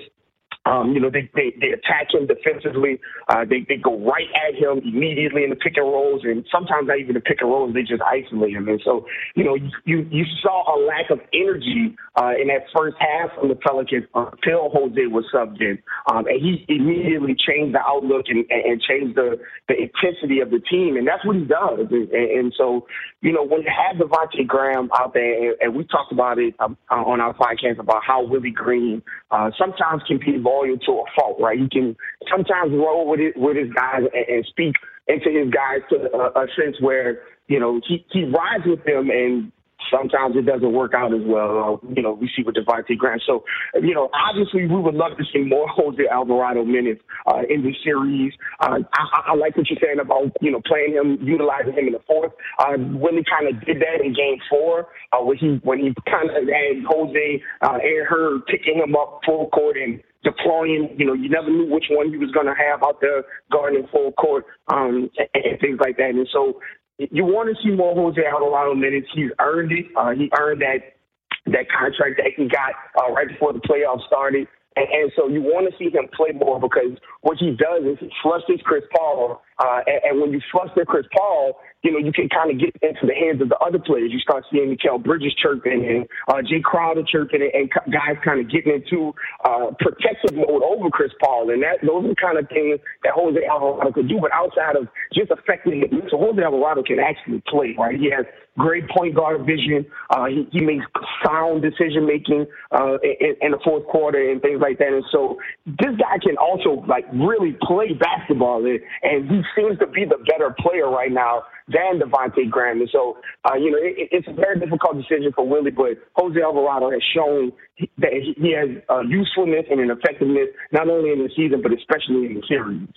Um, 0.66 0.92
you 0.92 1.00
know, 1.00 1.10
they, 1.10 1.30
they, 1.34 1.54
they 1.60 1.70
attack 1.70 2.12
him 2.12 2.26
defensively. 2.26 2.98
Uh, 3.28 3.44
they, 3.48 3.64
they 3.68 3.76
go 3.76 3.98
right 4.02 4.26
at 4.34 4.54
him 4.58 4.82
immediately 4.82 5.44
in 5.44 5.50
the 5.50 5.56
pick 5.56 5.76
and 5.76 5.86
rolls, 5.86 6.22
and 6.24 6.44
sometimes 6.50 6.88
not 6.88 6.98
even 6.98 7.14
the 7.14 7.20
pick 7.20 7.38
and 7.40 7.48
rolls. 7.48 7.72
They 7.72 7.82
just 7.82 8.02
isolate 8.02 8.52
him. 8.52 8.68
And 8.68 8.80
so, 8.84 9.06
you 9.34 9.44
know, 9.44 9.54
you 9.84 10.06
you 10.10 10.24
saw 10.42 10.66
a 10.66 10.76
lack 10.84 11.10
of 11.10 11.20
energy 11.32 11.94
uh, 12.16 12.32
in 12.40 12.48
that 12.48 12.66
first 12.76 12.96
half 12.98 13.30
from 13.38 13.48
the 13.48 13.54
Pelicans 13.54 14.04
until 14.14 14.70
Jose 14.70 15.06
was 15.06 15.24
subbed 15.32 15.60
in, 15.60 15.78
um, 16.10 16.26
and 16.26 16.40
he 16.40 16.64
immediately 16.68 17.36
changed 17.38 17.74
the 17.74 17.80
outlook 17.86 18.26
and, 18.28 18.44
and 18.50 18.82
changed 18.82 19.16
the 19.16 19.38
the 19.68 19.74
intensity 19.74 20.40
of 20.40 20.50
the 20.50 20.58
team, 20.58 20.96
and 20.96 21.06
that's 21.06 21.24
what 21.24 21.36
he 21.36 21.44
does. 21.44 21.86
And, 21.90 22.10
and 22.10 22.54
so, 22.56 22.86
you 23.22 23.32
know, 23.32 23.44
when 23.44 23.62
you 23.62 23.70
have 23.70 23.96
Devonte 23.96 24.46
Graham 24.46 24.90
out 24.98 25.14
there, 25.14 25.54
and, 25.60 25.76
we 25.76 25.84
talked 25.84 26.10
about 26.10 26.38
it 26.38 26.54
um, 26.58 26.76
on 26.90 27.20
our 27.20 27.34
podcast 27.34 27.78
about 27.78 28.02
how 28.02 28.24
Willie 28.24 28.50
Green 28.50 29.02
uh, 29.30 29.50
sometimes 29.58 30.02
can 30.06 30.18
be 30.18 30.38
loyal 30.56 30.78
to 30.78 30.92
a 30.92 31.04
fault, 31.14 31.36
right? 31.40 31.58
He 31.58 31.68
can 31.68 31.96
sometimes 32.30 32.72
roll 32.72 33.06
with 33.06 33.20
it 33.20 33.36
with 33.36 33.56
his 33.56 33.72
guys 33.72 34.02
and, 34.12 34.26
and 34.28 34.46
speak 34.46 34.74
into 35.08 35.30
his 35.30 35.52
guys 35.52 35.80
to 35.90 36.08
a, 36.12 36.44
a 36.44 36.46
sense 36.56 36.76
where 36.80 37.22
you 37.48 37.60
know 37.60 37.80
he 37.86 38.04
he 38.10 38.24
rides 38.24 38.64
with 38.66 38.84
them 38.84 39.10
and 39.10 39.52
sometimes 39.90 40.36
it 40.36 40.46
doesn't 40.46 40.72
work 40.72 40.92
out 40.94 41.14
as 41.14 41.20
well. 41.24 41.80
Uh, 41.84 41.88
you 41.94 42.02
know, 42.02 42.12
we 42.12 42.30
see 42.34 42.42
with 42.42 42.56
Devonte 42.56 42.96
Graham. 42.96 43.18
So, 43.26 43.44
you 43.80 43.94
know, 43.94 44.10
obviously 44.14 44.66
we 44.66 44.80
would 44.80 44.94
love 44.94 45.16
to 45.18 45.24
see 45.32 45.44
more 45.44 45.68
Jose 45.76 46.02
Alvarado 46.10 46.64
minutes 46.64 47.00
uh, 47.26 47.42
in 47.48 47.62
the 47.62 47.72
series. 47.84 48.32
Uh, 48.60 48.78
I, 48.92 49.32
I 49.32 49.34
like 49.34 49.56
what 49.56 49.68
you're 49.70 49.78
saying 49.82 50.00
about, 50.00 50.32
you 50.40 50.50
know, 50.50 50.60
playing 50.66 50.94
him, 50.94 51.18
utilizing 51.22 51.74
him 51.74 51.86
in 51.86 51.92
the 51.92 52.02
fourth. 52.06 52.32
Uh, 52.58 52.74
Willie 52.76 53.24
kind 53.28 53.48
of 53.48 53.64
did 53.64 53.78
that 53.80 54.04
in 54.04 54.12
game 54.12 54.38
four 54.48 54.88
uh, 55.12 55.22
when 55.22 55.36
he, 55.36 55.60
when 55.62 55.78
he 55.78 55.94
kind 56.10 56.30
of 56.30 56.48
had 56.48 56.84
Jose 56.88 57.42
uh, 57.62 57.78
and 57.82 58.06
Herb 58.08 58.42
picking 58.46 58.82
him 58.82 58.94
up 58.96 59.20
full 59.24 59.48
court 59.50 59.76
and 59.76 60.02
deploying. 60.26 60.90
You 60.98 61.06
know, 61.06 61.14
you 61.14 61.30
never 61.30 61.48
knew 61.48 61.70
which 61.70 61.86
one 61.88 62.10
he 62.10 62.18
was 62.18 62.30
going 62.32 62.46
to 62.46 62.58
have 62.58 62.82
out 62.82 63.00
there 63.00 63.22
guarding 63.52 63.86
full 63.92 64.10
court 64.12 64.44
um, 64.66 65.08
and, 65.34 65.60
things 65.60 65.78
like 65.80 65.96
that. 65.96 66.10
And 66.10 66.26
so 66.32 66.58
you 66.98 67.24
want 67.24 67.48
to 67.48 67.56
see 67.62 67.70
more 67.70 67.94
Jose 67.94 68.20
Alvarado 68.20 68.74
minutes. 68.74 69.06
He's 69.14 69.30
earned 69.38 69.70
it. 69.70 69.86
Uh, 69.96 70.10
he 70.10 70.28
earned 70.38 70.60
that 70.62 70.98
that 71.46 71.70
contract 71.70 72.18
that 72.18 72.34
he 72.36 72.48
got 72.48 72.74
uh, 72.98 73.12
right 73.12 73.28
before 73.28 73.52
the 73.52 73.60
playoffs 73.60 74.04
started. 74.06 74.48
And, 74.76 74.86
and 74.92 75.12
so 75.16 75.26
you 75.28 75.40
want 75.40 75.66
to 75.70 75.76
see 75.78 75.90
him 75.90 76.04
play 76.14 76.32
more 76.36 76.60
because 76.60 77.00
what 77.22 77.38
he 77.40 77.56
does 77.56 77.82
is 77.84 77.96
he 77.98 78.10
flushes 78.22 78.60
Chris 78.62 78.84
Paul. 78.94 79.42
Uh, 79.58 79.80
and, 79.86 80.00
and 80.04 80.20
when 80.20 80.32
you 80.32 80.40
fluster 80.52 80.84
Chris 80.84 81.06
Paul, 81.16 81.56
you 81.82 81.92
know, 81.92 81.98
you 81.98 82.12
can 82.12 82.28
kind 82.28 82.50
of 82.52 82.60
get 82.60 82.76
into 82.82 83.06
the 83.08 83.14
hands 83.14 83.40
of 83.40 83.48
the 83.48 83.56
other 83.56 83.78
players. 83.78 84.12
You 84.12 84.20
start 84.20 84.44
seeing 84.52 84.76
Mikal 84.76 85.02
Bridges 85.02 85.34
chirping 85.40 85.86
and 85.86 86.04
uh, 86.28 86.44
Jae 86.44 86.62
Crowder 86.62 87.02
chirping 87.08 87.40
and, 87.40 87.52
and 87.54 87.70
guys 87.88 88.20
kind 88.22 88.40
of 88.40 88.50
getting 88.50 88.82
into 88.84 89.14
uh, 89.44 89.72
protective 89.80 90.36
mode 90.36 90.62
over 90.62 90.90
Chris 90.90 91.12
Paul. 91.24 91.50
And 91.50 91.62
that 91.62 91.80
those 91.80 92.04
are 92.04 92.12
the 92.12 92.20
kind 92.20 92.36
of 92.36 92.48
things 92.48 92.80
that 93.02 93.12
Jose 93.16 93.40
Alvarado 93.48 93.92
could 93.92 94.08
do. 94.08 94.18
But 94.20 94.32
outside 94.32 94.76
of 94.76 94.88
just 95.14 95.30
affecting 95.30 95.88
it, 95.88 95.90
so 96.10 96.18
Jose 96.18 96.42
Alvarado 96.42 96.82
can 96.82 97.00
actually 97.00 97.42
play, 97.48 97.74
right? 97.78 97.96
He 97.96 98.10
has 98.12 98.26
great 98.58 98.88
point 98.88 99.14
guard 99.14 99.44
vision. 99.46 99.86
Uh, 100.10 100.26
he, 100.26 100.48
he 100.52 100.60
makes 100.60 100.84
sound 101.24 101.62
decision 101.62 102.06
making 102.06 102.46
uh, 102.72 102.98
in, 103.02 103.36
in 103.40 103.50
the 103.52 103.58
fourth 103.64 103.86
quarter 103.86 104.30
and 104.30 104.40
things 104.42 104.60
like 104.60 104.78
that. 104.78 104.88
And 104.88 105.04
so 105.12 105.36
this 105.66 105.94
guy 105.98 106.18
can 106.22 106.36
also 106.36 106.84
like 106.86 107.04
really 107.12 107.56
play 107.62 107.92
basketball, 107.92 108.64
and, 108.64 108.80
he 109.26 109.42
seems 109.56 109.78
to 109.78 109.86
be 109.86 110.04
the 110.04 110.18
better 110.30 110.54
player 110.60 110.88
right 110.88 111.10
now 111.10 111.42
than 111.68 111.98
Devonte 112.00 112.48
Graham. 112.48 112.80
And 112.80 112.88
so, 112.92 113.18
uh, 113.44 113.56
you 113.56 113.70
know, 113.70 113.78
it, 113.80 114.08
it's 114.12 114.28
a 114.28 114.32
very 114.32 114.58
difficult 114.60 114.96
decision 114.96 115.32
for 115.34 115.46
Willie, 115.46 115.70
but 115.70 115.98
Jose 116.14 116.38
Alvarado 116.40 116.90
has 116.90 117.02
shown 117.14 117.52
that 117.98 118.12
he 118.12 118.54
has 118.54 118.82
uh, 118.88 119.00
usefulness 119.00 119.66
and 119.70 119.80
an 119.80 119.90
effectiveness 119.90 120.48
not 120.72 120.88
only 120.88 121.10
in 121.12 121.18
the 121.18 121.30
season 121.36 121.60
but 121.62 121.72
especially 121.72 122.26
in 122.26 122.34
the 122.34 122.42
series. 122.48 122.88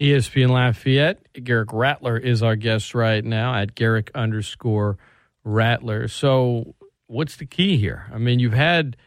ESPN 0.00 0.50
Lafayette, 0.50 1.18
Garrick 1.44 1.72
Rattler 1.72 2.16
is 2.16 2.42
our 2.42 2.56
guest 2.56 2.94
right 2.94 3.24
now 3.24 3.54
at 3.54 3.74
Garrick 3.74 4.10
underscore 4.14 4.96
Rattler. 5.44 6.08
So, 6.08 6.74
what's 7.06 7.36
the 7.36 7.46
key 7.46 7.76
here? 7.76 8.06
I 8.12 8.18
mean, 8.18 8.38
you've 8.38 8.52
had– 8.52 8.96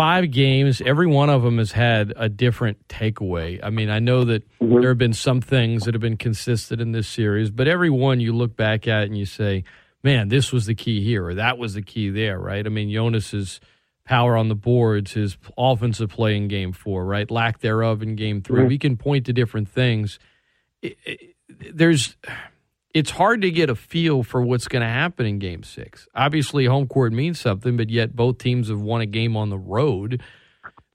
five 0.00 0.30
games, 0.30 0.80
every 0.80 1.06
one 1.06 1.28
of 1.28 1.42
them 1.42 1.58
has 1.58 1.72
had 1.72 2.12
a 2.16 2.26
different 2.26 2.88
takeaway. 2.88 3.60
I 3.62 3.68
mean, 3.68 3.90
I 3.90 3.98
know 3.98 4.24
that 4.24 4.48
mm-hmm. 4.58 4.80
there 4.80 4.88
have 4.88 4.96
been 4.96 5.12
some 5.12 5.42
things 5.42 5.84
that 5.84 5.94
have 5.94 6.00
been 6.00 6.16
consistent 6.16 6.80
in 6.80 6.92
this 6.92 7.08
series, 7.08 7.50
but 7.50 7.68
every 7.68 7.90
one 7.90 8.18
you 8.18 8.32
look 8.32 8.56
back 8.56 8.88
at 8.88 9.02
and 9.02 9.18
you 9.18 9.26
say, 9.26 9.64
man, 10.02 10.28
this 10.28 10.52
was 10.52 10.66
the 10.66 10.74
key 10.74 11.04
here, 11.04 11.26
or 11.26 11.34
that 11.34 11.58
was 11.58 11.74
the 11.74 11.82
key 11.82 12.08
there, 12.08 12.38
right? 12.38 12.64
I 12.64 12.70
mean, 12.70 12.90
Jonas's 12.90 13.60
power 14.10 14.36
on 14.36 14.48
the 14.48 14.56
boards, 14.56 15.12
his 15.12 15.38
offensive 15.56 16.10
play 16.10 16.36
in 16.36 16.48
game 16.48 16.72
four, 16.72 17.04
right? 17.04 17.30
Lack 17.30 17.60
thereof 17.60 18.02
in 18.02 18.16
game 18.16 18.42
3 18.42 18.58
mm-hmm. 18.58 18.68
We 18.68 18.76
can 18.76 18.96
point 18.96 19.26
to 19.26 19.32
different 19.32 19.68
things. 19.68 20.18
It, 20.82 20.98
it, 21.04 21.36
there's 21.72 22.16
it's 22.92 23.12
hard 23.12 23.42
to 23.42 23.52
get 23.52 23.70
a 23.70 23.76
feel 23.76 24.24
for 24.24 24.42
what's 24.42 24.66
going 24.66 24.82
to 24.82 24.88
happen 24.88 25.26
in 25.26 25.38
game 25.38 25.62
six. 25.62 26.08
Obviously, 26.12 26.64
home 26.64 26.88
court 26.88 27.12
means 27.12 27.38
something, 27.38 27.76
but 27.76 27.88
yet 27.88 28.16
both 28.16 28.38
teams 28.38 28.68
have 28.68 28.80
won 28.80 29.00
a 29.00 29.06
game 29.06 29.36
on 29.36 29.48
the 29.48 29.58
road. 29.58 30.20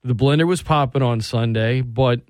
The 0.04 0.14
blender 0.14 0.46
was 0.46 0.60
popping 0.60 1.00
on 1.00 1.22
Sunday, 1.22 1.80
but 1.80 2.20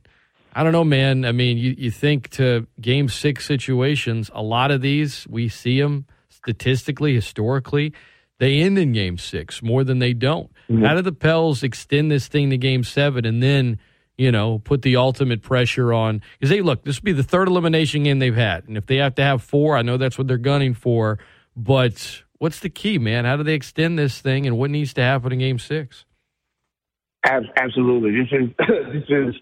I 0.52 0.62
don't 0.62 0.70
know, 0.70 0.84
man. 0.84 1.24
I 1.24 1.32
mean, 1.32 1.58
you, 1.58 1.74
you 1.76 1.90
think 1.90 2.30
to 2.30 2.68
game 2.80 3.08
six 3.08 3.44
situations, 3.44 4.30
a 4.32 4.42
lot 4.42 4.70
of 4.70 4.82
these, 4.82 5.26
we 5.28 5.48
see 5.48 5.80
them 5.80 6.06
statistically, 6.28 7.12
historically, 7.14 7.92
they 8.38 8.60
end 8.60 8.78
in 8.78 8.92
game 8.92 9.18
six 9.18 9.64
more 9.64 9.82
than 9.82 9.98
they 9.98 10.12
don't. 10.12 10.48
Mm-hmm. 10.68 10.84
How 10.84 10.94
do 10.94 11.02
the 11.02 11.12
Pels 11.12 11.62
extend 11.62 12.10
this 12.10 12.28
thing 12.28 12.50
to 12.50 12.58
game 12.58 12.84
seven 12.84 13.24
and 13.24 13.42
then– 13.42 13.78
you 14.16 14.32
know, 14.32 14.58
put 14.60 14.82
the 14.82 14.96
ultimate 14.96 15.42
pressure 15.42 15.92
on. 15.92 16.22
Because 16.38 16.50
they 16.50 16.62
look, 16.62 16.84
this 16.84 17.00
will 17.00 17.06
be 17.06 17.12
the 17.12 17.22
third 17.22 17.48
elimination 17.48 18.02
game 18.02 18.18
they've 18.18 18.34
had, 18.34 18.66
and 18.68 18.76
if 18.76 18.86
they 18.86 18.96
have 18.96 19.14
to 19.16 19.22
have 19.22 19.42
four, 19.42 19.76
I 19.76 19.82
know 19.82 19.96
that's 19.96 20.18
what 20.18 20.26
they're 20.26 20.38
gunning 20.38 20.74
for. 20.74 21.18
But 21.56 22.22
what's 22.38 22.60
the 22.60 22.70
key, 22.70 22.98
man? 22.98 23.24
How 23.24 23.36
do 23.36 23.42
they 23.42 23.54
extend 23.54 23.98
this 23.98 24.20
thing, 24.20 24.46
and 24.46 24.58
what 24.58 24.70
needs 24.70 24.94
to 24.94 25.02
happen 25.02 25.32
in 25.32 25.38
Game 25.38 25.58
Six? 25.58 26.04
Absolutely. 27.24 28.12
This 28.12 28.28
is 28.30 28.48
this 28.92 29.04
is 29.08 29.34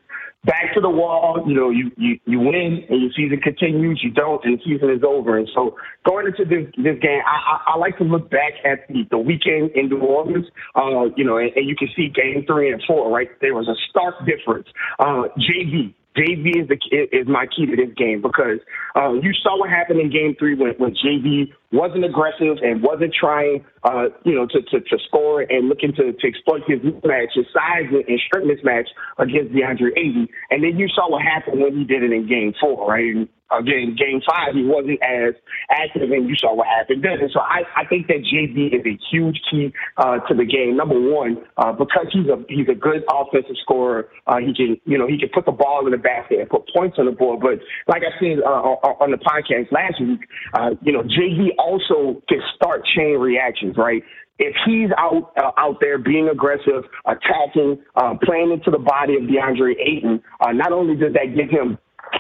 back 0.44 0.74
to 0.74 0.80
the 0.80 0.90
wall. 0.90 1.42
You 1.46 1.54
know, 1.54 1.70
you, 1.70 1.90
you, 1.96 2.18
you 2.26 2.38
win 2.38 2.84
and 2.88 3.00
your 3.02 3.10
season 3.16 3.40
continues. 3.40 4.00
You 4.02 4.10
don't, 4.10 4.44
and 4.44 4.58
the 4.58 4.62
season 4.64 4.90
is 4.90 5.02
over. 5.06 5.38
And 5.38 5.48
so 5.54 5.76
going 6.06 6.26
into 6.26 6.44
this 6.44 6.70
this 6.76 6.98
game, 7.00 7.20
I, 7.26 7.56
I, 7.56 7.72
I 7.74 7.78
like 7.78 7.98
to 7.98 8.04
look 8.04 8.30
back 8.30 8.52
at 8.64 8.86
the, 8.88 9.04
the 9.10 9.18
weekend 9.18 9.72
in 9.74 9.88
New 9.88 10.00
Orleans. 10.00 10.46
Uh, 10.74 11.06
you 11.16 11.24
know, 11.24 11.38
and, 11.38 11.50
and 11.56 11.68
you 11.68 11.76
can 11.76 11.88
see 11.96 12.08
game 12.08 12.44
three 12.46 12.72
and 12.72 12.82
four. 12.86 13.10
Right, 13.10 13.28
there 13.40 13.54
was 13.54 13.68
a 13.68 13.76
stark 13.90 14.14
difference. 14.26 14.68
Uh, 14.98 15.28
JV 15.38 15.94
JV 16.16 16.62
is 16.62 16.68
the 16.68 16.78
is 17.12 17.26
my 17.26 17.46
key 17.46 17.66
to 17.66 17.74
this 17.74 17.92
game 17.96 18.22
because 18.22 18.58
um, 18.94 19.20
you 19.22 19.32
saw 19.42 19.58
what 19.58 19.68
happened 19.68 20.00
in 20.00 20.10
Game 20.10 20.36
Three 20.38 20.54
when 20.54 20.74
when 20.78 20.94
JV 20.94 21.52
wasn't 21.72 22.04
aggressive 22.04 22.58
and 22.62 22.82
wasn't 22.82 23.12
trying, 23.12 23.64
uh, 23.82 24.06
you 24.24 24.34
know, 24.34 24.46
to, 24.46 24.62
to, 24.62 24.80
to 24.80 24.98
score 25.08 25.42
and 25.42 25.68
looking 25.68 25.92
to, 25.92 26.12
to 26.12 26.26
exploit 26.26 26.62
his 26.68 26.78
mismatch, 26.80 27.34
his 27.34 27.46
size 27.52 27.90
and 27.90 28.20
strength 28.26 28.46
mismatch 28.46 28.86
against 29.18 29.52
DeAndre 29.52 29.90
Ayton. 29.96 30.28
And 30.50 30.62
then 30.62 30.78
you 30.78 30.86
saw 30.88 31.10
what 31.10 31.22
happened 31.22 31.60
when 31.60 31.76
he 31.76 31.82
did 31.82 32.04
it 32.04 32.12
in 32.12 32.28
Game 32.28 32.54
Four, 32.60 32.88
right? 32.88 33.04
And 33.04 33.28
again, 33.50 33.96
Game 33.98 34.20
Five, 34.26 34.54
he 34.54 34.64
wasn't 34.64 35.00
as 35.02 35.34
active, 35.70 36.10
and 36.10 36.28
you 36.28 36.34
saw 36.36 36.54
what 36.54 36.66
happened 36.66 37.04
then. 37.04 37.20
And 37.20 37.30
so 37.32 37.40
I, 37.40 37.62
I 37.76 37.84
think 37.86 38.06
that 38.08 38.24
JV 38.24 38.72
is 38.74 38.84
a 38.86 38.98
huge 39.10 39.40
key 39.50 39.72
uh, 39.96 40.18
to 40.28 40.34
the 40.34 40.44
game. 40.44 40.76
Number 40.76 40.98
one, 40.98 41.38
uh, 41.56 41.72
because 41.72 42.06
he's 42.12 42.26
a 42.26 42.42
he's 42.48 42.68
a 42.68 42.74
good 42.74 43.04
offensive 43.12 43.56
scorer. 43.62 44.08
Uh, 44.26 44.38
he 44.38 44.54
can 44.54 44.76
you 44.84 44.98
know 44.98 45.06
he 45.06 45.18
can 45.18 45.28
put 45.32 45.46
the 45.46 45.52
ball 45.52 45.84
in 45.84 45.92
the 45.92 45.98
basket 45.98 46.40
and 46.40 46.48
put 46.48 46.62
points 46.74 46.96
on 46.98 47.06
the 47.06 47.12
board. 47.12 47.40
But 47.40 47.60
like 47.86 48.02
I 48.02 48.12
said 48.18 48.42
uh, 48.44 49.00
on 49.02 49.10
the 49.10 49.18
podcast 49.18 49.70
last 49.72 50.00
week, 50.00 50.20
uh, 50.54 50.70
you 50.82 50.92
know 50.92 51.02
JV 51.02 51.50
also 51.58 52.22
can 52.28 52.40
start 52.56 52.82
chain 52.96 53.18
reactions, 53.18 53.76
right? 53.76 54.02
if 54.38 54.54
he's 54.66 54.90
out 54.98 55.32
uh, 55.36 55.52
out 55.56 55.78
there 55.80 55.98
being 55.98 56.28
aggressive, 56.28 56.84
attacking, 57.06 57.78
uh, 57.94 58.14
playing 58.22 58.50
into 58.52 58.70
the 58.70 58.78
body 58.78 59.14
of 59.14 59.22
DeAndre 59.22 59.74
Ayton, 59.78 60.22
uh, 60.40 60.52
not 60.52 60.72
only 60.72 60.96
does 60.96 61.12
that 61.12 61.36
give 61.36 61.50
him 61.50 61.78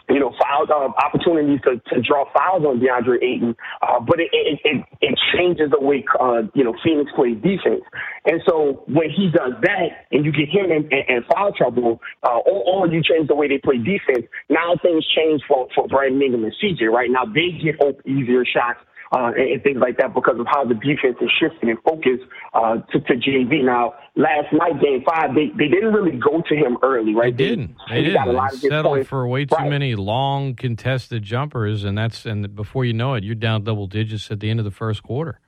you 0.08 0.20
know, 0.20 0.32
foul 0.40 0.66
uh, 0.68 0.92
opportunities 1.04 1.60
to, 1.64 1.80
to 1.92 2.02
draw 2.02 2.24
fouls 2.36 2.64
on 2.64 2.80
DeAndre 2.80 3.22
Ayton, 3.22 3.56
uh, 3.82 4.00
but 4.00 4.20
it, 4.20 4.28
it, 4.32 4.60
it, 4.64 4.84
it 5.00 5.18
changes 5.34 5.70
the 5.70 5.80
way, 5.80 6.04
uh, 6.20 6.42
you 6.54 6.62
know, 6.62 6.74
Phoenix 6.84 7.10
plays 7.16 7.36
defense. 7.36 7.82
And 8.26 8.40
so 8.46 8.84
when 8.86 9.10
he 9.10 9.30
does 9.30 9.52
that 9.62 10.06
and 10.12 10.24
you 10.24 10.32
get 10.32 10.48
him 10.48 10.70
in, 10.70 10.84
in, 10.92 11.02
in 11.08 11.24
foul 11.32 11.52
trouble, 11.52 12.00
uh, 12.22 12.38
or, 12.38 12.84
or 12.84 12.86
you 12.88 13.02
change 13.02 13.28
the 13.28 13.34
way 13.34 13.48
they 13.48 13.58
play 13.58 13.78
defense, 13.78 14.26
now 14.48 14.74
things 14.82 15.04
change 15.16 15.42
for, 15.48 15.68
for 15.74 15.88
Brandon 15.88 16.20
Ingram 16.22 16.44
and 16.44 16.54
CJ, 16.62 16.90
right? 16.90 17.10
Now 17.10 17.24
they 17.24 17.50
get 17.56 17.80
open, 17.80 18.02
easier 18.06 18.44
shots 18.44 18.80
uh, 19.14 19.30
and, 19.36 19.52
and, 19.52 19.62
things 19.62 19.78
like 19.78 19.96
that 19.98 20.12
because 20.12 20.38
of 20.40 20.46
how 20.46 20.64
the 20.64 20.74
defense 20.74 21.16
is 21.20 21.30
shifting 21.38 21.70
and 21.70 21.78
focus 21.82 22.18
uh, 22.52 22.78
to, 22.90 23.00
to 23.00 23.14
JV. 23.14 23.64
Now, 23.64 23.94
last 24.16 24.52
night, 24.52 24.80
game 24.82 25.04
five, 25.06 25.34
they, 25.34 25.50
they 25.56 25.68
didn't 25.68 25.92
really 25.92 26.18
go 26.18 26.42
to 26.48 26.54
him 26.54 26.76
early, 26.82 27.14
right? 27.14 27.36
They 27.36 27.48
didn't. 27.48 27.76
They, 27.88 28.02
they 28.02 28.10
didn't. 28.10 28.60
They 28.60 28.68
settled 28.68 29.06
for 29.06 29.26
way 29.28 29.44
too 29.44 29.54
right. 29.54 29.70
many 29.70 29.94
long 29.94 30.54
contested 30.54 31.22
jumpers, 31.22 31.84
and 31.84 31.96
that's 31.96 32.26
and 32.26 32.54
before 32.54 32.84
you 32.84 32.92
know 32.92 33.14
it, 33.14 33.22
you're 33.22 33.36
down 33.36 33.62
double 33.62 33.86
digits 33.86 34.30
at 34.30 34.40
the 34.40 34.50
end 34.50 34.58
of 34.58 34.64
the 34.64 34.72
first 34.72 35.02
quarter. 35.02 35.40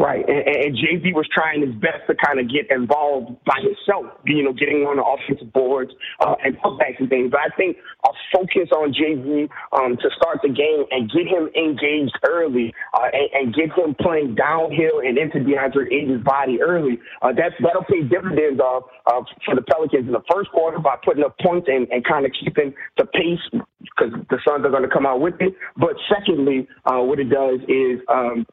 Right, 0.00 0.24
and, 0.24 0.48
and 0.48 0.72
JV 0.72 1.12
was 1.12 1.28
trying 1.28 1.60
his 1.60 1.76
best 1.76 2.08
to 2.08 2.16
kind 2.16 2.40
of 2.40 2.48
get 2.48 2.72
involved 2.72 3.36
by 3.44 3.60
himself, 3.60 4.08
you 4.24 4.40
know, 4.40 4.56
getting 4.56 4.88
on 4.88 4.96
the 4.96 5.04
offensive 5.04 5.52
boards 5.52 5.92
uh, 6.24 6.40
and 6.40 6.56
putbacks 6.56 6.96
and 7.04 7.12
things. 7.12 7.28
But 7.28 7.44
I 7.44 7.52
think 7.52 7.76
a 8.08 8.10
focus 8.32 8.72
on 8.72 8.96
JV 8.96 9.52
um, 9.76 10.00
to 10.00 10.08
start 10.16 10.40
the 10.40 10.48
game 10.48 10.88
and 10.88 11.04
get 11.12 11.28
him 11.28 11.52
engaged 11.52 12.16
early 12.24 12.72
uh, 12.96 13.12
and, 13.12 13.28
and 13.36 13.46
get 13.52 13.76
him 13.76 13.92
playing 14.00 14.40
downhill 14.40 15.04
and 15.04 15.20
into 15.20 15.44
DeAndre 15.44 15.92
Ayton's 15.92 16.24
body 16.24 16.64
early. 16.64 16.96
Uh, 17.20 17.36
that's 17.36 17.52
that'll 17.60 17.84
pay 17.84 18.00
dividends 18.00 18.56
uh, 18.56 18.80
uh, 19.04 19.20
for 19.44 19.52
the 19.52 19.60
Pelicans 19.68 20.08
in 20.08 20.16
the 20.16 20.24
first 20.32 20.48
quarter 20.48 20.80
by 20.80 20.96
putting 21.04 21.28
up 21.28 21.36
points 21.44 21.68
and, 21.68 21.84
and 21.92 22.08
kind 22.08 22.24
of 22.24 22.32
keeping 22.32 22.72
the 22.96 23.04
pace 23.04 23.44
because 23.84 24.16
the 24.32 24.40
Suns 24.48 24.64
are 24.64 24.72
going 24.72 24.88
to 24.88 24.88
come 24.88 25.04
out 25.04 25.20
with 25.20 25.36
it. 25.44 25.52
But 25.76 25.92
secondly, 26.08 26.64
uh, 26.88 27.04
what 27.04 27.20
it 27.20 27.28
does 27.28 27.60
is 27.68 28.00
um, 28.08 28.48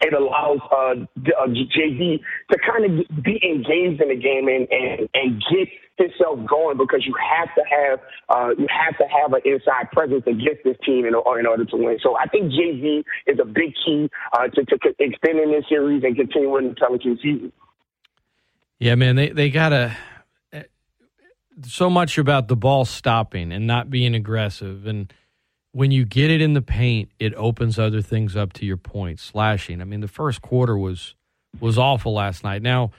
it 0.00 0.12
allows 0.12 0.58
uh, 0.70 0.94
uh 1.40 1.46
JV 1.48 2.20
to 2.50 2.58
kind 2.58 2.84
of 2.84 3.24
be 3.24 3.40
engaged 3.42 4.00
in 4.00 4.08
the 4.08 4.16
game 4.16 4.48
and, 4.48 4.68
and, 4.70 5.08
and 5.14 5.44
get 5.50 5.68
himself 5.98 6.38
going 6.46 6.76
because 6.76 7.04
you 7.06 7.14
have 7.16 7.48
to 7.54 7.62
have 7.64 8.00
uh, 8.28 8.50
you 8.58 8.66
have 8.68 8.96
to 8.98 9.04
have 9.04 9.32
an 9.32 9.40
inside 9.44 9.90
presence 9.92 10.22
against 10.26 10.62
this 10.64 10.76
team 10.84 11.06
in, 11.06 11.14
in 11.14 11.46
order 11.46 11.64
to 11.64 11.76
win. 11.76 11.98
So 12.02 12.16
I 12.16 12.26
think 12.26 12.52
JV 12.52 13.02
is 13.26 13.38
a 13.40 13.44
big 13.44 13.74
key 13.84 14.08
uh, 14.32 14.48
to, 14.48 14.64
to 14.64 14.94
extending 14.98 15.52
this 15.52 15.64
series 15.68 16.02
and 16.04 16.16
continuing 16.16 16.70
the 16.70 16.74
Pelican 16.74 17.18
season. 17.22 17.52
Yeah, 18.78 18.94
man, 18.94 19.16
they 19.16 19.30
they 19.30 19.50
gotta 19.50 19.96
eh, 20.52 20.64
so 21.62 21.88
much 21.88 22.18
about 22.18 22.48
the 22.48 22.56
ball 22.56 22.84
stopping 22.84 23.52
and 23.52 23.66
not 23.66 23.90
being 23.90 24.14
aggressive 24.14 24.86
and 24.86 25.12
when 25.76 25.90
you 25.90 26.06
get 26.06 26.30
it 26.30 26.40
in 26.40 26.54
the 26.54 26.62
paint, 26.62 27.10
it 27.18 27.34
opens 27.34 27.78
other 27.78 28.00
things 28.00 28.34
up 28.34 28.54
to 28.54 28.64
your 28.64 28.78
point, 28.78 29.20
slashing. 29.20 29.82
I 29.82 29.84
mean, 29.84 30.00
the 30.00 30.08
first 30.08 30.40
quarter 30.40 30.74
was 30.78 31.14
was 31.60 31.76
awful 31.76 32.14
last 32.14 32.42
night. 32.42 32.62
Now, 32.62 32.92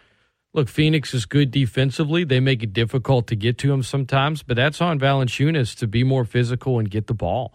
look, 0.53 0.69
Phoenix 0.69 1.11
is 1.11 1.25
good 1.25 1.49
defensively. 1.49 2.23
They 2.23 2.39
make 2.39 2.61
it 2.61 2.73
difficult 2.73 3.25
to 3.27 3.35
get 3.35 3.57
to 3.59 3.73
him 3.73 3.81
sometimes, 3.81 4.43
but 4.43 4.57
that's 4.57 4.79
on 4.79 4.99
Valanciunas 4.99 5.75
to 5.77 5.87
be 5.87 6.03
more 6.03 6.23
physical 6.23 6.77
and 6.77 6.87
get 6.87 7.07
the 7.07 7.15
ball. 7.15 7.51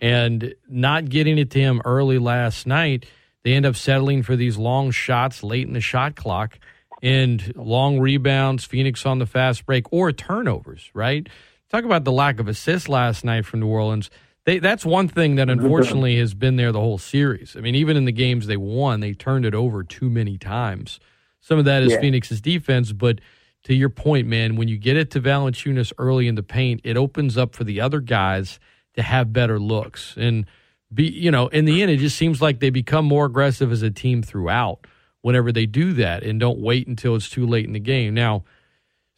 And 0.00 0.54
not 0.70 1.10
getting 1.10 1.36
it 1.36 1.50
to 1.50 1.60
him 1.60 1.82
early 1.84 2.18
last 2.18 2.66
night, 2.66 3.04
they 3.44 3.52
end 3.52 3.66
up 3.66 3.76
settling 3.76 4.22
for 4.22 4.36
these 4.36 4.56
long 4.56 4.90
shots 4.90 5.42
late 5.42 5.66
in 5.66 5.74
the 5.74 5.82
shot 5.82 6.16
clock 6.16 6.58
and 7.02 7.54
long 7.56 8.00
rebounds, 8.00 8.64
Phoenix 8.64 9.04
on 9.04 9.18
the 9.18 9.26
fast 9.26 9.66
break, 9.66 9.92
or 9.92 10.12
turnovers, 10.12 10.90
right? 10.94 11.28
Talk 11.68 11.84
about 11.84 12.04
the 12.04 12.12
lack 12.12 12.40
of 12.40 12.48
assists 12.48 12.88
last 12.88 13.22
night 13.22 13.44
from 13.44 13.60
New 13.60 13.66
Orleans 13.66 14.08
they, 14.44 14.58
that's 14.58 14.84
one 14.84 15.08
thing 15.08 15.36
that 15.36 15.48
unfortunately 15.50 16.18
has 16.18 16.34
been 16.34 16.56
there 16.56 16.72
the 16.72 16.80
whole 16.80 16.98
series. 16.98 17.56
I 17.56 17.60
mean, 17.60 17.74
even 17.74 17.96
in 17.96 18.04
the 18.04 18.12
games 18.12 18.46
they 18.46 18.56
won, 18.56 19.00
they 19.00 19.12
turned 19.12 19.46
it 19.46 19.54
over 19.54 19.82
too 19.82 20.10
many 20.10 20.38
times. 20.38 21.00
Some 21.40 21.58
of 21.58 21.64
that 21.64 21.82
is 21.82 21.92
yeah. 21.92 22.00
Phoenix's 22.00 22.40
defense, 22.40 22.92
but 22.92 23.20
to 23.64 23.74
your 23.74 23.88
point, 23.88 24.26
man, 24.26 24.56
when 24.56 24.68
you 24.68 24.76
get 24.76 24.96
it 24.96 25.10
to 25.12 25.20
Valanciunas 25.20 25.92
early 25.98 26.26
in 26.28 26.34
the 26.34 26.42
paint, 26.42 26.80
it 26.84 26.96
opens 26.96 27.36
up 27.36 27.54
for 27.54 27.64
the 27.64 27.80
other 27.80 28.00
guys 28.00 28.58
to 28.94 29.02
have 29.02 29.32
better 29.32 29.58
looks. 29.58 30.14
And 30.16 30.46
be 30.92 31.04
you 31.04 31.30
know, 31.30 31.48
in 31.48 31.64
the 31.64 31.82
end, 31.82 31.90
it 31.90 31.98
just 31.98 32.16
seems 32.16 32.42
like 32.42 32.60
they 32.60 32.70
become 32.70 33.04
more 33.04 33.26
aggressive 33.26 33.72
as 33.72 33.82
a 33.82 33.90
team 33.90 34.22
throughout 34.22 34.86
whenever 35.22 35.52
they 35.52 35.66
do 35.66 35.92
that 35.94 36.22
and 36.22 36.38
don't 36.38 36.58
wait 36.58 36.86
until 36.86 37.14
it's 37.14 37.30
too 37.30 37.46
late 37.46 37.64
in 37.64 37.72
the 37.72 37.80
game. 37.80 38.12
Now, 38.12 38.44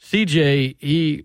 CJ, 0.02 0.76
he 0.78 1.24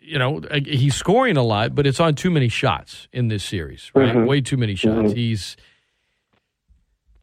you 0.00 0.18
know, 0.18 0.40
he's 0.64 0.94
scoring 0.94 1.36
a 1.36 1.42
lot, 1.42 1.74
but 1.74 1.86
it's 1.86 2.00
on 2.00 2.14
too 2.14 2.30
many 2.30 2.48
shots 2.48 3.08
in 3.12 3.28
this 3.28 3.44
series, 3.44 3.90
right? 3.94 4.14
Mm-hmm. 4.14 4.26
Way 4.26 4.40
too 4.40 4.56
many 4.56 4.74
shots. 4.74 5.10
Mm-hmm. 5.10 5.16
He's 5.16 5.56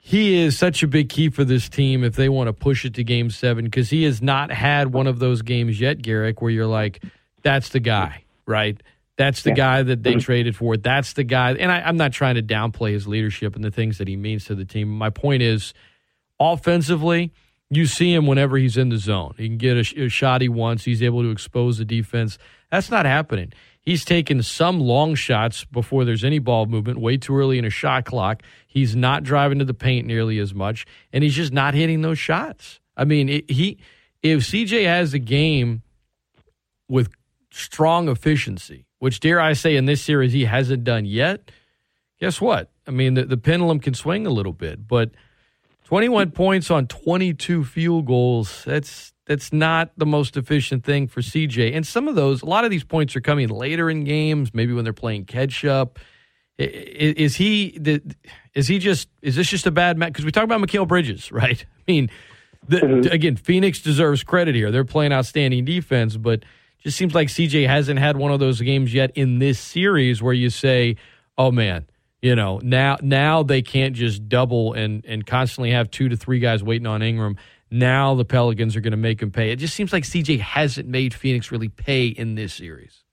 he 0.07 0.37
is 0.41 0.57
such 0.57 0.83
a 0.83 0.87
big 0.87 1.09
key 1.09 1.29
for 1.29 1.43
this 1.43 1.67
team 1.67 2.03
if 2.05 2.15
they 2.15 2.29
want 2.29 2.47
to 2.47 2.53
push 2.53 2.85
it 2.85 2.93
to 2.93 3.03
game 3.03 3.29
seven 3.29 3.65
because 3.65 3.89
he 3.89 4.03
has 4.03 4.21
not 4.21 4.51
had 4.51 4.93
one 4.93 5.05
of 5.05 5.19
those 5.19 5.41
games 5.41 5.81
yet, 5.81 6.01
Garrick, 6.01 6.41
where 6.41 6.49
you're 6.49 6.65
like, 6.65 7.03
that's 7.43 7.69
the 7.69 7.81
guy, 7.81 8.23
right? 8.45 8.81
That's 9.17 9.43
the 9.43 9.49
yeah. 9.49 9.55
guy 9.55 9.83
that 9.83 10.03
they 10.03 10.11
mm-hmm. 10.11 10.19
traded 10.19 10.55
for. 10.55 10.77
That's 10.77 11.11
the 11.13 11.25
guy. 11.25 11.53
And 11.55 11.71
I, 11.71 11.81
I'm 11.81 11.97
not 11.97 12.13
trying 12.13 12.35
to 12.35 12.41
downplay 12.41 12.93
his 12.93 13.05
leadership 13.05 13.55
and 13.55 13.65
the 13.65 13.71
things 13.71 13.97
that 13.97 14.07
he 14.07 14.15
means 14.15 14.45
to 14.45 14.55
the 14.55 14.63
team. 14.63 14.87
My 14.87 15.09
point 15.09 15.41
is, 15.41 15.73
offensively, 16.39 17.33
you 17.69 17.85
see 17.85 18.13
him 18.13 18.27
whenever 18.27 18.57
he's 18.57 18.77
in 18.77 18.87
the 18.87 18.97
zone. 18.97 19.33
He 19.37 19.49
can 19.49 19.57
get 19.57 19.75
a, 19.75 20.03
a 20.03 20.07
shot 20.07 20.39
he 20.39 20.47
wants. 20.47 20.85
He's 20.85 21.03
able 21.03 21.23
to 21.23 21.31
expose 21.31 21.79
the 21.79 21.85
defense. 21.85 22.37
That's 22.71 22.91
not 22.91 23.06
happening. 23.06 23.53
He's 23.82 24.03
taken 24.03 24.43
some 24.43 24.82
long 24.82 25.15
shots 25.15 25.63
before 25.63 26.03
there's 26.03 26.25
any 26.25 26.39
ball 26.39 26.65
movement, 26.65 26.99
way 26.99 27.15
too 27.15 27.38
early 27.38 27.58
in 27.58 27.63
a 27.63 27.69
shot 27.69 28.03
clock. 28.03 28.43
He's 28.67 28.95
not 28.95 29.23
driving 29.23 29.60
to 29.60 29.65
the 29.65 29.73
paint 29.73 30.06
nearly 30.06 30.39
as 30.39 30.53
much, 30.53 30.86
and 31.13 31.23
he's 31.23 31.36
just 31.36 31.53
not 31.53 31.73
hitting 31.73 32.01
those 32.01 32.19
shots. 32.19 32.82
I 32.97 33.06
mean, 33.06 33.30
it, 33.30 33.49
he 33.49 33.77
if 34.21 34.39
CJ 34.41 34.86
has 34.86 35.13
a 35.13 35.19
game 35.19 35.84
with 36.89 37.10
strong 37.49 38.10
efficiency, 38.10 38.86
which 38.99 39.19
dare 39.19 39.39
I 39.39 39.53
say 39.53 39.75
in 39.75 39.86
this 39.86 40.01
series 40.01 40.34
he 40.34 40.45
hasn't 40.45 40.84
done 40.84 41.06
yet, 41.06 41.51
guess 42.19 42.41
what? 42.41 42.71
I 42.88 42.91
mean, 42.91 43.13
the, 43.13 43.25
the 43.25 43.38
pendulum 43.38 43.80
can 43.80 43.93
swing 43.93 44.27
a 44.27 44.32
little 44.32 44.53
bit, 44.53 44.88
but 44.88 45.12
21 45.86 46.32
points 46.32 46.69
on 46.69 46.88
22 46.88 47.63
field 47.63 48.06
goals, 48.06 48.63
that's 48.65 49.13
that's 49.27 49.51
not 49.51 49.91
the 49.97 50.05
most 50.05 50.37
efficient 50.37 50.85
thing 50.85 51.07
for 51.07 51.19
CJ. 51.21 51.75
And 51.75 51.85
some 51.85 52.07
of 52.07 52.15
those, 52.15 52.41
a 52.41 52.45
lot 52.45 52.63
of 52.63 52.71
these 52.71 52.85
points 52.85 53.15
are 53.15 53.21
coming 53.21 53.49
later 53.49 53.89
in 53.89 54.05
games, 54.05 54.53
maybe 54.53 54.73
when 54.73 54.85
they're 54.85 54.93
playing 54.93 55.25
catch 55.25 55.65
up. 55.65 55.99
Is 56.57 57.35
he 57.35 57.77
is 58.55 58.67
he 58.67 58.79
just 58.79 59.09
is 59.21 59.35
this 59.35 59.47
just 59.47 59.67
a 59.67 59.71
bad 59.71 59.97
match? 59.97 60.13
Because 60.13 60.25
we 60.25 60.31
talk 60.31 60.45
about 60.45 60.59
Mikal 60.59 60.87
Bridges, 60.87 61.31
right? 61.31 61.63
I 61.63 61.91
mean, 61.91 62.09
the, 62.67 62.77
mm-hmm. 62.77 63.13
again, 63.13 63.35
Phoenix 63.35 63.79
deserves 63.79 64.23
credit 64.23 64.55
here. 64.55 64.71
They're 64.71 64.85
playing 64.85 65.11
outstanding 65.11 65.65
defense, 65.65 66.17
but 66.17 66.43
just 66.79 66.97
seems 66.97 67.13
like 67.13 67.27
CJ 67.27 67.67
hasn't 67.67 67.99
had 67.99 68.17
one 68.17 68.31
of 68.31 68.39
those 68.39 68.61
games 68.61 68.93
yet 68.93 69.11
in 69.13 69.39
this 69.39 69.59
series 69.59 70.23
where 70.23 70.33
you 70.33 70.49
say, 70.49 70.95
"Oh 71.37 71.51
man, 71.51 71.85
you 72.21 72.35
know 72.35 72.59
now 72.63 72.97
now 73.01 73.43
they 73.43 73.61
can't 73.61 73.93
just 73.93 74.27
double 74.27 74.73
and 74.73 75.05
and 75.05 75.27
constantly 75.27 75.71
have 75.71 75.91
two 75.91 76.09
to 76.09 76.17
three 76.17 76.39
guys 76.39 76.63
waiting 76.63 76.87
on 76.87 77.03
Ingram." 77.03 77.37
Now 77.69 78.15
the 78.15 78.25
Pelicans 78.25 78.75
are 78.75 78.82
going 78.82 78.91
to 78.91 78.97
make 78.97 79.21
him 79.21 79.32
pay. 79.32 79.51
It 79.51 79.58
just 79.58 79.75
seems 79.75 79.91
like 79.91 80.03
CJ 80.03 80.39
hasn't 80.39 80.88
made 80.88 81.13
Phoenix 81.13 81.51
really 81.51 81.69
pay 81.69 82.08
in 82.08 82.36
this 82.36 82.53
series. 82.53 83.03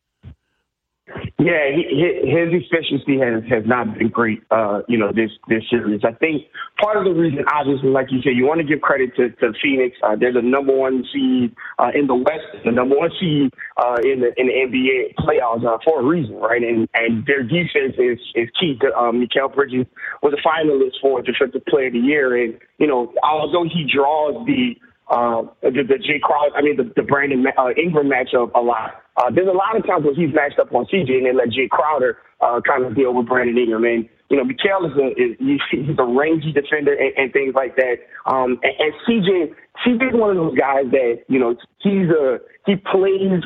Yeah, 1.37 1.67
his 1.75 2.55
efficiency 2.63 3.19
has 3.19 3.43
has 3.51 3.67
not 3.67 3.99
been 3.99 4.09
great. 4.09 4.45
Uh, 4.53 4.83
you 4.87 4.97
know 4.97 5.11
this 5.11 5.31
this 5.49 5.65
series. 5.69 6.03
I 6.05 6.13
think 6.13 6.47
part 6.81 6.97
of 6.97 7.05
the 7.05 7.11
reason, 7.11 7.45
obviously, 7.53 7.89
like 7.91 8.13
you 8.13 8.23
said, 8.23 8.37
you 8.37 8.47
want 8.47 8.61
to 8.61 8.65
give 8.67 8.81
credit 8.81 9.17
to, 9.17 9.31
to 9.43 9.53
Phoenix. 9.61 9.97
Uh, 10.05 10.15
they're 10.15 10.33
the 10.33 10.43
number 10.43 10.73
one 10.73 11.03
seed 11.13 11.53
uh, 11.81 11.91
in 11.93 12.07
the 12.07 12.15
West, 12.15 12.47
the 12.65 12.71
number 12.71 12.97
one 12.97 13.11
seed 13.19 13.51
uh, 13.83 13.99
in 14.05 14.23
the 14.23 14.31
in 14.39 14.47
the 14.47 14.55
NBA 14.55 15.19
playoffs 15.27 15.67
uh, 15.67 15.77
for 15.85 16.03
a 16.03 16.05
reason, 16.05 16.37
right? 16.37 16.63
And 16.63 16.89
and 16.95 17.27
their 17.27 17.43
defense 17.43 17.99
is 17.99 18.21
is 18.37 18.49
key. 18.55 18.79
To, 18.83 18.95
um, 18.95 19.19
Mikal 19.19 19.53
Bridges 19.53 19.87
was 20.23 20.35
a 20.39 20.41
finalist 20.47 21.03
for 21.03 21.21
Defensive 21.21 21.67
Player 21.67 21.89
of 21.89 21.95
the 21.95 21.99
Year, 21.99 22.45
and 22.45 22.55
you 22.79 22.87
know 22.87 23.13
although 23.25 23.65
he 23.65 23.91
draws 23.93 24.47
the 24.47 24.77
uh, 25.09 25.43
the, 25.63 25.83
the 25.85 26.01
Jae 26.01 26.21
Crowder, 26.21 26.55
I 26.57 26.63
mean 26.63 26.77
the, 26.77 26.93
the 26.97 27.03
Brandon 27.03 27.45
uh, 27.57 27.71
Ingram 27.77 28.09
matchup 28.09 28.51
a 28.55 28.61
lot. 28.61 29.03
Uh, 29.17 29.31
there's 29.31 29.49
a 29.49 29.53
lot 29.53 29.77
of 29.77 29.87
times 29.87 30.05
where 30.05 30.15
he's 30.15 30.35
matched 30.35 30.59
up 30.59 30.75
on 30.75 30.87
CJ 30.87 31.23
and 31.23 31.27
they 31.27 31.33
let 31.33 31.49
Jae 31.49 31.69
Crowder 31.69 32.19
uh, 32.41 32.61
kind 32.67 32.85
of 32.85 32.97
deal 32.97 33.15
with 33.15 33.27
Brandon 33.27 33.57
Ingram. 33.57 33.85
And 33.85 34.09
you 34.31 34.37
know, 34.37 34.45
Mikal 34.45 34.91
is 34.91 34.97
a 34.97 35.07
is, 35.21 35.61
he's 35.71 35.99
a 35.99 36.05
rangy 36.05 36.53
defender 36.53 36.95
and, 36.95 37.13
and 37.17 37.33
things 37.33 37.55
like 37.55 37.77
that. 37.77 37.97
Um, 38.27 38.59
and, 38.63 38.75
and 38.79 38.93
CJ 39.07 39.55
CJ 39.87 40.15
is 40.15 40.19
one 40.19 40.31
of 40.31 40.37
those 40.37 40.57
guys 40.59 40.85
that 40.91 41.25
you 41.29 41.39
know 41.39 41.55
he's 41.79 42.09
a 42.09 42.39
he 42.67 42.77
plays 42.77 43.45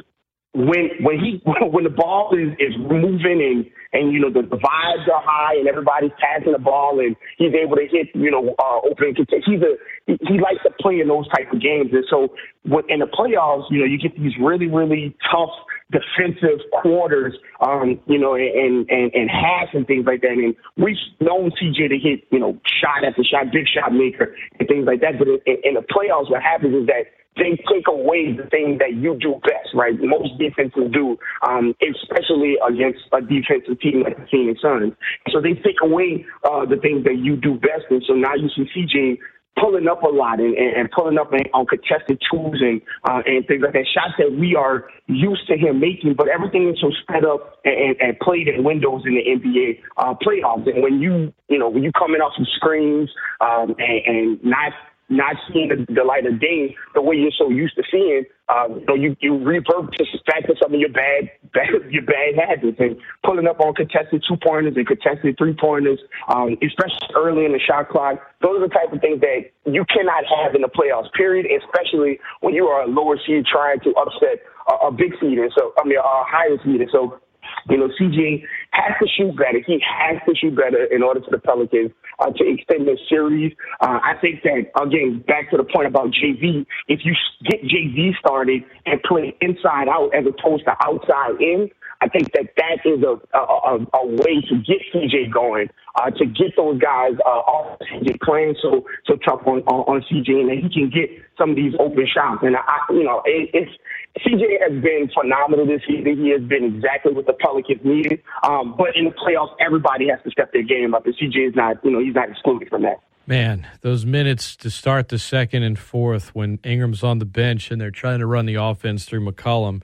when 0.54 0.90
when 1.00 1.18
he 1.18 1.42
when 1.44 1.84
the 1.84 1.90
ball 1.90 2.34
is 2.34 2.52
is 2.58 2.74
moving 2.78 3.40
and 3.42 3.66
and 3.92 4.12
you 4.12 4.20
know 4.20 4.30
the, 4.30 4.42
the 4.42 4.56
vibes 4.56 5.08
are 5.08 5.22
high 5.24 5.56
and 5.56 5.68
everybody's 5.68 6.12
passing 6.20 6.52
the 6.52 6.58
ball 6.58 7.00
and 7.00 7.16
he's 7.36 7.52
able 7.54 7.76
to 7.76 7.86
hit 7.90 8.08
you 8.14 8.30
know 8.30 8.54
uh, 8.58 8.80
open 8.88 9.14
he's 9.16 9.62
a 9.62 9.76
he, 10.06 10.40
likes 10.40 10.62
to 10.64 10.70
play 10.80 11.00
in 11.00 11.08
those 11.08 11.28
type 11.28 11.52
of 11.52 11.60
games. 11.60 11.90
And 11.92 12.04
so 12.08 12.28
when, 12.64 12.84
in 12.88 13.00
the 13.00 13.06
playoffs 13.06 13.70
you 13.70 13.80
know 13.80 13.84
you 13.84 13.98
get 13.98 14.16
these 14.16 14.32
really 14.40 14.66
really 14.66 15.16
tough 15.30 15.52
defensive 15.90 16.60
quarters 16.80 17.34
um 17.60 17.98
you 18.06 18.18
know 18.18 18.34
and 18.34 18.88
and 18.90 19.12
and 19.12 19.30
halves 19.30 19.70
and 19.74 19.86
things 19.86 20.06
like 20.06 20.22
that. 20.22 20.32
And 20.32 20.54
we've 20.76 20.96
known 21.20 21.52
CJ 21.60 21.88
to 21.88 21.98
hit 21.98 22.24
you 22.30 22.38
know 22.38 22.58
shot 22.64 23.04
after 23.04 23.22
shot 23.24 23.52
big 23.52 23.68
shot 23.68 23.92
maker 23.92 24.34
and 24.58 24.68
things 24.68 24.86
like 24.86 25.00
that. 25.00 25.18
But 25.18 25.28
in, 25.28 25.56
in 25.64 25.74
the 25.74 25.84
playoffs 25.84 26.30
what 26.30 26.42
happens 26.42 26.74
is 26.74 26.86
that 26.86 27.12
they 27.38 27.56
take 27.70 27.86
away 27.88 28.34
the 28.36 28.44
thing 28.50 28.78
that 28.78 28.94
you 28.94 29.16
do 29.20 29.40
best, 29.42 29.72
right? 29.74 29.94
Most 29.98 30.36
defenses 30.38 30.90
do, 30.92 31.16
um, 31.46 31.74
especially 31.80 32.58
against 32.66 33.00
a 33.12 33.22
defensive 33.22 33.80
team 33.80 34.02
like 34.02 34.18
the 34.18 34.26
Phoenix 34.30 34.60
Suns. 34.60 34.92
So 35.30 35.40
they 35.40 35.54
take 35.54 35.80
away 35.82 36.26
uh, 36.44 36.66
the 36.66 36.76
things 36.76 37.04
that 37.04 37.18
you 37.22 37.36
do 37.36 37.54
best, 37.54 37.86
and 37.90 38.02
so 38.06 38.14
now 38.14 38.34
you 38.34 38.50
see 38.54 38.66
CJ 38.74 39.18
pulling 39.60 39.88
up 39.88 40.02
a 40.02 40.08
lot 40.08 40.40
and, 40.40 40.54
and, 40.54 40.76
and 40.76 40.90
pulling 40.90 41.18
up 41.18 41.30
on 41.54 41.66
contested 41.66 42.20
twos 42.30 42.60
and 42.60 42.80
uh, 43.08 43.22
and 43.26 43.46
things 43.46 43.62
like 43.62 43.72
that. 43.72 43.86
Shots 43.92 44.14
that 44.18 44.32
we 44.32 44.54
are 44.54 44.88
used 45.06 45.46
to 45.48 45.56
him 45.56 45.80
making, 45.80 46.14
but 46.16 46.28
everything 46.28 46.68
is 46.70 46.80
so 46.80 46.90
sped 47.02 47.24
up 47.24 47.58
and, 47.64 47.96
and 48.00 48.18
played 48.20 48.48
in 48.48 48.64
windows 48.64 49.02
in 49.06 49.14
the 49.14 49.24
NBA 49.24 49.80
uh, 49.96 50.14
playoffs. 50.22 50.68
And 50.68 50.82
when 50.82 51.00
you 51.00 51.32
you 51.48 51.58
know 51.58 51.68
when 51.68 51.82
you 51.82 51.92
coming 51.92 52.20
off 52.20 52.32
some 52.36 52.46
screens 52.56 53.10
um, 53.40 53.74
and, 53.78 54.00
and 54.06 54.44
not 54.44 54.72
not 55.08 55.36
seeing 55.52 55.68
the, 55.68 55.86
the 55.92 56.04
light 56.04 56.26
of 56.26 56.40
day 56.40 56.76
the 56.94 57.02
way 57.02 57.16
you're 57.16 57.32
so 57.36 57.48
used 57.48 57.76
to 57.76 57.82
seeing, 57.90 58.24
uh, 58.48 58.68
you 58.94 59.16
you, 59.20 59.38
you 59.38 59.62
to 59.62 60.04
back 60.26 60.46
to 60.46 60.54
some 60.60 60.74
of 60.74 60.80
your 60.80 60.92
bad, 60.92 61.30
bad 61.54 61.68
your 61.90 62.04
bad 62.04 62.36
habits 62.36 62.76
and 62.78 62.96
pulling 63.24 63.46
up 63.46 63.60
on 63.60 63.74
contested 63.74 64.24
two 64.28 64.36
pointers 64.36 64.74
and 64.76 64.86
contested 64.86 65.36
three 65.38 65.56
pointers, 65.58 65.98
um, 66.28 66.56
especially 66.62 67.08
early 67.16 67.44
in 67.44 67.52
the 67.52 67.60
shot 67.60 67.88
clock. 67.88 68.20
Those 68.40 68.60
are 68.60 68.68
the 68.68 68.74
type 68.74 68.92
of 68.92 69.00
things 69.00 69.20
that 69.20 69.50
you 69.64 69.84
cannot 69.88 70.24
have 70.28 70.54
in 70.54 70.62
the 70.62 70.68
playoffs. 70.68 71.12
Period. 71.12 71.46
Especially 71.48 72.20
when 72.40 72.54
you 72.54 72.66
are 72.66 72.82
a 72.82 72.86
lower 72.86 73.18
seed 73.26 73.44
trying 73.46 73.80
to 73.80 73.90
upset 73.96 74.44
a, 74.68 74.88
a 74.88 74.92
big 74.92 75.12
seed, 75.20 75.38
and 75.38 75.52
so 75.56 75.72
I 75.78 75.86
mean 75.88 75.98
a 75.98 76.24
higher 76.24 76.56
seed, 76.64 76.80
and 76.80 76.90
so 76.92 77.20
you 77.68 77.76
know, 77.76 77.88
CJ 78.00 78.44
has 78.72 78.92
to 79.00 79.08
shoot 79.08 79.36
better. 79.36 79.60
He 79.66 79.82
has 79.84 80.20
to 80.28 80.34
shoot 80.34 80.54
better 80.56 80.84
in 80.84 81.02
order 81.02 81.20
for 81.20 81.30
the 81.30 81.38
Pelicans 81.38 81.90
uh, 82.18 82.30
to 82.30 82.44
extend 82.46 82.86
this 82.86 82.98
series. 83.08 83.52
Uh, 83.80 83.98
I 84.02 84.14
think 84.20 84.42
that, 84.42 84.70
again, 84.80 85.24
back 85.26 85.50
to 85.50 85.56
the 85.56 85.64
point 85.64 85.86
about 85.86 86.08
JV, 86.08 86.66
if 86.88 87.00
you 87.04 87.14
get 87.44 87.62
JV 87.62 88.16
started 88.18 88.62
and 88.86 89.02
play 89.02 89.36
inside 89.40 89.88
out 89.88 90.10
as 90.14 90.24
opposed 90.26 90.64
to 90.64 90.76
outside 90.82 91.40
in, 91.40 91.70
I 92.00 92.08
think 92.08 92.30
that 92.32 92.46
that 92.56 92.78
is 92.84 93.02
a, 93.02 93.18
a, 93.36 93.78
a 93.92 94.06
way 94.06 94.40
to 94.48 94.56
get 94.62 94.78
CJ 94.94 95.32
going, 95.32 95.68
uh, 95.96 96.10
to 96.10 96.26
get 96.26 96.54
those 96.56 96.78
guys 96.78 97.14
uh, 97.26 97.28
off 97.28 97.78
CJ 97.90 98.20
playing 98.20 98.54
so 98.62 98.84
so 99.06 99.16
tough 99.26 99.40
on, 99.46 99.62
on, 99.66 99.82
on 99.90 100.04
CJ, 100.08 100.30
and 100.40 100.48
that 100.48 100.58
he 100.62 100.68
can 100.70 100.90
get 100.90 101.10
some 101.36 101.50
of 101.50 101.56
these 101.56 101.74
open 101.80 102.06
shots. 102.06 102.42
And 102.42 102.56
I, 102.56 102.78
you 102.90 103.02
know, 103.02 103.22
it, 103.24 103.50
it's 103.52 103.72
CJ 104.20 104.60
has 104.60 104.82
been 104.82 105.10
phenomenal 105.14 105.66
this 105.66 105.82
season. 105.86 106.22
He 106.22 106.30
has 106.30 106.42
been 106.42 106.64
exactly 106.76 107.12
what 107.12 107.26
the 107.26 107.34
Pelicans 107.34 107.80
needed. 107.84 108.22
Um, 108.42 108.74
but 108.76 108.96
in 108.96 109.04
the 109.04 109.10
playoffs, 109.10 109.54
everybody 109.60 110.08
has 110.08 110.18
to 110.24 110.30
step 110.30 110.52
their 110.52 110.62
game 110.62 110.94
up, 110.94 111.06
and 111.06 111.14
CJ 111.16 111.48
is 111.50 111.54
not, 111.54 111.84
you 111.84 111.90
know, 111.90 112.00
he's 112.00 112.14
not 112.14 112.30
excluded 112.30 112.68
from 112.68 112.82
that. 112.82 113.00
Man, 113.26 113.66
those 113.82 114.06
minutes 114.06 114.56
to 114.56 114.70
start 114.70 115.08
the 115.10 115.18
second 115.18 115.62
and 115.62 115.78
fourth 115.78 116.34
when 116.34 116.58
Ingram's 116.64 117.02
on 117.02 117.18
the 117.18 117.26
bench 117.26 117.70
and 117.70 117.78
they're 117.78 117.90
trying 117.90 118.20
to 118.20 118.26
run 118.26 118.46
the 118.46 118.54
offense 118.54 119.04
through 119.04 119.20
McCollum, 119.20 119.82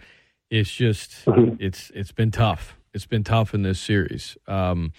it's 0.49 0.73
just 0.73 1.27
mm-hmm. 1.27 1.57
it's 1.59 1.91
it's 1.95 2.13
been 2.13 2.31
tough. 2.31 2.79
It's 2.95 3.05
been 3.05 3.23
tough 3.23 3.53
in 3.53 3.63
this 3.63 3.79
series. 3.79 4.39
Um, 4.47 4.95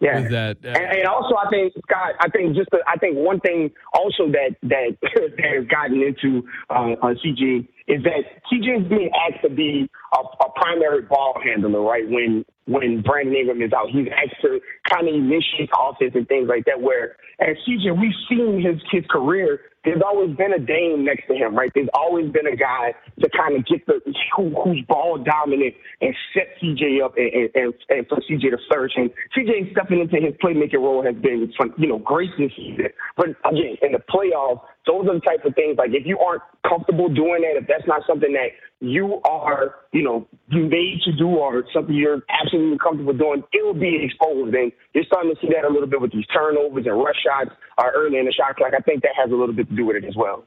yeah, 0.00 0.28
that, 0.28 0.58
uh, 0.64 0.68
and, 0.68 0.98
and, 0.98 1.08
also 1.08 1.34
I 1.34 1.48
think 1.50 1.72
Scott, 1.88 2.14
I 2.20 2.28
think 2.28 2.54
just 2.54 2.70
the, 2.70 2.78
I 2.86 2.96
think 2.98 3.16
one 3.16 3.40
thing 3.40 3.72
also 3.94 4.30
that 4.30 4.54
that, 4.62 4.96
that 5.02 5.44
has 5.44 5.66
gotten 5.66 6.00
into 6.00 6.46
uh, 6.70 6.94
on 7.02 7.16
CJ 7.16 7.66
is 7.88 8.02
that 8.04 8.20
CJ 8.52 8.84
is 8.84 8.88
being 8.88 9.10
asked 9.26 9.42
to 9.42 9.50
be 9.50 9.88
a, 10.14 10.20
a 10.44 10.50
primary 10.56 11.02
ball 11.02 11.34
handler, 11.42 11.80
right? 11.80 12.08
When 12.08 12.44
when 12.66 13.00
Brandon 13.00 13.34
Ingram 13.34 13.62
is 13.62 13.72
out, 13.72 13.88
he's 13.88 14.08
asked 14.12 14.42
to 14.42 14.60
kind 14.88 15.08
of 15.08 15.14
initiate 15.14 15.70
offense 15.72 16.12
and 16.14 16.28
things 16.28 16.48
like 16.48 16.66
that. 16.66 16.80
Where 16.80 17.16
at 17.40 17.56
CJ, 17.66 17.98
we've 17.98 18.12
seen 18.28 18.60
his 18.60 18.80
his 18.92 19.04
career 19.10 19.60
there's 19.88 20.02
always 20.04 20.36
been 20.36 20.52
a 20.52 20.58
Dame 20.58 21.04
next 21.04 21.26
to 21.28 21.34
him, 21.34 21.54
right? 21.54 21.70
There's 21.74 21.88
always 21.94 22.30
been 22.30 22.46
a 22.46 22.56
guy 22.56 22.94
to 23.20 23.28
kind 23.30 23.56
of 23.56 23.64
get 23.64 23.86
the 23.86 24.00
who, 24.36 24.50
who's 24.62 24.84
ball 24.86 25.16
dominant 25.18 25.74
and 26.00 26.14
set 26.34 26.48
CJ 26.60 27.02
up 27.02 27.14
and, 27.16 27.50
and, 27.54 27.74
and 27.88 28.06
for 28.06 28.18
CJ 28.28 28.50
to 28.50 28.58
flourish. 28.68 28.92
And 28.96 29.10
CJ 29.36 29.72
stepping 29.72 30.00
into 30.00 30.16
his 30.16 30.34
playmaking 30.42 30.82
role 30.82 31.02
has 31.04 31.14
been, 31.14 31.52
you 31.78 31.88
know, 31.88 31.98
great 31.98 32.30
this 32.38 32.50
season. 32.56 32.88
But 33.16 33.28
again, 33.48 33.76
in 33.80 33.92
the 33.92 34.02
playoffs, 34.10 34.60
those 34.88 35.06
are 35.06 35.14
the 35.14 35.20
type 35.20 35.44
of 35.44 35.54
things 35.54 35.76
like 35.76 35.90
if 35.92 36.06
you 36.06 36.18
aren't 36.18 36.42
comfortable 36.66 37.08
doing 37.08 37.42
that, 37.42 37.60
if 37.60 37.68
that's 37.68 37.86
not 37.86 38.02
something 38.08 38.32
that 38.32 38.56
you 38.80 39.20
are, 39.22 39.76
you 39.92 40.02
know, 40.02 40.26
you 40.48 40.64
made 40.64 41.00
to 41.04 41.12
do 41.12 41.28
or 41.28 41.64
something 41.74 41.94
you're 41.94 42.22
absolutely 42.42 42.78
comfortable 42.78 43.12
doing, 43.12 43.44
it 43.52 43.64
will 43.64 43.78
be 43.78 44.00
exposed. 44.02 44.54
And 44.54 44.72
you're 44.94 45.04
starting 45.04 45.34
to 45.34 45.40
see 45.40 45.52
that 45.52 45.68
a 45.68 45.70
little 45.70 45.86
bit 45.86 46.00
with 46.00 46.12
these 46.12 46.26
turnovers 46.26 46.86
and 46.86 46.96
rush 46.96 47.20
shots 47.22 47.50
uh, 47.76 47.84
early 47.94 48.18
in 48.18 48.24
the 48.24 48.32
shot 48.32 48.56
clock. 48.56 48.72
I 48.74 48.80
think 48.80 49.02
that 49.02 49.12
has 49.14 49.30
a 49.30 49.34
little 49.34 49.54
bit 49.54 49.68
to 49.68 49.76
do 49.76 49.84
with 49.84 49.96
it 49.96 50.04
as 50.04 50.16
well. 50.16 50.44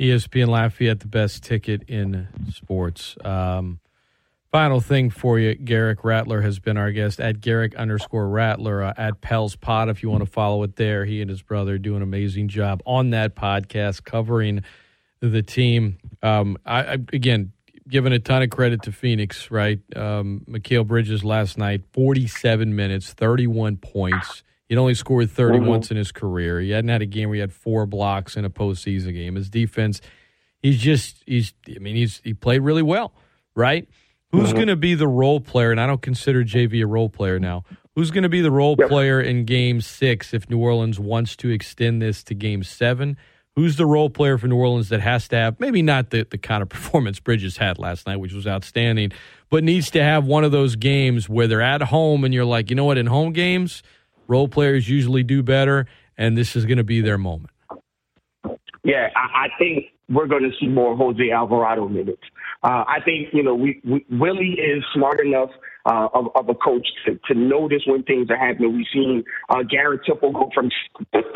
ESPN 0.00 0.48
Lafayette, 0.48 1.00
the 1.00 1.06
best 1.06 1.42
ticket 1.44 1.82
in 1.88 2.28
sports. 2.50 3.16
Um, 3.24 3.80
final 4.56 4.80
thing 4.80 5.10
for 5.10 5.38
you, 5.38 5.54
Garrick 5.54 6.02
Rattler 6.02 6.40
has 6.40 6.58
been 6.58 6.78
our 6.78 6.90
guest 6.90 7.20
at 7.20 7.42
Garrick 7.42 7.74
underscore 7.74 8.26
Rattler 8.26 8.82
uh, 8.82 8.94
at 8.96 9.20
Pels 9.20 9.54
Pod. 9.54 9.90
If 9.90 10.02
you 10.02 10.08
want 10.08 10.24
to 10.24 10.30
follow 10.30 10.62
it 10.62 10.76
there, 10.76 11.04
he 11.04 11.20
and 11.20 11.28
his 11.28 11.42
brother 11.42 11.76
do 11.76 11.94
an 11.94 12.00
amazing 12.00 12.48
job 12.48 12.82
on 12.86 13.10
that 13.10 13.36
podcast 13.36 14.04
covering 14.04 14.62
the 15.20 15.42
team. 15.42 15.98
Um, 16.22 16.56
I, 16.64 16.84
I, 16.84 16.92
again, 16.94 17.52
giving 17.86 18.14
a 18.14 18.18
ton 18.18 18.42
of 18.42 18.48
credit 18.48 18.80
to 18.84 18.92
Phoenix, 18.92 19.50
right? 19.50 19.78
Um, 19.94 20.46
Mikal 20.48 20.86
Bridges 20.86 21.22
last 21.22 21.58
night, 21.58 21.82
47 21.92 22.74
minutes, 22.74 23.12
31 23.12 23.76
points. 23.76 24.42
He'd 24.70 24.78
only 24.78 24.94
scored 24.94 25.30
30 25.30 25.58
mm-hmm. 25.58 25.66
once 25.66 25.90
in 25.90 25.98
his 25.98 26.12
career. 26.12 26.60
He 26.60 26.70
hadn't 26.70 26.88
had 26.88 27.02
a 27.02 27.06
game 27.06 27.28
where 27.28 27.34
he 27.34 27.40
had 27.40 27.52
four 27.52 27.84
blocks 27.84 28.38
in 28.38 28.46
a 28.46 28.50
postseason 28.50 29.12
game. 29.12 29.34
His 29.34 29.50
defense, 29.50 30.00
he's 30.62 30.78
just, 30.78 31.22
he's, 31.26 31.52
I 31.68 31.78
mean, 31.78 31.94
he's, 31.94 32.22
he 32.24 32.32
played 32.32 32.62
really 32.62 32.80
well, 32.80 33.12
right? 33.54 33.86
Who's 34.32 34.48
mm-hmm. 34.48 34.56
going 34.56 34.68
to 34.68 34.76
be 34.76 34.94
the 34.94 35.08
role 35.08 35.40
player? 35.40 35.70
And 35.70 35.80
I 35.80 35.86
don't 35.86 36.02
consider 36.02 36.44
JV 36.44 36.82
a 36.82 36.86
role 36.86 37.08
player 37.08 37.38
now. 37.38 37.64
Who's 37.94 38.10
going 38.10 38.24
to 38.24 38.28
be 38.28 38.42
the 38.42 38.50
role 38.50 38.76
yep. 38.78 38.88
player 38.88 39.20
in 39.20 39.44
game 39.46 39.80
six 39.80 40.34
if 40.34 40.50
New 40.50 40.58
Orleans 40.58 41.00
wants 41.00 41.34
to 41.36 41.48
extend 41.48 42.02
this 42.02 42.22
to 42.24 42.34
game 42.34 42.62
seven? 42.62 43.16
Who's 43.54 43.76
the 43.76 43.86
role 43.86 44.10
player 44.10 44.36
for 44.36 44.48
New 44.48 44.56
Orleans 44.56 44.90
that 44.90 45.00
has 45.00 45.28
to 45.28 45.36
have 45.36 45.58
maybe 45.58 45.80
not 45.80 46.10
the, 46.10 46.26
the 46.28 46.36
kind 46.36 46.62
of 46.62 46.68
performance 46.68 47.20
Bridges 47.20 47.56
had 47.56 47.78
last 47.78 48.06
night, 48.06 48.16
which 48.16 48.34
was 48.34 48.46
outstanding, 48.46 49.12
but 49.48 49.64
needs 49.64 49.90
to 49.92 50.02
have 50.02 50.26
one 50.26 50.44
of 50.44 50.52
those 50.52 50.76
games 50.76 51.28
where 51.28 51.46
they're 51.46 51.62
at 51.62 51.80
home 51.82 52.24
and 52.24 52.34
you're 52.34 52.44
like, 52.44 52.68
you 52.68 52.76
know 52.76 52.84
what, 52.84 52.98
in 52.98 53.06
home 53.06 53.32
games, 53.32 53.82
role 54.28 54.48
players 54.48 54.88
usually 54.88 55.22
do 55.22 55.42
better, 55.42 55.86
and 56.18 56.36
this 56.36 56.54
is 56.54 56.66
going 56.66 56.78
to 56.78 56.84
be 56.84 57.00
their 57.00 57.16
moment. 57.16 57.50
Yeah, 58.84 59.08
I, 59.16 59.46
I 59.46 59.48
think 59.58 59.86
we're 60.08 60.26
going 60.26 60.42
to 60.42 60.52
see 60.60 60.68
more 60.68 60.96
Jose 60.96 61.30
Alvarado 61.30 61.88
minutes. 61.88 62.22
Uh, 62.62 62.84
I 62.88 63.00
think 63.04 63.28
you 63.32 63.42
know 63.42 63.54
we, 63.54 63.80
we 63.84 64.04
Willie 64.10 64.58
is 64.58 64.82
smart 64.94 65.20
enough 65.20 65.50
uh, 65.86 66.08
of, 66.12 66.26
of 66.34 66.48
a 66.48 66.54
coach 66.54 66.86
to, 67.06 67.18
to 67.30 67.34
notice 67.38 67.82
when 67.86 68.02
things 68.02 68.28
are 68.30 68.36
happening. 68.36 68.76
We've 68.76 68.90
seen 68.92 69.24
uh, 69.48 69.62
Garrett 69.62 70.04
Temple 70.04 70.32
go 70.32 70.50
from 70.52 70.70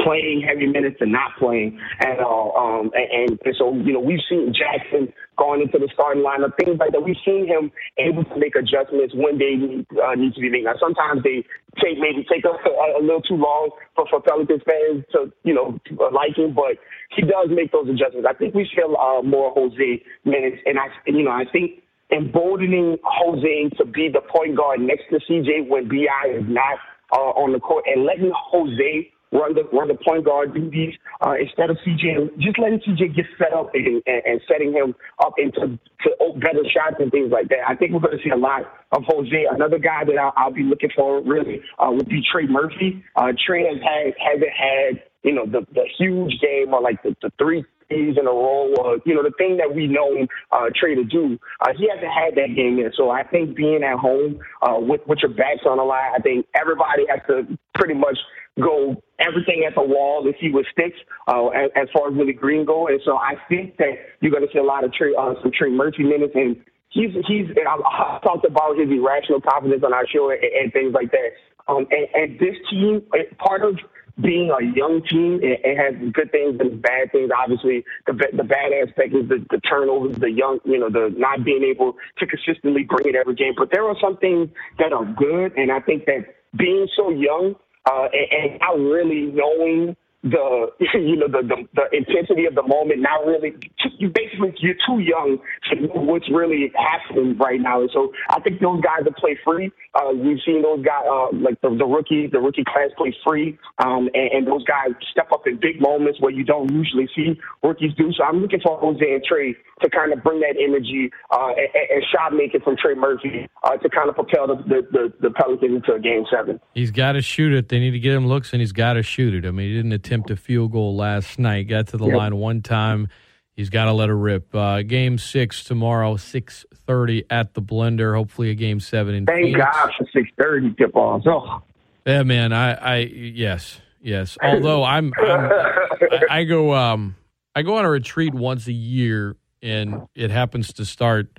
playing 0.03 0.43
heavy 0.47 0.67
minutes 0.67 0.99
to 0.99 1.07
not 1.07 1.39
playing 1.39 1.79
at 2.01 2.19
all. 2.19 2.53
Um, 2.59 2.91
and, 2.95 3.39
and 3.45 3.55
so, 3.57 3.75
you 3.75 3.93
know, 3.93 4.01
we've 4.01 4.23
seen 4.29 4.53
Jackson 4.53 5.13
going 5.39 5.63
into 5.63 5.79
the 5.79 5.89
starting 5.95 6.23
lineup, 6.23 6.53
things 6.59 6.79
like 6.79 6.93
that. 6.93 7.01
We've 7.01 7.17
seen 7.25 7.47
him 7.47 7.71
able 7.97 8.25
to 8.25 8.37
make 8.37 8.57
adjustments 8.57 9.15
when 9.15 9.39
they 9.39 9.55
uh, 10.03 10.15
need 10.15 10.35
to 10.35 10.41
be 10.41 10.51
made. 10.51 10.65
Now, 10.65 10.75
sometimes 10.81 11.23
they 11.23 11.47
take 11.79 12.03
maybe 12.03 12.27
take 12.27 12.45
a, 12.45 12.53
a, 12.53 13.01
little 13.01 13.23
too 13.23 13.39
long 13.39 13.71
for, 13.95 14.05
for 14.11 14.21
Pelicans 14.21 14.63
fans 14.67 15.05
to, 15.13 15.33
you 15.45 15.55
know, 15.55 15.79
like 16.11 16.37
him, 16.37 16.55
but 16.55 16.77
he 17.15 17.23
does 17.23 17.49
make 17.49 17.73
those 17.73 17.89
adjustments. 17.89 18.27
I 18.29 18.35
think 18.35 18.55
we 18.55 18.67
see 18.67 18.83
uh, 18.83 19.23
more 19.23 19.55
Jose 19.55 20.03
minutes, 20.25 20.59
and 20.67 20.79
I, 20.79 20.91
you 21.07 21.23
know, 21.23 21.31
I 21.31 21.45
think 21.51 21.83
emboldening 22.13 22.99
Jose 23.05 23.71
to 23.79 23.85
be 23.85 24.09
the 24.13 24.21
point 24.21 24.57
guard 24.57 24.81
next 24.81 25.05
to 25.11 25.21
CJ 25.31 25.69
when 25.69 25.89
BI 25.89 26.31
is 26.31 26.45
not 26.49 26.79
uh, 27.13 27.35
on 27.41 27.53
the 27.53 27.61
court, 27.61 27.85
and 27.87 28.05
letting 28.05 28.33
Jose 28.35 29.11
run 29.33 29.55
the 29.55 29.63
run 29.73 29.89
the 29.89 29.95
point 29.95 30.25
guard 30.25 30.55
duties 30.55 30.95
uh, 31.25 31.35
instead 31.41 31.71
of 31.71 31.77
CJ. 31.87 32.39
Just 32.39 32.59
letting 32.59 32.81
CJ 32.81 33.15
get 33.15 33.27
set 33.39 33.53
up 33.53 33.71
and, 33.75 34.03
and, 34.07 34.41
setting 34.51 34.73
him 34.73 34.95
up 35.25 35.35
into 35.39 35.79
to 36.03 36.11
better 36.41 36.65
shots 36.73 36.97
and 36.99 37.11
things 37.11 37.31
like 37.31 37.49
that. 37.49 37.67
I 37.69 37.75
think 37.75 37.93
we're 37.93 38.01
going 38.01 38.17
to 38.17 38.23
see 38.23 38.31
a 38.31 38.37
lot 38.37 38.63
of 38.93 39.03
Jose. 39.07 39.47
Another 39.51 39.79
guy 39.79 40.05
that 40.05 40.19
I'll, 40.19 40.33
I'll 40.37 40.53
be 40.53 40.63
looking 40.63 40.91
for 40.95 41.23
really 41.23 41.63
uh, 41.79 41.91
would 41.91 42.09
be 42.09 42.23
Trey 42.31 42.47
Murphy. 42.47 43.05
Uh, 43.17 43.33
Trey 43.47 43.67
has 43.67 43.79
had 43.83 44.15
hasn't 44.19 44.55
had 44.55 45.03
you 45.23 45.35
know 45.35 45.47
the 45.47 45.67
the 45.75 45.87
huge 45.99 46.41
game 46.41 46.75
or 46.75 46.81
like 46.81 47.03
the, 47.03 47.15
the 47.23 47.31
three 47.39 47.65
days 47.91 48.17
in 48.19 48.27
a 48.27 48.31
row 48.31 48.73
or 48.79 48.99
you 49.05 49.15
know 49.15 49.23
the 49.23 49.35
thing 49.37 49.59
that 49.59 49.75
we 49.75 49.87
know 49.87 50.27
uh, 50.53 50.71
Trey 50.75 50.95
to 50.95 51.05
do. 51.05 51.39
Uh, 51.61 51.73
he 51.77 51.91
hasn't 51.93 52.13
had 52.13 52.35
that 52.37 52.55
game 52.55 52.79
yet. 52.79 52.93
So 52.97 53.11
I 53.11 53.25
think 53.25 53.57
being 53.57 53.83
at 53.83 53.99
home 53.99 54.41
uh, 54.63 54.79
with 54.79 55.01
with 55.07 55.19
your 55.23 55.35
backs 55.35 55.67
on 55.69 55.77
the 55.77 55.85
line, 55.85 56.13
I 56.17 56.21
think 56.21 56.47
everybody 56.55 57.05
has 57.11 57.21
to 57.29 57.59
pretty 57.75 57.95
much 57.95 58.17
go 58.59 59.03
everything 59.19 59.65
at 59.67 59.75
the 59.75 59.83
wall 59.83 60.23
to 60.23 60.33
see 60.41 60.51
what 60.51 60.65
sticks 60.73 60.99
uh, 61.29 61.49
as, 61.49 61.71
as 61.77 61.89
far 61.93 62.09
as 62.09 62.17
Willie 62.17 62.33
Green 62.33 62.65
go. 62.65 62.89
And 62.89 63.01
so 63.05 63.17
I 63.17 63.35
think 63.49 63.77
that 63.79 63.93
you're 64.21 64.31
going 64.31 64.47
to 64.47 64.53
see 64.53 64.59
a 64.59 64.65
lot 64.65 64.85
of 64.85 64.93
Trey, 64.93 65.13
uh, 65.19 65.35
some 65.43 65.53
Trey 65.53 65.71
Murphy 65.71 66.03
minutes. 66.03 66.33
And 66.35 66.57
he's, 66.89 67.11
he's, 67.27 67.47
I, 67.57 67.77
I 67.77 68.19
talked 68.23 68.45
about 68.45 68.77
his 68.77 68.89
irrational 68.89 69.41
confidence 69.41 69.83
on 69.85 69.93
our 69.93 70.07
show 70.07 70.31
and, 70.31 70.41
and 70.43 70.73
things 70.73 70.93
like 70.93 71.11
that. 71.13 71.31
Um, 71.69 71.87
and, 71.91 72.07
and 72.15 72.41
this 72.41 72.57
team, 72.71 73.03
part 73.39 73.63
of 73.63 73.79
being 74.21 74.51
a 74.51 74.65
young 74.77 75.03
team, 75.09 75.41
it, 75.43 75.61
it 75.65 75.77
has 75.77 75.95
good 76.13 76.31
things 76.33 76.59
and 76.61 76.81
bad 76.83 77.13
things. 77.13 77.31
Obviously, 77.37 77.85
the 78.07 78.13
the 78.37 78.45
bad 78.45 78.73
aspect 78.73 79.15
is 79.15 79.29
the, 79.29 79.45
the 79.51 79.61
turnovers, 79.61 80.19
the 80.19 80.31
young, 80.31 80.59
you 80.65 80.79
know, 80.79 80.91
the 80.91 81.15
not 81.17 81.45
being 81.45 81.63
able 81.63 81.95
to 82.19 82.27
consistently 82.27 82.85
bring 82.85 83.15
it 83.15 83.17
every 83.17 83.35
game. 83.35 83.55
But 83.57 83.71
there 83.73 83.87
are 83.87 83.97
some 84.01 84.17
things 84.17 84.49
that 84.79 84.93
are 84.93 85.05
good, 85.05 85.57
and 85.57 85.71
I 85.71 85.81
think 85.81 86.07
that 86.07 86.35
being 86.57 86.89
so 86.97 87.11
young 87.11 87.55
uh, 87.91 88.09
and, 88.13 88.53
and 88.53 88.61
not 88.61 88.79
really 88.79 89.33
knowing 89.33 89.97
the 90.23 90.69
you 90.95 91.17
know 91.17 91.29
the, 91.29 91.43
the 91.43 91.69
the 91.75 91.97
intensity 91.97 92.45
of 92.47 92.55
the 92.55 92.63
moment. 92.63 93.01
Not 93.01 93.27
really 93.27 93.55
you 93.99 94.09
basically 94.09 94.55
you're 94.59 94.75
too 94.87 95.01
young 95.01 95.39
to 95.71 95.81
know 95.81 96.03
what's 96.03 96.31
really 96.31 96.73
happening 96.77 97.37
right 97.39 97.61
now. 97.61 97.81
And 97.81 97.91
so 97.93 98.13
I 98.29 98.41
think 98.41 98.61
those 98.61 98.81
guys 98.83 99.05
that 99.05 99.17
play 99.17 99.39
free 99.45 99.71
uh 99.95 100.13
we've 100.15 100.39
seen 100.45 100.63
those 100.63 100.85
guys 100.85 101.05
uh 101.09 101.29
like 101.33 101.61
the, 101.61 101.71
the 101.77 101.85
rookie 101.85 102.27
the 102.27 102.39
rookie 102.39 102.65
class 102.65 102.91
play 102.97 103.15
free 103.27 103.59
um 103.79 104.09
and, 104.15 104.33
and 104.33 104.47
those 104.47 104.65
guys 104.65 104.91
step 105.11 105.33
up 105.33 105.47
in 105.47 105.59
big 105.59 105.81
moments 105.81 106.21
where 106.21 106.33
you 106.33 106.45
don't 106.45 106.71
usually 106.71 107.09
see 107.15 107.39
rookies 107.63 107.93
do. 107.97 108.13
So 108.13 108.25
I'm 108.25 108.41
looking 108.41 108.61
for 108.61 108.79
Jose 108.79 109.01
and 109.01 109.25
Trey 109.25 109.55
to 109.83 109.91
kind 109.91 110.13
of 110.13 110.23
bring 110.23 110.41
that 110.41 110.57
energy 110.61 111.11
uh 111.31 111.53
and, 111.57 111.69
and 111.91 112.05
shot 112.13 112.33
making 112.35 112.61
from 112.61 112.77
Trey 112.77 112.95
Murphy 112.95 113.49
uh 113.65 113.77
to 113.77 113.89
kind 113.89 114.09
of 114.09 114.15
propel 114.15 114.47
the 114.47 114.57
the, 114.57 114.81
the, 114.93 115.13
the 115.21 115.31
Pelicans 115.31 115.77
into 115.77 115.95
a 115.95 116.01
game 116.01 116.25
seven. 116.31 116.61
He's 116.75 116.91
got 116.91 117.13
to 117.13 117.23
shoot 117.23 117.53
it. 117.53 117.69
They 117.69 117.79
need 117.79 117.93
to 117.93 118.01
get 118.01 118.15
him 118.15 118.27
looks 118.27 118.53
and 118.53 118.61
he's 118.61 118.73
got 118.73 118.95
to 118.95 119.03
shoot 119.03 119.35
it. 119.35 119.47
I 119.47 119.51
mean 119.51 119.69
he 119.69 119.77
didn't 119.77 119.93
attempt 120.11 120.31
a 120.31 120.37
field 120.37 120.73
goal 120.73 120.97
last 120.97 121.39
night. 121.39 121.69
Got 121.69 121.89
to 121.89 121.97
the 121.97 122.07
yep. 122.07 122.17
line 122.17 122.37
one 122.37 122.63
time. 122.63 123.09
He's 123.55 123.71
got 123.71 123.85
to 123.85 123.93
let 123.93 124.09
her 124.09 124.17
rip. 124.17 124.53
Uh, 124.55 124.83
game 124.83 125.19
six 125.19 125.63
tomorrow, 125.63 126.17
six 126.17 126.65
thirty 126.75 127.25
at 127.31 127.55
the 127.55 127.63
Blender. 127.63 128.17
Hopefully 128.17 128.51
a 128.51 128.55
game 128.55 128.81
seven 128.81 129.15
in. 129.15 129.27
Thank 129.27 129.45
Phoenix. 129.45 129.61
God 129.61 129.91
for 129.97 130.07
six 130.13 130.29
thirty 130.37 130.75
tip 130.75 130.97
offs. 130.97 131.27
Oh. 131.29 131.63
Yeah, 132.07 132.23
man. 132.25 132.53
I, 132.53 132.73
I 132.73 132.97
yes, 132.99 133.81
yes. 134.01 134.37
Although 134.43 134.83
I'm, 134.83 135.13
I'm 135.17 135.51
I, 135.51 136.27
I 136.31 136.45
go 136.45 136.75
um 136.75 137.15
I 137.55 137.63
go 137.63 137.77
on 137.77 137.85
a 137.85 137.91
retreat 137.91 138.35
once 138.35 138.67
a 138.67 138.73
year, 138.73 139.37
and 139.63 140.09
it 140.15 140.31
happens 140.31 140.73
to 140.75 140.85
start 140.85 141.39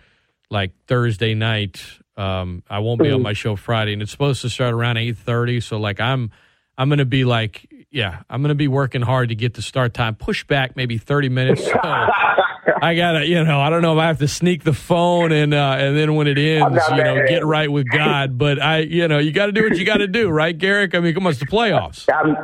like 0.49 0.71
Thursday 0.87 1.33
night. 1.33 1.83
Um, 2.15 2.63
I 2.69 2.79
won't 2.79 3.01
be 3.01 3.09
on 3.09 3.15
mm-hmm. 3.15 3.23
my 3.23 3.33
show 3.33 3.55
Friday, 3.55 3.93
and 3.93 4.01
it's 4.01 4.11
supposed 4.11 4.41
to 4.43 4.49
start 4.49 4.73
around 4.73 4.97
eight 4.97 5.17
thirty. 5.17 5.59
So 5.59 5.77
like 5.77 5.99
I'm 5.99 6.29
I'm 6.77 6.89
going 6.89 6.99
to 6.99 7.05
be 7.05 7.25
like 7.25 7.70
yeah, 7.91 8.21
I'm 8.29 8.41
going 8.41 8.49
to 8.49 8.55
be 8.55 8.69
working 8.69 9.01
hard 9.01 9.29
to 9.29 9.35
get 9.35 9.53
the 9.53 9.61
start 9.61 9.93
time 9.93 10.15
Push 10.15 10.45
back 10.45 10.75
maybe 10.75 10.97
30 10.97 11.29
minutes. 11.29 11.65
So 11.65 11.73
I 12.81 12.95
gotta, 12.95 13.27
you 13.27 13.43
know, 13.43 13.59
I 13.59 13.69
don't 13.69 13.81
know 13.81 13.93
if 13.93 13.99
I 13.99 14.07
have 14.07 14.19
to 14.19 14.27
sneak 14.27 14.63
the 14.63 14.73
phone 14.73 15.31
and 15.31 15.53
uh, 15.53 15.75
and 15.77 15.97
then 15.97 16.15
when 16.15 16.27
it 16.27 16.37
ends, 16.37 16.81
you 16.91 17.03
know, 17.03 17.27
get 17.27 17.45
right 17.45 17.71
with 17.71 17.87
God. 17.89 18.37
But 18.37 18.61
I, 18.61 18.79
you 18.79 19.07
know, 19.07 19.19
you 19.19 19.31
got 19.31 19.47
to 19.47 19.51
do 19.51 19.63
what 19.63 19.77
you 19.77 19.85
got 19.85 19.97
to 19.97 20.07
do, 20.07 20.29
right, 20.29 20.57
Garrick? 20.57 20.95
I 20.95 20.99
mean, 20.99 21.13
come 21.13 21.25
on, 21.27 21.31
it's 21.31 21.39
the 21.39 21.45
playoffs. 21.45 22.07
I'm, 22.13 22.35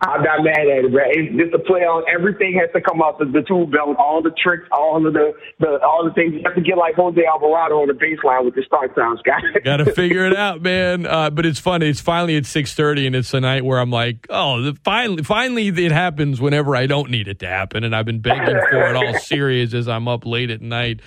I'm 0.00 0.22
not 0.22 0.44
mad 0.44 0.68
at 0.68 0.84
it, 0.84 0.92
man. 0.92 1.08
It's 1.08 1.36
just 1.36 1.54
a 1.54 1.58
play 1.58 1.80
on. 1.80 2.04
Everything 2.12 2.58
has 2.60 2.68
to 2.74 2.82
come 2.82 3.00
off 3.00 3.18
the, 3.18 3.24
the 3.24 3.40
tool 3.42 3.66
belt. 3.66 3.96
All 3.98 4.22
the 4.22 4.32
tricks, 4.42 4.68
all 4.70 4.96
of 5.04 5.12
the, 5.14 5.32
the 5.58 5.80
all 5.82 6.04
the 6.04 6.12
things. 6.12 6.34
You 6.34 6.42
have 6.44 6.54
to 6.54 6.60
get 6.60 6.76
like 6.76 6.96
Jose 6.96 7.18
Alvarado 7.24 7.80
on 7.80 7.88
the 7.88 7.94
baseline 7.94 8.44
with 8.44 8.54
the 8.54 8.62
start 8.66 8.92
sounds, 8.94 9.22
guys. 9.22 9.42
Got 9.64 9.78
to 9.78 9.92
figure 9.92 10.26
it 10.26 10.36
out, 10.36 10.60
man. 10.60 11.06
Uh, 11.06 11.30
but 11.30 11.46
it's 11.46 11.58
funny. 11.58 11.88
It's 11.88 12.00
finally 12.00 12.36
at 12.36 12.44
six 12.44 12.74
thirty, 12.74 13.06
and 13.06 13.16
it's 13.16 13.32
a 13.32 13.40
night 13.40 13.64
where 13.64 13.78
I'm 13.78 13.90
like, 13.90 14.26
oh, 14.28 14.60
the, 14.60 14.78
finally, 14.84 15.22
finally, 15.22 15.68
it 15.68 15.92
happens 15.92 16.42
whenever 16.42 16.76
I 16.76 16.86
don't 16.86 17.10
need 17.10 17.26
it 17.26 17.38
to 17.38 17.46
happen, 17.46 17.82
and 17.82 17.96
I've 17.96 18.06
been 18.06 18.20
begging 18.20 18.60
for 18.70 18.90
it 18.90 18.96
all 18.96 19.14
series 19.18 19.72
as 19.72 19.88
I'm 19.88 20.08
up 20.08 20.26
late 20.26 20.50
at 20.50 20.60
night 20.60 21.00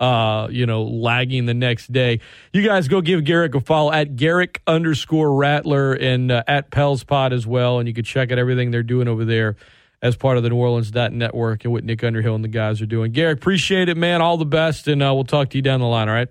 uh, 0.00 0.48
you 0.50 0.66
know, 0.66 0.82
lagging 0.82 1.46
the 1.46 1.54
next 1.54 1.92
day. 1.92 2.20
You 2.52 2.62
guys 2.66 2.88
go 2.88 3.00
give 3.00 3.24
Garrick 3.24 3.54
a 3.54 3.60
follow 3.60 3.92
at 3.92 4.16
Garrick 4.16 4.60
underscore 4.66 5.34
Rattler 5.34 5.94
and 5.94 6.30
uh, 6.30 6.42
at 6.46 6.70
Pels 6.70 7.04
Pod 7.04 7.32
as 7.32 7.46
well. 7.46 7.78
And 7.78 7.88
you 7.88 7.94
can 7.94 8.04
check 8.04 8.32
out 8.32 8.38
everything 8.38 8.70
they're 8.70 8.82
doing 8.82 9.08
over 9.08 9.24
there 9.24 9.56
as 10.02 10.16
part 10.16 10.36
of 10.36 10.42
the 10.42 10.50
New 10.50 10.56
Orleans 10.56 10.90
dot 10.90 11.12
Network 11.12 11.64
and 11.64 11.72
what 11.72 11.84
Nick 11.84 12.02
Underhill 12.02 12.34
and 12.34 12.42
the 12.42 12.48
guys 12.48 12.82
are 12.82 12.86
doing. 12.86 13.12
Garrick, 13.12 13.38
appreciate 13.38 13.88
it, 13.88 13.96
man. 13.96 14.20
All 14.20 14.36
the 14.36 14.44
best. 14.44 14.88
And 14.88 15.02
uh, 15.02 15.12
we'll 15.14 15.24
talk 15.24 15.50
to 15.50 15.58
you 15.58 15.62
down 15.62 15.80
the 15.80 15.86
line, 15.86 16.08
all 16.08 16.14
right? 16.14 16.28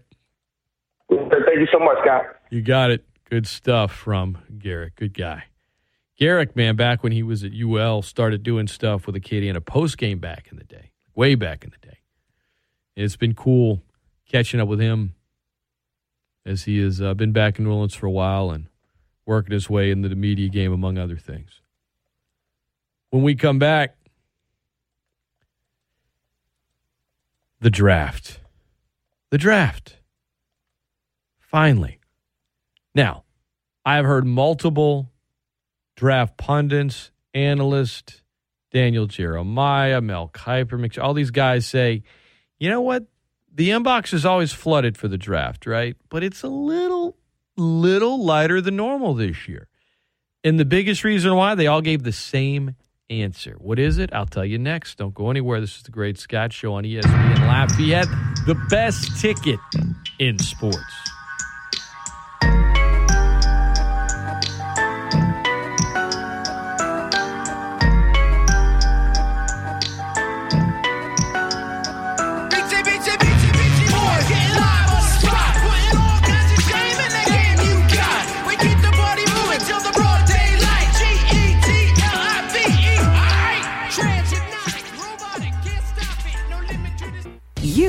Thank 1.09 1.59
you 1.59 1.68
so 1.72 1.80
much, 1.80 1.97
Scott. 2.03 2.24
You 2.49 2.62
got 2.62 2.91
it. 2.91 3.05
Good 3.30 3.47
stuff 3.47 3.93
from 3.93 4.38
Garrick. 4.59 4.95
Good 4.97 5.14
guy. 5.14 5.45
Garrick, 6.18 6.55
man, 6.55 6.76
back 6.76 7.01
when 7.01 7.14
he 7.14 7.24
was 7.24 7.43
at 7.43 7.51
UL, 7.53 8.01
started 8.01 8.43
doing 8.43 8.68
stuff 8.68 9.07
with 9.07 9.16
Acadiana 9.16 9.66
post 9.66 9.97
game 9.97 10.20
back 10.20 10.49
in 10.51 10.57
the 10.57 10.64
day, 10.64 10.91
way 11.16 11.36
back 11.36 11.64
in 11.64 11.72
the 11.72 11.88
day. 11.88 12.01
It's 12.95 13.15
been 13.15 13.33
cool 13.33 13.83
catching 14.27 14.59
up 14.59 14.67
with 14.67 14.79
him 14.79 15.15
as 16.45 16.63
he 16.63 16.79
has 16.79 17.01
uh, 17.01 17.13
been 17.13 17.31
back 17.31 17.57
in 17.57 17.65
New 17.65 17.71
Orleans 17.71 17.95
for 17.95 18.07
a 18.07 18.11
while 18.11 18.51
and 18.51 18.67
working 19.25 19.53
his 19.53 19.69
way 19.69 19.91
into 19.91 20.09
the 20.09 20.15
media 20.15 20.49
game, 20.49 20.73
among 20.73 20.97
other 20.97 21.17
things. 21.17 21.61
When 23.11 23.23
we 23.23 23.35
come 23.35 23.59
back, 23.59 23.95
the 27.59 27.69
draft. 27.69 28.39
The 29.29 29.37
draft. 29.37 29.97
Finally. 31.39 31.99
Now, 32.95 33.23
I've 33.85 34.05
heard 34.05 34.25
multiple 34.25 35.11
draft 35.95 36.37
pundits, 36.37 37.11
analysts, 37.33 38.21
Daniel 38.71 39.05
Jeremiah, 39.05 40.01
Mel 40.01 40.29
Kiper, 40.33 41.01
all 41.01 41.13
these 41.13 41.31
guys 41.31 41.65
say– 41.65 42.03
you 42.62 42.70
know 42.70 42.82
what? 42.82 43.05
The 43.53 43.72
inbox 43.72 44.14
is 44.14 44.24
always 44.24 44.53
flooded 44.53 44.95
for 44.95 45.07
the 45.07 45.18
draft, 45.18 45.66
right? 45.66 45.97
But 46.09 46.24
it's 46.24 46.43
a 46.43 46.47
little, 46.47 47.18
little 47.57 48.24
lighter 48.24 48.62
than 48.62 48.76
normal 48.76 49.16
this 49.16 49.47
year. 49.47 49.68
And 50.43 50.59
the 50.59 50.66
biggest 50.66 51.03
reason 51.03 51.36
why 51.36 51.55
they 51.55 51.66
all 51.66 51.82
gave 51.82 52.03
the 52.03 52.12
same 52.12 52.76
answer. 53.09 53.55
What 53.57 53.80
is 53.80 53.97
it? 53.97 54.14
I'll 54.14 54.28
tell 54.28 54.45
you 54.45 54.59
next. 54.59 54.99
Don't 54.99 55.16
go 55.16 55.32
anywhere. 55.32 55.59
This 55.59 55.78
is 55.78 55.84
the 55.84 55.91
Great 55.91 56.20
Scott 56.20 56.53
Show 56.53 56.76
on 56.76 56.84
ESPN 56.84 57.39
Lafayette, 57.39 58.07
the 58.45 58.55
best 58.70 59.20
ticket 59.20 59.59
in 60.20 60.38
sports. 60.38 60.78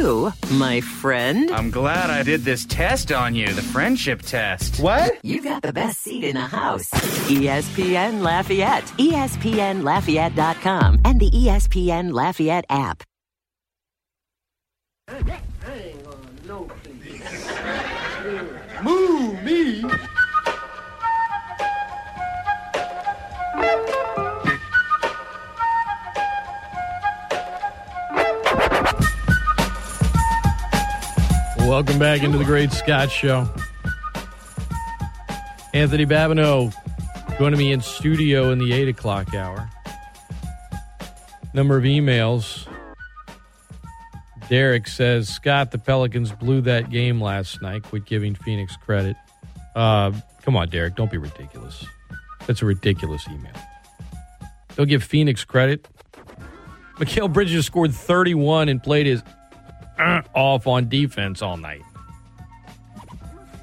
you, 0.02 0.32
my 0.52 0.80
friend. 0.80 1.50
I'm 1.50 1.70
glad 1.70 2.10
I 2.10 2.22
did 2.22 2.42
this 2.42 2.64
test 2.66 3.12
on 3.12 3.34
you, 3.34 3.52
the 3.52 3.62
friendship 3.62 4.22
test. 4.22 4.80
What? 4.80 5.24
You 5.24 5.42
got 5.42 5.62
the 5.62 5.72
best 5.72 6.02
seat 6.02 6.24
in 6.24 6.34
the 6.34 6.40
house. 6.40 6.90
ESPN 7.30 8.22
Lafayette, 8.22 8.84
ESPNLafayette.com, 8.98 11.00
and 11.04 11.20
the 11.20 11.30
ESPN 11.30 12.12
Lafayette 12.12 12.64
app. 12.68 13.02
Move 18.82 19.42
me. 19.44 19.84
Welcome 31.72 31.98
back 31.98 32.22
into 32.22 32.36
the 32.36 32.44
Great 32.44 32.70
Scott 32.70 33.10
Show. 33.10 33.48
Anthony 35.72 36.04
Babineaux 36.04 36.70
joining 37.38 37.58
me 37.58 37.72
in 37.72 37.80
studio 37.80 38.50
in 38.50 38.58
the 38.58 38.74
8 38.74 38.88
o'clock 38.88 39.32
hour. 39.32 39.70
Number 41.54 41.78
of 41.78 41.84
emails. 41.84 42.68
Derek 44.50 44.86
says, 44.86 45.30
Scott, 45.30 45.70
the 45.70 45.78
Pelicans 45.78 46.30
blew 46.30 46.60
that 46.60 46.90
game 46.90 47.22
last 47.22 47.62
night. 47.62 47.84
Quit 47.84 48.04
giving 48.04 48.34
Phoenix 48.34 48.76
credit. 48.76 49.16
Uh, 49.74 50.12
come 50.42 50.56
on, 50.56 50.68
Derek. 50.68 50.94
Don't 50.94 51.10
be 51.10 51.16
ridiculous. 51.16 51.86
That's 52.46 52.60
a 52.60 52.66
ridiculous 52.66 53.26
email. 53.28 53.54
Don't 54.76 54.90
give 54.90 55.02
Phoenix 55.02 55.42
credit. 55.42 55.88
Mikal 56.98 57.32
Bridges 57.32 57.64
scored 57.64 57.94
31 57.94 58.68
and 58.68 58.82
played 58.82 59.06
his 59.06 59.22
uh, 59.98 60.22
off 60.34 60.66
on 60.66 60.88
defense 60.88 61.42
all 61.42 61.56
night. 61.56 61.82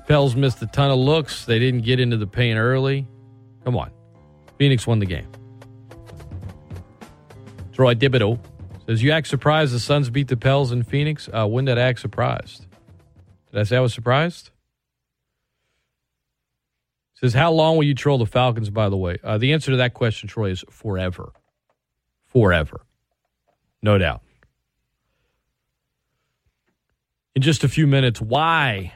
Pels 0.08 0.36
missed 0.36 0.62
a 0.62 0.68
ton 0.68 0.90
of 0.90 0.98
looks. 0.98 1.46
They 1.46 1.60
didn't 1.60 1.82
get 1.82 2.00
into 2.00 2.18
the 2.18 2.28
paint 2.28 2.58
early. 2.58 3.08
Come 3.64 3.78
on. 3.78 3.92
Phoenix 4.58 4.88
won 4.88 5.00
the 5.00 5.06
game. 5.06 5.28
Troy 7.74 7.94
Thibodeau 7.94 8.40
says, 8.88 9.04
You 9.04 9.12
act 9.12 9.28
surprised 9.28 9.74
the 9.74 9.80
Suns 9.80 10.10
beat 10.10 10.28
the 10.28 10.36
Pels 10.36 10.72
in 10.72 10.84
Phoenix? 10.84 11.30
Uh, 11.32 11.48
when 11.48 11.66
did 11.66 11.78
I 11.78 11.82
act 11.82 12.00
surprised? 12.00 12.66
Did 13.52 13.60
I 13.60 13.64
say 13.64 13.78
I 13.78 13.80
was 13.82 13.94
surprised? 13.94 14.50
Says, 17.14 17.34
How 17.34 17.52
long 17.52 17.78
will 17.78 17.84
you 17.84 17.94
troll 17.96 18.18
the 18.18 18.26
Falcons, 18.26 18.70
by 18.70 18.90
the 18.90 18.98
way? 18.98 19.18
Uh, 19.24 19.38
the 19.38 19.54
answer 19.54 19.72
to 19.72 19.78
that 19.78 19.94
question, 19.94 20.28
Troy, 20.28 20.50
is 20.52 20.66
forever. 20.70 21.32
Forever. 22.26 22.82
No 23.82 23.98
doubt. 23.98 24.24
In 27.40 27.44
just 27.44 27.64
a 27.64 27.70
few 27.70 27.88
minutes, 27.88 28.20
why 28.20 28.92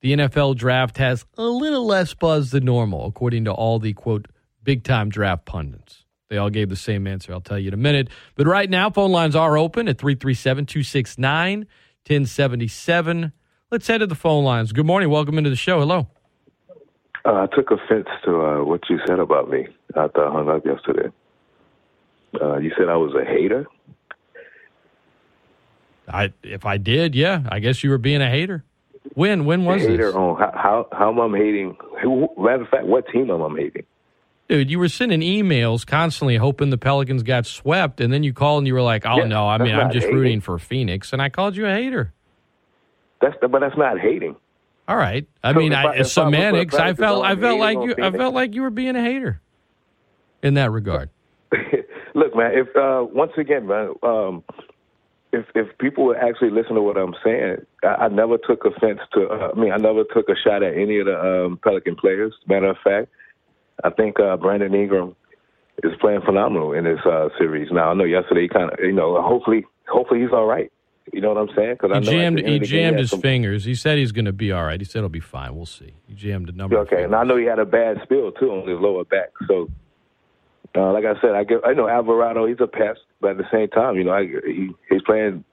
the 0.00 0.12
NFL 0.12 0.54
draft 0.54 0.96
has 0.98 1.24
a 1.36 1.42
little 1.42 1.84
less 1.84 2.14
buzz 2.14 2.52
than 2.52 2.64
normal, 2.64 3.04
according 3.04 3.46
to 3.46 3.52
all 3.52 3.80
the 3.80 3.94
quote 3.94 4.28
big 4.62 4.84
time 4.84 5.08
draft 5.08 5.44
pundits. 5.44 6.04
They 6.30 6.36
all 6.36 6.50
gave 6.50 6.68
the 6.68 6.76
same 6.76 7.08
answer. 7.08 7.32
I'll 7.32 7.40
tell 7.40 7.58
you 7.58 7.66
in 7.66 7.74
a 7.74 7.76
minute. 7.76 8.10
But 8.36 8.46
right 8.46 8.70
now, 8.70 8.90
phone 8.90 9.10
lines 9.10 9.34
are 9.34 9.58
open 9.58 9.88
at 9.88 9.98
337 9.98 10.66
269 10.66 11.58
1077. 12.06 13.32
Let's 13.72 13.88
head 13.88 13.98
to 13.98 14.06
the 14.06 14.14
phone 14.14 14.44
lines. 14.44 14.70
Good 14.70 14.86
morning. 14.86 15.10
Welcome 15.10 15.36
into 15.36 15.50
the 15.50 15.56
show. 15.56 15.80
Hello. 15.80 16.06
Uh, 17.24 17.32
I 17.32 17.46
took 17.56 17.72
offense 17.72 18.06
to 18.24 18.40
uh, 18.40 18.62
what 18.62 18.82
you 18.88 19.00
said 19.04 19.18
about 19.18 19.50
me 19.50 19.66
after 19.96 20.24
I 20.24 20.30
hung 20.30 20.48
up 20.48 20.64
yesterday. 20.64 21.08
Uh, 22.40 22.58
you 22.58 22.70
said 22.78 22.88
I 22.88 22.94
was 22.94 23.16
a 23.20 23.24
hater. 23.24 23.66
I 26.08 26.32
if 26.42 26.64
I 26.66 26.76
did, 26.78 27.14
yeah, 27.14 27.42
I 27.48 27.58
guess 27.60 27.82
you 27.84 27.90
were 27.90 27.98
being 27.98 28.20
a 28.22 28.30
hater. 28.30 28.64
When 29.14 29.44
when 29.44 29.64
was 29.64 29.82
hater 29.82 30.06
this? 30.06 30.14
on 30.14 30.38
how, 30.38 30.52
how 30.54 30.88
how 30.92 31.24
am 31.24 31.34
I 31.34 31.38
hating? 31.38 31.76
Matter 32.38 32.62
of 32.62 32.68
fact, 32.68 32.84
what 32.86 33.06
team 33.12 33.30
am 33.30 33.42
I 33.42 33.58
hating? 33.58 33.84
Dude, 34.48 34.70
you 34.70 34.78
were 34.78 34.88
sending 34.88 35.20
emails 35.20 35.86
constantly 35.86 36.36
hoping 36.36 36.70
the 36.70 36.78
Pelicans 36.78 37.22
got 37.22 37.44
swept, 37.44 38.00
and 38.00 38.10
then 38.12 38.22
you 38.22 38.32
called 38.32 38.60
and 38.60 38.66
you 38.66 38.74
were 38.74 38.82
like, 38.82 39.04
"Oh 39.06 39.18
Yeah, 39.18 39.24
no, 39.24 39.46
I 39.46 39.58
mean, 39.58 39.74
I'm 39.74 39.90
just 39.90 40.04
hating. 40.06 40.18
rooting 40.18 40.40
for 40.40 40.58
Phoenix," 40.58 41.12
and 41.12 41.20
I 41.20 41.28
called 41.28 41.56
you 41.56 41.66
a 41.66 41.70
hater. 41.74 42.12
That's 43.20 43.36
but 43.40 43.58
that's 43.60 43.76
not 43.76 43.98
hating. 43.98 44.36
All 44.86 44.96
right, 44.96 45.26
I 45.44 45.52
So 45.52 45.58
mean, 45.58 45.74
I, 45.74 45.82
I- 45.82 45.92
if 45.92 45.96
I 45.96 45.98
was 46.00 46.12
semantics. 46.12 46.74
I 46.74 46.94
felt, 46.94 47.24
I 47.24 47.36
felt 47.36 47.58
like 47.60 47.74
you, 47.74 47.94
I 48.02 48.10
felt 48.10 48.32
like 48.34 48.54
you 48.54 48.62
were 48.62 48.70
being 48.70 48.96
a 48.96 49.02
hater 49.02 49.40
in 50.42 50.54
that 50.54 50.70
regard. 50.70 51.10
Look, 52.14 52.34
man. 52.34 52.52
If 52.54 52.74
uh, 52.74 53.04
once 53.12 53.32
again, 53.36 53.66
man, 53.66 53.92
um, 54.02 54.44
if 55.32 55.44
if 55.54 55.76
people 55.78 56.04
would 56.06 56.16
actually 56.16 56.50
listen 56.50 56.74
to 56.74 56.82
what 56.82 56.96
I'm 56.96 57.14
saying, 57.24 57.56
I, 57.82 58.04
I 58.04 58.08
never 58.08 58.38
took 58.38 58.64
offense 58.64 59.00
to. 59.14 59.28
Uh, 59.28 59.50
I 59.54 59.58
mean, 59.58 59.72
I 59.72 59.76
never 59.76 60.04
took 60.04 60.28
a 60.28 60.34
shot 60.36 60.62
at 60.62 60.74
any 60.74 60.98
of 61.00 61.06
the 61.06 61.18
um, 61.46 61.58
Pelican 61.62 61.96
players. 61.96 62.34
Matter 62.46 62.70
of 62.70 62.76
fact, 62.82 63.08
I 63.84 63.90
think 63.90 64.18
uh, 64.20 64.36
Brandon 64.36 64.74
Ingram 64.74 65.14
is 65.84 65.92
playing 66.00 66.22
phenomenal 66.22 66.72
in 66.72 66.84
this 66.84 66.98
uh, 67.06 67.28
series. 67.38 67.70
Now, 67.70 67.90
I 67.90 67.94
know 67.94 68.04
yesterday 68.04 68.42
he 68.42 68.48
kind 68.48 68.70
of, 68.72 68.78
you 68.80 68.92
know, 68.92 69.20
hopefully, 69.22 69.64
hopefully 69.88 70.20
he's 70.22 70.32
all 70.32 70.46
right. 70.46 70.72
You 71.12 71.20
know 71.20 71.32
what 71.32 71.38
I'm 71.38 71.54
saying? 71.56 71.76
Because 71.80 71.90
He 71.92 71.96
I 71.96 72.00
jammed, 72.00 72.38
he 72.38 72.44
of 72.44 72.50
the 72.50 72.58
game, 72.58 72.66
jammed 72.66 72.98
his 72.98 73.10
some- 73.10 73.20
fingers. 73.22 73.64
He 73.64 73.74
said 73.74 73.96
he's 73.96 74.12
going 74.12 74.24
to 74.26 74.32
be 74.32 74.50
all 74.52 74.64
right. 74.64 74.80
He 74.80 74.84
said 74.84 74.98
he'll 75.00 75.08
be 75.08 75.20
fine. 75.20 75.54
We'll 75.56 75.64
see. 75.66 75.94
He 76.06 76.14
jammed 76.14 76.48
a 76.48 76.52
number. 76.52 76.76
Okay, 76.80 77.02
and 77.04 77.14
I 77.14 77.22
know 77.24 77.36
he 77.36 77.44
had 77.44 77.58
a 77.58 77.64
bad 77.64 78.00
spill 78.02 78.32
too 78.32 78.50
on 78.50 78.68
his 78.68 78.78
lower 78.80 79.04
back. 79.04 79.30
So, 79.46 79.70
uh, 80.74 80.92
like 80.92 81.04
I 81.04 81.20
said, 81.20 81.30
I 81.30 81.44
I 81.68 81.74
know 81.74 81.88
Alvarado. 81.88 82.46
He's 82.46 82.60
a 82.60 82.66
pest, 82.66 83.00
but 83.20 83.32
at 83.32 83.36
the 83.38 83.48
same 83.52 83.68
time, 83.68 83.96
you 83.96 84.04
know, 84.04 84.12
I, 84.12 84.26
he 84.26 84.70
he's 84.88 85.02
playing 85.02 85.44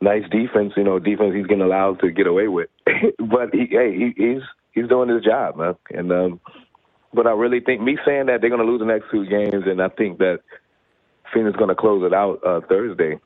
nice 0.00 0.22
defense. 0.30 0.72
You 0.76 0.84
know, 0.84 0.98
defense 0.98 1.34
he's 1.34 1.46
getting 1.46 1.62
allowed 1.62 2.00
to 2.00 2.10
get 2.10 2.26
away 2.26 2.48
with. 2.48 2.68
but 2.86 3.52
he, 3.52 3.66
hey, 3.70 3.94
he, 3.94 4.12
he's 4.16 4.42
he's 4.72 4.88
doing 4.88 5.08
his 5.08 5.24
job, 5.24 5.56
man. 5.56 5.74
And 5.90 6.12
um, 6.12 6.40
but 7.12 7.26
I 7.26 7.32
really 7.32 7.60
think 7.60 7.80
me 7.82 7.98
saying 8.06 8.26
that 8.26 8.40
they're 8.40 8.50
going 8.50 8.64
to 8.64 8.70
lose 8.70 8.80
the 8.80 8.86
next 8.86 9.06
two 9.10 9.26
games, 9.26 9.64
and 9.66 9.82
I 9.82 9.88
think 9.88 10.18
that 10.18 10.40
Phoenix 11.32 11.54
is 11.54 11.56
going 11.56 11.68
to 11.68 11.74
close 11.74 12.04
it 12.04 12.14
out 12.14 12.40
uh, 12.46 12.60
Thursday. 12.68 13.18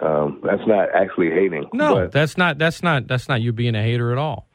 Um, 0.00 0.40
that's 0.42 0.66
not 0.66 0.88
actually 0.94 1.30
hating. 1.30 1.68
No, 1.72 1.94
but, 1.94 2.12
that's 2.12 2.38
not. 2.38 2.58
That's 2.58 2.82
not. 2.82 3.06
That's 3.06 3.28
not 3.28 3.42
you 3.42 3.52
being 3.52 3.74
a 3.74 3.82
hater 3.82 4.12
at 4.12 4.18
all. 4.18 4.48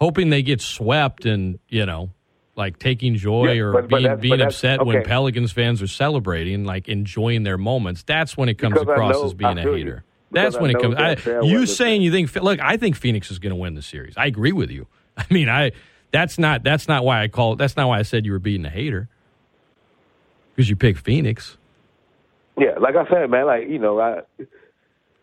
Hoping 0.00 0.30
they 0.30 0.42
get 0.42 0.60
swept 0.60 1.24
and 1.24 1.58
you 1.68 1.86
know, 1.86 2.10
like 2.56 2.78
taking 2.78 3.16
joy 3.16 3.52
Yeah, 3.52 3.62
or 3.62 3.72
but- 3.72 3.82
but 3.82 3.88
being 3.88 4.02
that's- 4.04 4.20
being 4.20 4.30
but 4.32 4.36
that's- 4.38 4.54
upset 4.54 4.86
when. 4.86 5.02
Pelicans 5.04 5.52
fans 5.52 5.82
are 5.82 5.86
celebrating, 5.88 6.64
like 6.64 6.88
enjoying 6.88 7.42
their 7.42 7.58
moments. 7.58 8.02
That's 8.04 8.36
when 8.36 8.48
it 8.48 8.54
comes 8.58 8.74
Because 8.74 8.88
across 8.88 9.14
know- 9.14 9.24
as 9.26 9.34
being 9.34 9.58
I 9.58 9.62
a 9.62 9.72
hater. 9.72 10.04
That's 10.30 10.58
when 10.58 10.70
it 10.70 10.80
comes. 10.80 10.96
I, 10.96 11.16
you 11.42 11.64
saying 11.66 12.02
you 12.02 12.10
think? 12.10 12.34
Look, 12.34 12.60
I 12.60 12.76
think 12.76 12.96
Phoenix 12.96 13.30
is 13.30 13.38
going 13.38 13.50
to 13.50 13.56
win 13.56 13.74
the 13.74 13.82
series. 13.82 14.14
I 14.16 14.26
agree 14.26 14.50
with 14.52 14.70
you. 14.70 14.86
I 15.16 15.24
mean, 15.30 15.48
I 15.48 15.70
that's 16.10 16.38
not 16.38 16.62
that's 16.64 16.88
not 16.88 17.04
why 17.04 17.22
I 17.22 17.28
called. 17.28 17.58
That's 17.58 17.76
not 17.76 17.86
why 17.88 17.98
I 18.00 18.02
said 18.02 18.26
you 18.26 18.32
were 18.32 18.38
being 18.40 18.64
a 18.64 18.70
hater 18.70 19.08
because 20.54 20.68
you 20.68 20.76
picked 20.76 21.00
Phoenix. 21.00 21.56
yeah, 22.58 22.78
like 22.80 22.96
I 22.96 23.08
said, 23.08 23.30
man, 23.30 23.46
like 23.46 23.68
you 23.68 23.78
know, 23.78 24.00
I. 24.00 24.22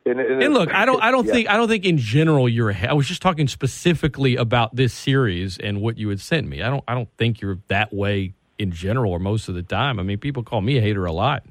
And, 0.06 0.20
and, 0.20 0.42
And 0.44 0.54
look, 0.54 0.74
I 0.74 0.86
don't, 0.86 1.02
I 1.02 1.12
don't 1.12 1.28
Yeah. 1.28 1.34
think, 1.34 1.50
I 1.50 1.58
don't 1.58 1.68
think 1.68 1.86
in 1.86 1.98
general 1.98 2.50
you're. 2.50 2.70
a 2.72 2.74
ha- 2.74 2.88
I 2.90 2.94
was 2.94 3.08
just 3.08 3.22
talking 3.22 3.48
specifically 3.48 4.36
about 4.36 4.76
this 4.76 4.94
series 4.94 5.58
and 5.60 5.80
what 5.82 5.98
you 5.98 6.10
had 6.10 6.20
sent 6.20 6.48
me. 6.48 6.62
I 6.64 6.70
don't, 6.70 6.84
I 6.88 6.94
don't 6.96 7.10
think 7.18 7.40
you're 7.40 7.60
that 7.68 7.94
way 7.94 8.34
in 8.58 8.72
general 8.72 9.12
or 9.12 9.20
most 9.20 9.48
of 9.48 9.56
the 9.56 9.62
time. 9.64 10.00
I 10.00 10.04
mean, 10.04 10.18
people 10.18 10.42
call 10.44 10.62
me 10.62 10.78
a 10.78 10.82
hater 10.82 11.06
a 11.06 11.12
lot. 11.12 11.44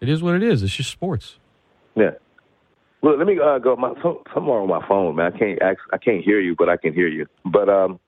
It 0.00 0.08
is 0.08 0.22
what 0.22 0.34
it 0.34 0.42
is. 0.42 0.62
It's 0.62 0.74
just 0.74 0.90
sports. 0.90 1.36
Yeah. 1.96 2.10
Well, 3.02 3.18
let 3.18 3.26
me 3.26 3.38
uh, 3.42 3.58
go. 3.58 3.74
My 3.74 3.92
some, 4.02 4.18
somewhere 4.32 4.60
on 4.60 4.68
my 4.68 4.86
phone, 4.86 5.16
man. 5.16 5.32
I 5.34 5.36
can't 5.36 5.60
act, 5.60 5.80
I 5.92 5.98
can't 5.98 6.22
hear 6.24 6.38
you, 6.40 6.54
but 6.56 6.68
I 6.68 6.76
can 6.76 6.94
hear 6.94 7.08
you. 7.08 7.26
But 7.44 7.68
um, 7.68 7.98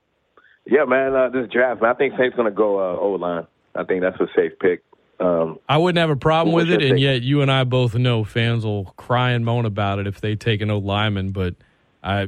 yeah, 0.65 0.85
man. 0.85 1.13
Uh, 1.13 1.27
this 1.29 1.49
draft, 1.51 1.81
man. 1.81 1.91
I 1.91 1.93
think 1.95 2.13
Saint's 2.17 2.35
gonna 2.37 2.51
go 2.51 2.79
uh, 2.79 2.97
O 2.97 3.11
line. 3.11 3.45
I 3.75 3.83
think 3.83 4.01
that's 4.01 4.19
a 4.21 4.27
safe 4.33 4.53
pick. 4.59 4.81
Um, 5.19 5.59
I 5.69 5.77
wouldn't 5.77 5.99
have 5.99 6.09
a 6.09 6.15
problem 6.15 6.53
with 6.53 6.69
it, 6.69 6.81
and 6.81 6.99
yet 6.99 7.21
you 7.21 7.41
and 7.41 7.49
I 7.51 7.63
both 7.63 7.95
know 7.95 8.23
fans 8.23 8.65
will 8.65 8.85
cry 8.97 9.31
and 9.31 9.45
moan 9.45 9.65
about 9.65 9.99
it 9.99 10.07
if 10.07 10.19
they 10.19 10.35
take 10.35 10.61
an 10.61 10.69
old 10.69 10.83
lineman. 10.83 11.31
But 11.31 11.55
I 12.03 12.25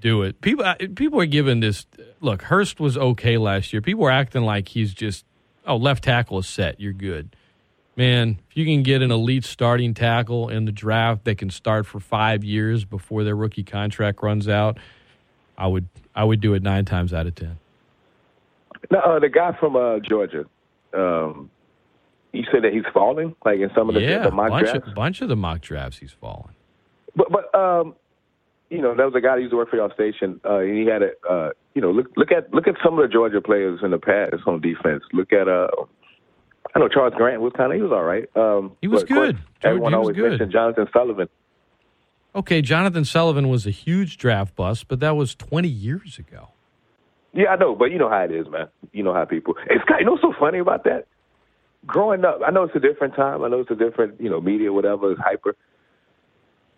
do 0.00 0.22
it. 0.22 0.40
People, 0.40 0.64
I- 0.64 0.76
people 0.76 1.20
are 1.20 1.26
giving 1.26 1.60
this. 1.60 1.86
Look, 2.20 2.42
Hurst 2.42 2.80
was 2.80 2.96
okay 2.98 3.38
last 3.38 3.72
year. 3.72 3.80
People 3.80 4.04
are 4.06 4.10
acting 4.10 4.42
like 4.42 4.68
he's 4.68 4.92
just 4.92 5.24
oh 5.66 5.76
left 5.76 6.02
tackle 6.04 6.38
is 6.38 6.46
set. 6.48 6.80
You're 6.80 6.92
good, 6.92 7.36
man. 7.96 8.40
If 8.50 8.56
you 8.56 8.64
can 8.64 8.82
get 8.82 9.00
an 9.00 9.12
elite 9.12 9.44
starting 9.44 9.94
tackle 9.94 10.48
in 10.48 10.64
the 10.64 10.72
draft 10.72 11.24
that 11.24 11.38
can 11.38 11.50
start 11.50 11.86
for 11.86 12.00
five 12.00 12.42
years 12.42 12.84
before 12.84 13.22
their 13.22 13.36
rookie 13.36 13.62
contract 13.64 14.22
runs 14.24 14.48
out, 14.48 14.76
I 15.56 15.68
would 15.68 15.86
I 16.16 16.24
would 16.24 16.40
do 16.40 16.54
it 16.54 16.62
nine 16.64 16.84
times 16.84 17.14
out 17.14 17.28
of 17.28 17.34
ten. 17.36 17.58
no, 18.90 18.98
uh, 18.98 19.18
the 19.20 19.28
guy 19.28 19.56
from 19.58 19.76
uh, 19.76 20.00
Georgia. 20.00 20.46
Um, 20.92 21.50
you 22.34 22.44
said 22.52 22.62
that 22.64 22.72
he's 22.72 22.84
falling, 22.92 23.34
like 23.44 23.60
in 23.60 23.70
some 23.74 23.88
of 23.88 23.94
the, 23.94 24.02
yeah, 24.02 24.24
the 24.24 24.30
mock 24.30 24.50
bunch 24.50 24.70
drafts. 24.70 24.88
of 24.88 24.94
bunch 24.94 25.20
of 25.22 25.28
the 25.28 25.36
mock 25.36 25.60
drafts 25.60 25.98
he's 25.98 26.12
falling. 26.12 26.54
But 27.16 27.28
but 27.30 27.54
um, 27.58 27.94
you 28.70 28.82
know, 28.82 28.94
there 28.94 29.06
was 29.06 29.14
a 29.14 29.20
guy 29.20 29.36
that 29.36 29.40
used 29.40 29.52
to 29.52 29.56
work 29.56 29.70
for 29.70 29.76
your 29.76 29.92
station. 29.94 30.40
Uh, 30.44 30.58
and 30.58 30.76
he 30.78 30.86
had 30.86 31.02
a 31.02 31.10
uh, 31.30 31.50
you 31.74 31.80
know, 31.82 31.90
look 31.90 32.08
look 32.16 32.32
at 32.32 32.52
look 32.52 32.66
at 32.66 32.74
some 32.84 32.98
of 32.98 33.02
the 33.08 33.12
Georgia 33.12 33.40
players 33.40 33.80
in 33.82 33.90
the 33.92 33.98
past 33.98 34.42
on 34.46 34.60
defense. 34.60 35.02
Look 35.12 35.32
at 35.32 35.48
uh, 35.48 35.68
I 36.74 36.78
know 36.80 36.88
Charles 36.88 37.14
Grant 37.16 37.40
was 37.40 37.52
kind 37.56 37.72
of 37.72 37.76
he 37.76 37.82
was 37.82 37.92
all 37.92 38.02
right. 38.04 38.28
Um, 38.36 38.72
He 38.80 38.88
was 38.88 39.04
course, 39.04 39.08
good. 39.08 39.36
George- 39.36 39.44
Everyone 39.62 39.92
he 39.92 39.96
was 39.98 40.02
always 40.04 40.16
good. 40.16 40.30
mentioned 40.30 40.52
Jonathan 40.52 40.86
Sullivan. 40.92 41.28
Okay, 42.36 42.60
Jonathan 42.62 43.04
Sullivan 43.04 43.48
was 43.48 43.64
a 43.64 43.70
huge 43.70 44.18
draft 44.18 44.56
bust, 44.56 44.88
but 44.88 44.98
that 44.98 45.14
was 45.14 45.36
20 45.36 45.68
years 45.68 46.18
ago. 46.18 46.48
Yeah, 47.32 47.50
I 47.50 47.56
know, 47.56 47.76
but 47.76 47.92
you 47.92 47.98
know 47.98 48.08
how 48.08 48.22
it 48.24 48.32
is, 48.32 48.48
man. 48.48 48.66
You 48.92 49.04
know 49.04 49.14
how 49.14 49.24
people. 49.24 49.54
It's 49.70 49.82
Scott. 49.84 50.00
You 50.00 50.06
know 50.06 50.12
what's 50.12 50.22
so 50.22 50.34
funny 50.38 50.58
about 50.58 50.82
that? 50.84 51.06
Growing 51.86 52.24
up, 52.24 52.40
I 52.46 52.50
know 52.50 52.64
it's 52.64 52.74
a 52.76 52.80
different 52.80 53.14
time. 53.14 53.42
I 53.42 53.48
know 53.48 53.60
it's 53.60 53.70
a 53.70 53.74
different, 53.74 54.20
you 54.20 54.30
know, 54.30 54.40
media, 54.40 54.72
whatever 54.72 55.12
is 55.12 55.18
hyper. 55.18 55.54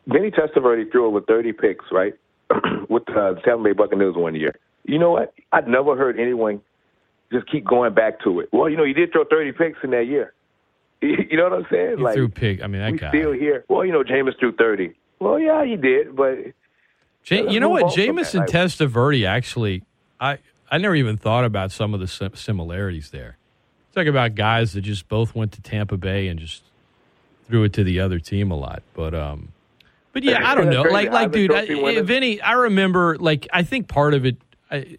Vinny 0.06 0.30
Testaverde 0.30 0.90
threw 0.90 1.06
over 1.06 1.20
30 1.20 1.52
picks, 1.52 1.84
right, 1.90 2.14
with 2.88 3.08
uh, 3.10 3.34
the 3.34 3.40
Tampa 3.44 3.64
Bay 3.64 3.72
Buccaneers 3.72 4.14
one 4.16 4.34
year. 4.34 4.54
You 4.84 4.98
know 4.98 5.12
what? 5.12 5.34
I'd 5.52 5.68
never 5.68 5.96
heard 5.96 6.18
anyone 6.18 6.60
just 7.32 7.50
keep 7.50 7.64
going 7.64 7.92
back 7.94 8.20
to 8.22 8.40
it. 8.40 8.48
Well, 8.52 8.68
you 8.68 8.76
know, 8.76 8.84
he 8.84 8.92
did 8.92 9.12
throw 9.12 9.24
30 9.24 9.52
picks 9.52 9.78
in 9.82 9.90
that 9.90 10.06
year. 10.06 10.32
You 11.02 11.36
know 11.36 11.44
what 11.44 11.52
I'm 11.52 11.66
saying? 11.70 11.98
He 11.98 12.02
like 12.02 12.14
threw 12.14 12.28
pig. 12.28 12.62
I 12.62 12.66
mean, 12.68 12.80
that 12.80 12.90
we 12.90 12.98
guy. 12.98 13.10
still 13.10 13.32
here. 13.32 13.64
Well, 13.68 13.84
you 13.84 13.92
know, 13.92 14.02
Jameis 14.02 14.38
threw 14.38 14.52
30. 14.52 14.94
Well, 15.20 15.38
yeah, 15.38 15.62
he 15.64 15.76
did, 15.76 16.16
but 16.16 16.38
you 17.30 17.60
know 17.60 17.68
what? 17.68 17.94
Jameis 17.94 18.34
and 18.34 18.48
Testaverde 18.48 19.26
actually, 19.26 19.82
I 20.18 20.38
I 20.70 20.78
never 20.78 20.94
even 20.94 21.16
thought 21.16 21.44
about 21.44 21.70
some 21.70 21.94
of 21.94 22.00
the 22.00 22.06
similarities 22.34 23.10
there. 23.10 23.36
Talk 23.96 24.08
about 24.08 24.34
guys 24.34 24.74
that 24.74 24.82
just 24.82 25.08
both 25.08 25.34
went 25.34 25.52
to 25.52 25.62
Tampa 25.62 25.96
Bay 25.96 26.28
and 26.28 26.38
just 26.38 26.62
threw 27.46 27.64
it 27.64 27.72
to 27.72 27.82
the 27.82 28.00
other 28.00 28.18
team 28.18 28.50
a 28.50 28.54
lot. 28.54 28.82
But 28.92 29.14
um, 29.14 29.52
but 30.12 30.22
yeah, 30.22 30.46
I 30.46 30.54
don't 30.54 30.68
know. 30.68 30.82
Like 30.82 31.10
like 31.10 31.32
dude, 31.32 31.50
I, 31.50 32.02
Vinny, 32.02 32.38
I 32.42 32.52
remember 32.52 33.16
like 33.16 33.48
I 33.50 33.62
think 33.62 33.88
part 33.88 34.12
of 34.12 34.26
it. 34.26 34.36
I, 34.70 34.98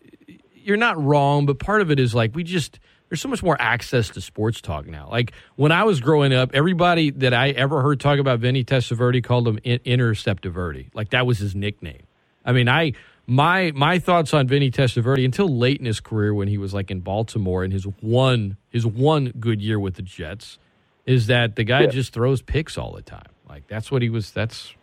you're 0.56 0.78
not 0.78 1.00
wrong, 1.00 1.46
but 1.46 1.60
part 1.60 1.82
of 1.82 1.92
it 1.92 2.00
is 2.00 2.16
like 2.16 2.36
we 2.36 2.44
just 2.44 2.80
there's 3.08 3.22
so 3.22 3.30
much 3.30 3.44
more 3.44 3.56
access 3.60 4.10
to 4.10 4.20
sports 4.20 4.62
talk 4.62 4.88
now. 4.88 5.10
Like 5.12 5.32
when 5.58 5.72
I 5.72 5.84
was 5.84 6.02
growing 6.02 6.34
up, 6.34 6.52
everybody 6.56 7.12
that 7.12 7.36
I 7.36 7.52
ever 7.52 7.84
heard 7.84 8.00
talk 8.00 8.18
about 8.18 8.40
Vinny 8.40 8.64
Testaverde 8.64 9.24
called 9.24 9.48
him 9.48 9.60
in- 9.64 9.80
Interceptiverde. 9.80 10.90
Like 10.96 11.12
that 11.12 11.28
was 11.28 11.38
his 11.38 11.54
nickname. 11.54 12.02
I 12.44 12.52
mean, 12.52 12.68
I 12.68 12.94
my 13.28 13.72
my 13.76 14.00
thoughts 14.00 14.34
on 14.34 14.48
Vinny 14.48 14.72
Testaverde 14.72 15.26
until 15.26 15.50
late 15.50 15.80
in 15.80 15.86
his 15.86 16.00
career 16.00 16.34
when 16.34 16.48
he 16.48 16.58
was 16.58 16.74
like 16.74 16.90
in 16.90 17.02
Baltimore 17.02 17.64
in 17.64 17.72
his 17.72 17.86
one 18.02 18.58
his 18.70 18.86
one 18.86 19.34
good 19.40 19.62
year 19.62 19.80
with 19.80 19.96
the 19.96 20.02
Jets 20.02 20.58
is 21.06 21.28
that 21.28 21.56
the 21.56 21.64
guy 21.64 21.82
Yeah. 21.82 21.88
just 21.88 22.14
throws 22.14 22.42
picks 22.42 22.78
all 22.78 22.94
the 22.94 23.02
time. 23.02 23.30
Like 23.50 23.68
that's 23.68 23.92
what 23.92 24.02
he 24.02 24.10
was. 24.10 24.32
That's 24.32 24.74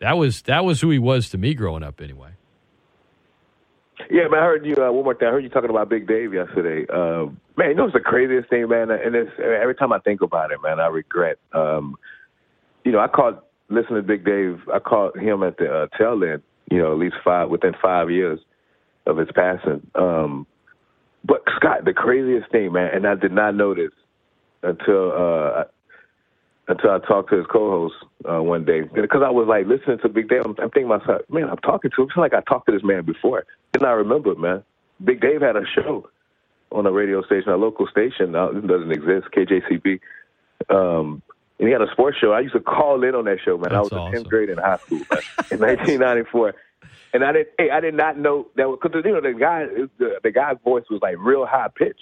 that 0.00 0.16
was 0.16 0.42
that 0.42 0.64
was 0.64 0.80
who 0.80 0.90
he 0.90 0.98
was 0.98 1.28
to 1.30 1.38
me 1.38 1.54
growing 1.54 1.82
up. 1.82 2.00
Anyway. 2.00 2.30
Yeah, 4.10 4.28
man, 4.28 4.40
I 4.40 4.44
heard 4.44 4.66
you 4.66 4.74
uh, 4.76 4.92
one 4.92 5.04
more 5.04 5.14
thing. 5.14 5.26
I 5.26 5.30
heard 5.30 5.42
you 5.42 5.48
talking 5.48 5.70
about 5.70 5.88
Big 5.88 6.06
Dave 6.06 6.32
yesterday. 6.34 6.86
Uh, 6.92 7.26
man, 7.56 7.70
you 7.70 7.74
know 7.74 7.84
it's 7.86 7.94
the 7.94 8.00
craziest 8.00 8.48
thing, 8.50 8.68
man. 8.68 8.90
And 8.90 9.14
it's, 9.16 9.30
every 9.38 9.74
time 9.74 9.92
I 9.92 9.98
think 10.00 10.20
about 10.20 10.52
it, 10.52 10.58
man, 10.62 10.78
I 10.80 10.86
regret. 10.88 11.38
Um, 11.52 11.96
you 12.84 12.92
know, 12.92 13.00
I 13.00 13.08
caught 13.08 13.46
listening 13.70 13.96
to 13.96 14.02
Big 14.02 14.24
Dave. 14.24 14.60
I 14.72 14.78
caught 14.80 15.18
him 15.18 15.42
at 15.42 15.56
the 15.56 15.72
uh, 15.72 15.86
tail 15.98 16.22
end. 16.22 16.42
You 16.70 16.78
know, 16.78 16.92
at 16.92 16.98
least 16.98 17.16
five 17.24 17.48
within 17.48 17.74
five 17.80 18.10
years 18.10 18.40
of 19.06 19.16
his 19.18 19.28
passing. 19.34 19.86
Um, 19.94 20.46
but 21.24 21.42
Scott, 21.56 21.84
the 21.84 21.92
craziest 21.92 22.50
thing, 22.50 22.72
man, 22.72 22.90
and 22.94 23.06
I 23.06 23.14
did 23.14 23.32
not 23.32 23.54
know 23.54 23.74
this 23.74 23.90
until 24.62 25.12
uh, 25.12 25.64
until 26.68 26.90
I 26.90 26.98
talked 26.98 27.30
to 27.30 27.36
his 27.36 27.46
co-host 27.46 27.94
uh, 28.28 28.42
one 28.42 28.64
day 28.64 28.82
because 28.82 29.22
I 29.24 29.30
was 29.30 29.46
like 29.48 29.66
listening 29.66 29.98
to 30.02 30.08
Big 30.08 30.28
Dave. 30.28 30.42
I'm, 30.44 30.54
I'm 30.58 30.70
thinking 30.70 30.88
myself, 30.88 31.22
man, 31.30 31.48
I'm 31.48 31.58
talking 31.58 31.90
to 31.94 32.02
him. 32.02 32.08
It's 32.08 32.16
like 32.16 32.34
I 32.34 32.40
talked 32.42 32.66
to 32.66 32.72
this 32.72 32.84
man 32.84 33.04
before. 33.04 33.44
Then 33.72 33.84
I 33.84 33.92
remember, 33.92 34.34
man. 34.34 34.62
Big 35.04 35.20
Dave 35.20 35.42
had 35.42 35.56
a 35.56 35.64
show 35.74 36.08
on 36.72 36.86
a 36.86 36.92
radio 36.92 37.22
station, 37.22 37.50
a 37.50 37.56
local 37.56 37.86
station. 37.86 38.32
Now 38.32 38.48
it 38.50 38.66
doesn't 38.66 38.92
exist, 38.92 39.28
KJCB. 39.36 40.00
Um, 40.70 41.22
and 41.58 41.68
he 41.68 41.72
had 41.72 41.82
a 41.82 41.90
sports 41.92 42.18
show. 42.18 42.32
I 42.32 42.40
used 42.40 42.54
to 42.54 42.60
call 42.60 43.02
in 43.02 43.14
on 43.14 43.24
that 43.24 43.38
show, 43.44 43.56
man. 43.56 43.72
I 43.72 43.80
was 43.80 43.90
That's 43.90 44.06
in 44.06 44.12
tenth 44.12 44.28
grade 44.28 44.50
in 44.50 44.58
high 44.58 44.76
school 44.78 44.98
man, 44.98 45.20
in 45.50 45.58
1994. 45.60 46.54
And 47.14 47.24
I 47.24 47.32
didn't, 47.32 47.48
hey, 47.58 47.70
I 47.70 47.80
did 47.80 47.94
not 47.94 48.18
know 48.18 48.46
that 48.56 48.68
because 48.82 49.02
you 49.04 49.12
know 49.12 49.20
the 49.22 49.32
guy, 49.32 49.64
the, 49.98 50.18
the 50.22 50.30
guy's 50.30 50.56
voice 50.62 50.84
was 50.90 51.00
like 51.00 51.16
real 51.18 51.46
high 51.46 51.68
pitch, 51.74 52.00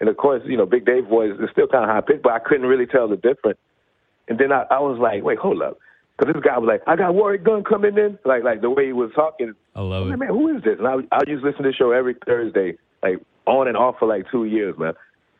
and 0.00 0.08
of 0.08 0.16
course, 0.16 0.42
you 0.44 0.56
know, 0.56 0.66
Big 0.66 0.84
Dave's 0.84 1.08
voice 1.08 1.32
is 1.38 1.50
still 1.52 1.68
kind 1.68 1.84
of 1.84 1.90
high 1.90 2.00
pitched, 2.00 2.22
but 2.22 2.32
I 2.32 2.40
couldn't 2.40 2.66
really 2.66 2.86
tell 2.86 3.06
the 3.06 3.16
difference. 3.16 3.58
And 4.28 4.38
then 4.38 4.50
I, 4.50 4.64
I 4.70 4.80
was 4.80 4.98
like, 4.98 5.22
wait, 5.22 5.38
hold 5.38 5.62
up, 5.62 5.78
because 6.18 6.34
this 6.34 6.42
guy 6.42 6.58
was 6.58 6.66
like, 6.66 6.82
I 6.88 6.96
got 6.96 7.14
Warwick 7.14 7.44
Gunn 7.44 7.62
coming 7.62 7.96
in, 7.96 8.18
like 8.24 8.42
like 8.42 8.60
the 8.60 8.70
way 8.70 8.86
he 8.86 8.92
was 8.92 9.12
talking. 9.14 9.52
I 9.76 9.82
love 9.82 10.02
I'm 10.02 10.08
it. 10.08 10.10
like, 10.10 10.18
man, 10.20 10.28
who 10.30 10.56
is 10.56 10.64
this? 10.64 10.78
And 10.78 10.88
I, 10.88 10.94
I 11.12 11.20
used 11.28 11.42
to 11.42 11.48
listen 11.48 11.62
to 11.62 11.70
the 11.70 11.74
show 11.74 11.92
every 11.92 12.16
Thursday, 12.26 12.76
like 13.04 13.20
on 13.46 13.68
and 13.68 13.76
off 13.76 13.96
for 14.00 14.08
like 14.08 14.26
two 14.32 14.46
years, 14.46 14.76
man. 14.78 14.94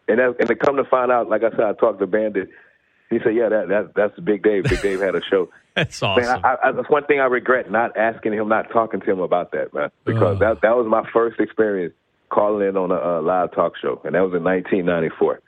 And 0.06 0.18
that, 0.20 0.36
and 0.38 0.48
to 0.48 0.54
come 0.54 0.76
to 0.76 0.84
find 0.84 1.10
out, 1.10 1.28
like 1.28 1.42
I 1.42 1.50
said, 1.50 1.60
I 1.62 1.72
talked 1.72 1.98
to 2.00 2.06
Bandit. 2.06 2.48
He 3.10 3.18
said, 3.24 3.34
yeah, 3.34 3.48
that, 3.48 3.68
that 3.68 3.94
that's 3.94 4.18
Big 4.20 4.42
Dave. 4.42 4.64
Big 4.64 4.80
Dave 4.80 5.00
had 5.00 5.14
a 5.14 5.22
show. 5.22 5.48
That's 5.76 6.02
Man, 6.02 6.10
awesome. 6.18 6.44
I, 6.44 6.56
I, 6.64 6.72
that's 6.72 6.90
one 6.90 7.04
thing 7.04 7.20
I 7.20 7.26
regret 7.26 7.70
not 7.70 7.96
asking 7.96 8.32
him, 8.32 8.48
not 8.48 8.70
talking 8.72 9.00
to 9.00 9.10
him 9.10 9.20
about 9.20 9.52
that, 9.52 9.72
man. 9.72 9.90
Because 10.04 10.34
Ugh. 10.34 10.38
that 10.40 10.62
that 10.62 10.76
was 10.76 10.84
my 10.86 11.08
first 11.12 11.38
experience 11.38 11.94
calling 12.28 12.68
in 12.68 12.76
on 12.76 12.90
a, 12.90 12.96
uh 12.96 13.22
live 13.22 13.52
talk 13.52 13.74
show, 13.80 14.00
and 14.04 14.16
that 14.16 14.20
was 14.20 14.34
in 14.34 14.42
1994. 14.42 15.40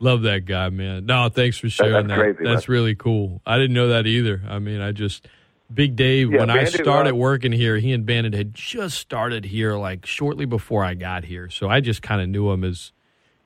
Love 0.00 0.22
that 0.22 0.44
guy, 0.44 0.68
man. 0.70 1.06
No, 1.06 1.28
thanks 1.28 1.56
for 1.56 1.68
sharing 1.68 1.92
that's 1.92 2.08
that. 2.08 2.18
crazy, 2.18 2.38
That's 2.42 2.68
man. 2.68 2.72
really 2.74 2.94
cool. 2.96 3.40
I 3.46 3.58
didn't 3.58 3.74
know 3.74 3.88
that 3.88 4.06
either. 4.08 4.42
I 4.48 4.58
mean, 4.58 4.80
I 4.80 4.90
just 4.90 5.28
Big 5.72 5.96
Dave. 5.96 6.32
Yeah, 6.32 6.40
when 6.40 6.50
I 6.50 6.64
started 6.64 7.12
uh, 7.12 7.16
working 7.16 7.52
here, 7.52 7.78
he 7.78 7.92
and 7.92 8.06
Bandit 8.06 8.34
had 8.34 8.54
just 8.54 8.98
started 8.98 9.44
here, 9.44 9.76
like 9.76 10.06
shortly 10.06 10.46
before 10.46 10.84
I 10.84 10.94
got 10.94 11.24
here. 11.24 11.50
So 11.50 11.68
I 11.68 11.80
just 11.80 12.02
kind 12.02 12.20
of 12.20 12.28
knew 12.28 12.50
him 12.50 12.64
as, 12.64 12.92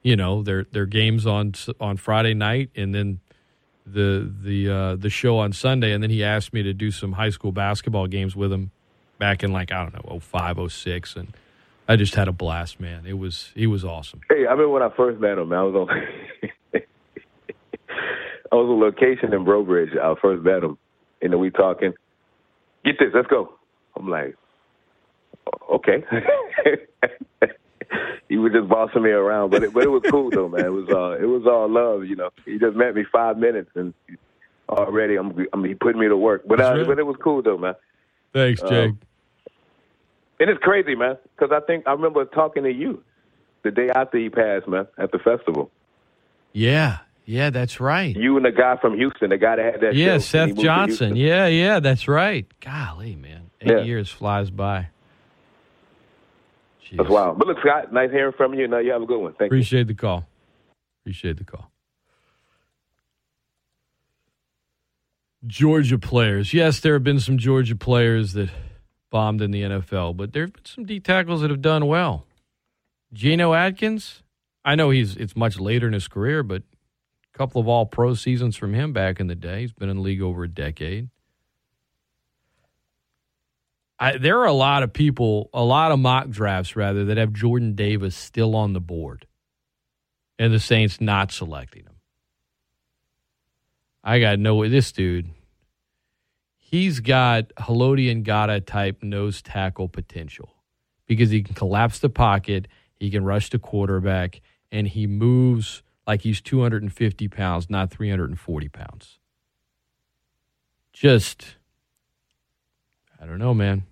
you 0.03 0.16
know, 0.16 0.42
their 0.42 0.64
their 0.64 0.86
games 0.86 1.26
on 1.26 1.55
on 1.80 1.96
Friday 1.96 2.34
night, 2.34 2.70
and 2.74 2.94
then 2.94 3.20
the 3.86 4.30
the 4.42 4.70
uh, 4.70 4.96
the 4.96 5.11
show 5.11 5.38
on 5.38 5.53
Sunday, 5.53 5.92
and 5.92 6.03
then 6.03 6.11
he 6.11 6.22
asked 6.24 6.53
me 6.53 6.62
to 6.62 6.72
do 6.72 6.90
some 6.90 7.12
high 7.12 7.30
school 7.30 7.53
basketball 7.53 8.07
games 8.07 8.36
with 8.36 8.53
him 8.53 8.70
back 9.18 9.42
in 9.42 9.53
like 9.53 9.72
I 9.72 9.82
don't 9.82 9.94
know 9.94 10.18
05, 10.18 10.72
06, 10.72 11.16
and 11.16 11.36
I 11.88 11.96
just 11.96 12.14
had 12.14 12.28
a 12.28 12.32
blast, 12.32 12.80
man. 12.80 13.07
It 13.07 13.18
was 13.18 13.53
he 13.55 13.66
was 13.66 13.84
awesome. 13.84 14.20
Hey, 14.28 14.46
I 14.46 14.53
remember 14.53 14.70
when 14.70 14.82
I 14.82 14.90
first 14.96 15.20
met 15.20 15.38
him. 15.38 15.53
I 15.53 15.62
was 15.62 15.74
on 15.74 15.88
I 18.53 18.55
was 18.55 18.68
on 18.68 18.80
location 18.80 19.32
in 19.32 19.44
Breaux 19.44 19.64
Bridge. 19.64 19.90
I 20.00 20.14
first 20.20 20.42
met 20.42 20.62
him, 20.62 20.78
and 21.20 21.32
then 21.32 21.40
we 21.40 21.50
talking. 21.50 21.92
Get 22.84 22.98
this, 22.98 23.11
let's 23.14 23.28
go. 23.28 23.55
I'm 23.96 24.09
like, 24.09 24.34
okay. 25.72 26.05
he 28.28 28.36
was 28.36 28.53
just 28.53 28.68
bossing 28.68 29.03
me 29.03 29.11
around, 29.11 29.51
but 29.51 29.62
it, 29.62 29.72
but 29.72 29.82
it 29.84 29.88
was 29.90 30.03
cool 30.11 30.30
though, 30.30 30.49
man. 30.49 30.64
It 30.66 30.68
was 30.72 30.88
uh, 30.88 31.22
it 31.22 31.26
was 31.26 31.45
all 31.47 31.68
love, 31.68 32.05
you 32.07 32.16
know. 32.16 32.30
He 32.45 32.59
just 32.59 32.76
met 32.76 32.95
me 32.95 33.05
five 33.11 33.36
minutes, 33.38 33.70
and 33.74 33.93
already 34.68 35.16
I'm, 35.16 35.47
I'm 35.53 35.64
he 35.64 35.74
put 35.74 35.97
me 35.97 36.09
to 36.09 36.16
work. 36.16 36.43
But 36.47 36.61
uh, 36.61 36.84
but 36.86 36.99
it 36.99 37.07
was 37.07 37.16
cool 37.22 37.43
though, 37.43 37.59
man. 37.59 37.74
Thanks, 38.32 38.61
Jake. 38.62 38.90
Um, 38.90 38.99
And 40.40 40.51
it's 40.51 40.62
crazy, 40.62 40.95
man, 40.95 41.18
because 41.36 41.53
I 41.55 41.61
think 41.66 41.86
I 41.86 41.93
remember 41.93 42.24
talking 42.24 42.62
to 42.64 42.72
you 42.72 43.03
the 43.62 43.70
day 43.70 43.90
after 43.95 44.18
he 44.18 44.28
passed, 44.30 44.66
man, 44.66 44.86
at 44.99 45.12
the 45.12 45.18
festival. 45.18 45.70
yeah, 46.53 46.99
yeah, 47.24 47.51
that's 47.51 47.78
right. 47.78 48.16
You 48.16 48.36
and 48.36 48.45
the 48.45 48.51
guy 48.51 48.76
from 48.80 48.97
Houston, 48.97 49.30
the 49.30 49.38
guy 49.38 49.55
that 49.57 49.64
had 49.72 49.80
that 49.82 49.95
Yeah, 49.95 50.14
and 50.14 50.22
Seth 50.22 50.57
Johnson. 50.57 51.14
Yeah, 51.14 51.47
yeah, 51.47 51.78
that's 51.78 52.09
right. 52.09 52.47
Golly, 52.61 53.14
man. 53.14 53.51
Eight 53.61 53.70
Yeah. 53.70 53.82
years 53.82 54.11
flies 54.11 54.51
by. 54.51 54.88
Jeez. 56.93 56.99
That's 56.99 57.11
wild. 57.11 57.38
But 57.38 57.49
look, 57.49 57.59
Scott, 57.61 57.93
nice 57.93 58.11
hearing 58.11 58.34
from 58.36 58.53
you, 58.55 58.70
uh, 58.70 58.78
you 58.78 58.93
have 58.93 59.03
a 59.03 59.07
good 59.07 59.18
one. 59.18 59.32
Thank 59.32 59.40
you. 59.40 59.47
Appreciate 59.47 59.86
the 59.86 59.95
call. 59.95 60.26
Appreciate 61.03 61.38
the 61.38 61.45
call. 61.45 61.70
Georgia 65.47 65.99
players. 65.99 66.53
Yes, 66.53 66.80
there 66.80 66.93
have 66.93 67.03
been 67.03 67.18
some 67.18 67.38
Georgia 67.38 67.74
players 67.74 68.34
that 68.34 68.51
bombed 69.11 69.40
in 69.40 69.51
the 69.51 69.62
NFL, 69.62 70.16
but 70.16 70.32
there 70.32 70.45
have 70.45 70.53
been 70.53 70.64
some 70.64 70.84
D 70.84 71.01
tackles 71.01 71.40
that 71.40 71.51
have 71.51 71.62
done 71.62 71.86
well. 71.86 72.26
Geno 73.12 73.53
Atkins, 73.53 74.22
I 74.64 74.74
know 74.74 74.90
he's 74.90 75.16
it's 75.16 75.34
much 75.34 75.59
later 75.59 75.86
in 75.86 75.95
his 75.95 76.09
career, 76.09 76.43
but 76.43 76.62
a 76.62 77.38
couple 77.38 77.61
of 77.61 77.68
all 77.68 77.86
pro 77.86 78.14
seasons 78.14 78.57
from 78.57 78.74
him 78.74 78.93
back 78.93 79.18
in 79.18 79.26
the 79.26 79.34
day. 79.34 79.62
He's 79.62 79.72
been 79.72 79.88
in 79.88 79.97
the 79.97 80.03
league 80.03 80.22
over 80.22 80.45
a 80.45 80.49
decade. 80.49 81.09
I, 84.03 84.18
there 84.18 84.40
are 84.40 84.46
a 84.46 84.53
lot 84.53 84.82
of 84.82 84.92
people, 84.92 85.48
a 85.55 85.62
lot 85.62 85.92
of 85.92 85.98
mock 86.00 86.28
drafts 86.28 86.74
rather, 86.74 87.05
that 87.05 87.18
have 87.18 87.32
Jordan 87.32 87.76
Davis 87.76 88.16
still 88.16 88.57
on 88.57 88.72
the 88.72 88.80
board 88.80 89.28
and 90.40 90.53
the 90.53 90.59
Saints 90.59 91.00
not 91.00 91.30
selecting 91.30 91.84
him. 91.84 91.94
I 94.03 94.18
got 94.18 94.40
no 94.40 94.57
way 94.57 94.66
this 94.66 94.90
dude. 94.90 95.30
He's 96.57 96.98
got 96.98 97.55
Haloti 97.55 98.12
Ngata 98.24 98.66
type 98.66 99.05
nose 99.05 99.40
tackle 99.40 99.86
potential 99.86 100.53
because 101.07 101.30
he 101.30 101.44
can 101.44 101.55
collapse 101.55 102.00
the 102.00 102.11
pocket, 102.11 102.66
he 102.98 103.09
can 103.09 103.24
rush 103.24 103.50
the 103.50 103.61
quarterback, 103.61 104.40
and 104.72 104.88
he 104.88 105.07
moves 105.07 105.84
like 106.09 106.22
he's 106.22 106.40
250 106.40 107.28
pounds, 107.28 107.70
not 107.70 107.92
340 107.92 108.68
pounds. 108.68 109.20
Just, 110.92 111.55
I 113.20 113.26
don't 113.26 113.38
know, 113.38 113.55
man. 113.55 113.84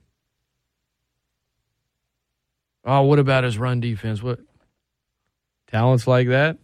Oh, 2.84 3.02
what 3.02 3.18
about 3.18 3.44
his 3.44 3.58
run 3.58 3.80
defense? 3.80 4.22
What 4.22 4.40
talents 5.66 6.06
like 6.06 6.28
that? 6.28 6.58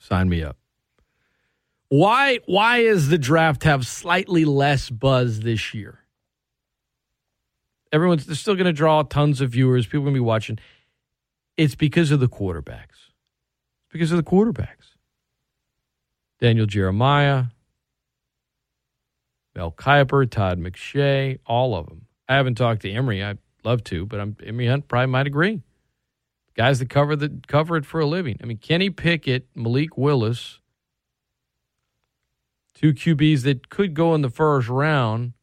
Sign 0.00 0.28
me 0.28 0.42
up. 0.42 0.56
Why 1.88 2.40
why 2.46 2.78
is 2.78 3.08
the 3.08 3.18
draft 3.18 3.64
have 3.64 3.86
slightly 3.86 4.44
less 4.44 4.90
buzz 4.90 5.40
this 5.40 5.74
year? 5.74 6.00
Everyone's 7.92 8.26
they're 8.26 8.34
still 8.34 8.54
going 8.54 8.66
to 8.66 8.72
draw 8.72 9.02
tons 9.02 9.40
of 9.40 9.50
viewers. 9.50 9.86
People 9.86 10.00
going 10.00 10.14
to 10.14 10.20
be 10.20 10.24
watching. 10.24 10.58
It's 11.56 11.74
because 11.74 12.10
of 12.10 12.20
the 12.20 12.28
quarterbacks. 12.28 13.10
It's 13.84 13.92
because 13.92 14.10
of 14.12 14.16
the 14.16 14.24
quarterbacks. 14.24 14.96
Daniel 16.40 16.66
Jeremiah, 16.66 17.44
Mel 19.54 19.72
Kiper, 19.72 20.28
Todd 20.28 20.58
McShay, 20.58 21.38
all 21.46 21.74
of 21.74 21.86
them. 21.86 22.06
I 22.28 22.34
haven't 22.34 22.56
talked 22.56 22.82
to 22.82 22.90
Emory. 22.90 23.22
I'd 23.22 23.38
love 23.66 23.84
to, 23.84 24.06
but 24.06 24.20
I'm, 24.20 24.36
Emory 24.42 24.68
Hunt 24.68 24.88
probably 24.88 25.08
might 25.08 25.26
agree. 25.26 25.60
Guys 26.54 26.78
that 26.78 26.88
cover 26.88 27.16
the 27.16 27.40
cover 27.46 27.76
it 27.76 27.84
for 27.84 28.00
a 28.00 28.06
living. 28.06 28.38
I 28.42 28.46
mean, 28.46 28.56
Kenny 28.56 28.88
Pickett, 28.88 29.46
Malik 29.54 29.98
Willis, 29.98 30.60
two 32.74 32.94
QBs 32.94 33.42
that 33.42 33.68
could 33.68 33.92
go 33.92 34.14
in 34.14 34.22
the 34.22 34.30
first 34.30 34.68
round, 34.68 35.34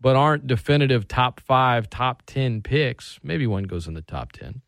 but 0.00 0.14
aren't 0.14 0.46
definitive 0.46 1.08
top 1.08 1.40
five, 1.40 1.90
top 1.90 2.22
ten 2.26 2.62
picks. 2.62 3.18
Maybe 3.22 3.48
one 3.48 3.64
goes 3.64 3.88
in 3.88 3.94
the 3.94 4.02
top 4.02 4.30
ten. 4.30 4.60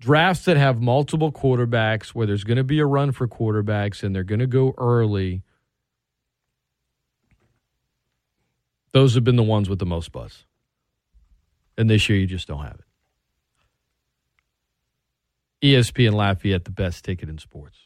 Drafts 0.00 0.46
that 0.46 0.56
have 0.56 0.80
multiple 0.80 1.30
quarterbacks, 1.30 2.08
where 2.08 2.26
there's 2.26 2.44
going 2.44 2.56
to 2.56 2.64
be 2.64 2.80
a 2.80 2.86
run 2.86 3.12
for 3.12 3.28
quarterbacks, 3.28 4.02
and 4.02 4.14
they're 4.14 4.24
going 4.24 4.40
to 4.40 4.48
go 4.48 4.74
early 4.76 5.44
Those 8.94 9.16
have 9.16 9.24
been 9.24 9.34
the 9.34 9.42
ones 9.42 9.68
with 9.68 9.80
the 9.80 9.86
most 9.86 10.12
buzz. 10.12 10.46
And 11.76 11.90
this 11.90 12.08
year, 12.08 12.18
you 12.18 12.26
just 12.26 12.46
don't 12.46 12.62
have 12.62 12.80
it. 12.80 12.84
ESPN 15.66 16.12
Lafayette, 16.12 16.64
the 16.64 16.70
best 16.70 17.04
ticket 17.04 17.28
in 17.28 17.38
sports. 17.38 17.78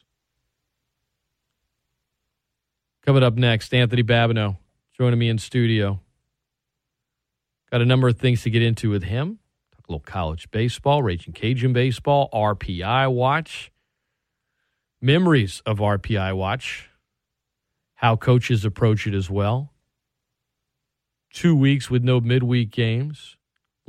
Coming 3.05 3.23
up 3.23 3.35
next, 3.35 3.73
Anthony 3.73 4.03
Babineaux 4.03 4.57
joining 4.93 5.17
me 5.17 5.29
in 5.29 5.37
studio. 5.37 6.01
Got 7.71 7.81
a 7.81 7.85
number 7.85 8.09
of 8.09 8.19
things 8.19 8.43
to 8.43 8.49
get 8.49 8.61
into 8.61 8.89
with 8.89 9.03
him. 9.03 9.39
Talk 9.71 9.87
a 9.87 9.91
little 9.91 10.03
college 10.03 10.51
baseball, 10.51 11.01
Raging 11.01 11.33
Cajun 11.33 11.71
baseball, 11.71 12.29
RPI 12.33 13.11
watch, 13.13 13.71
memories 15.01 15.61
of 15.65 15.77
RPI 15.77 16.35
watch, 16.35 16.89
how 17.95 18.17
coaches 18.17 18.65
approach 18.65 19.07
it 19.07 19.13
as 19.13 19.29
well 19.29 19.71
two 21.31 21.55
weeks 21.55 21.89
with 21.89 22.03
no 22.03 22.19
midweek 22.19 22.71
games, 22.71 23.37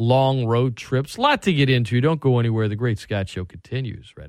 long 0.01 0.47
road 0.47 0.77
trips, 0.77 1.17
a 1.17 1.21
lot 1.21 1.43
to 1.43 1.53
get 1.53 1.71
into. 1.71 2.01
Don't 2.01 2.21
go 2.21 2.39
anywhere. 2.39 2.69
The 2.69 2.77
Great 2.77 2.99
Scott 2.99 3.29
Show 3.29 3.45
continues 3.45 4.13
right 4.17 4.29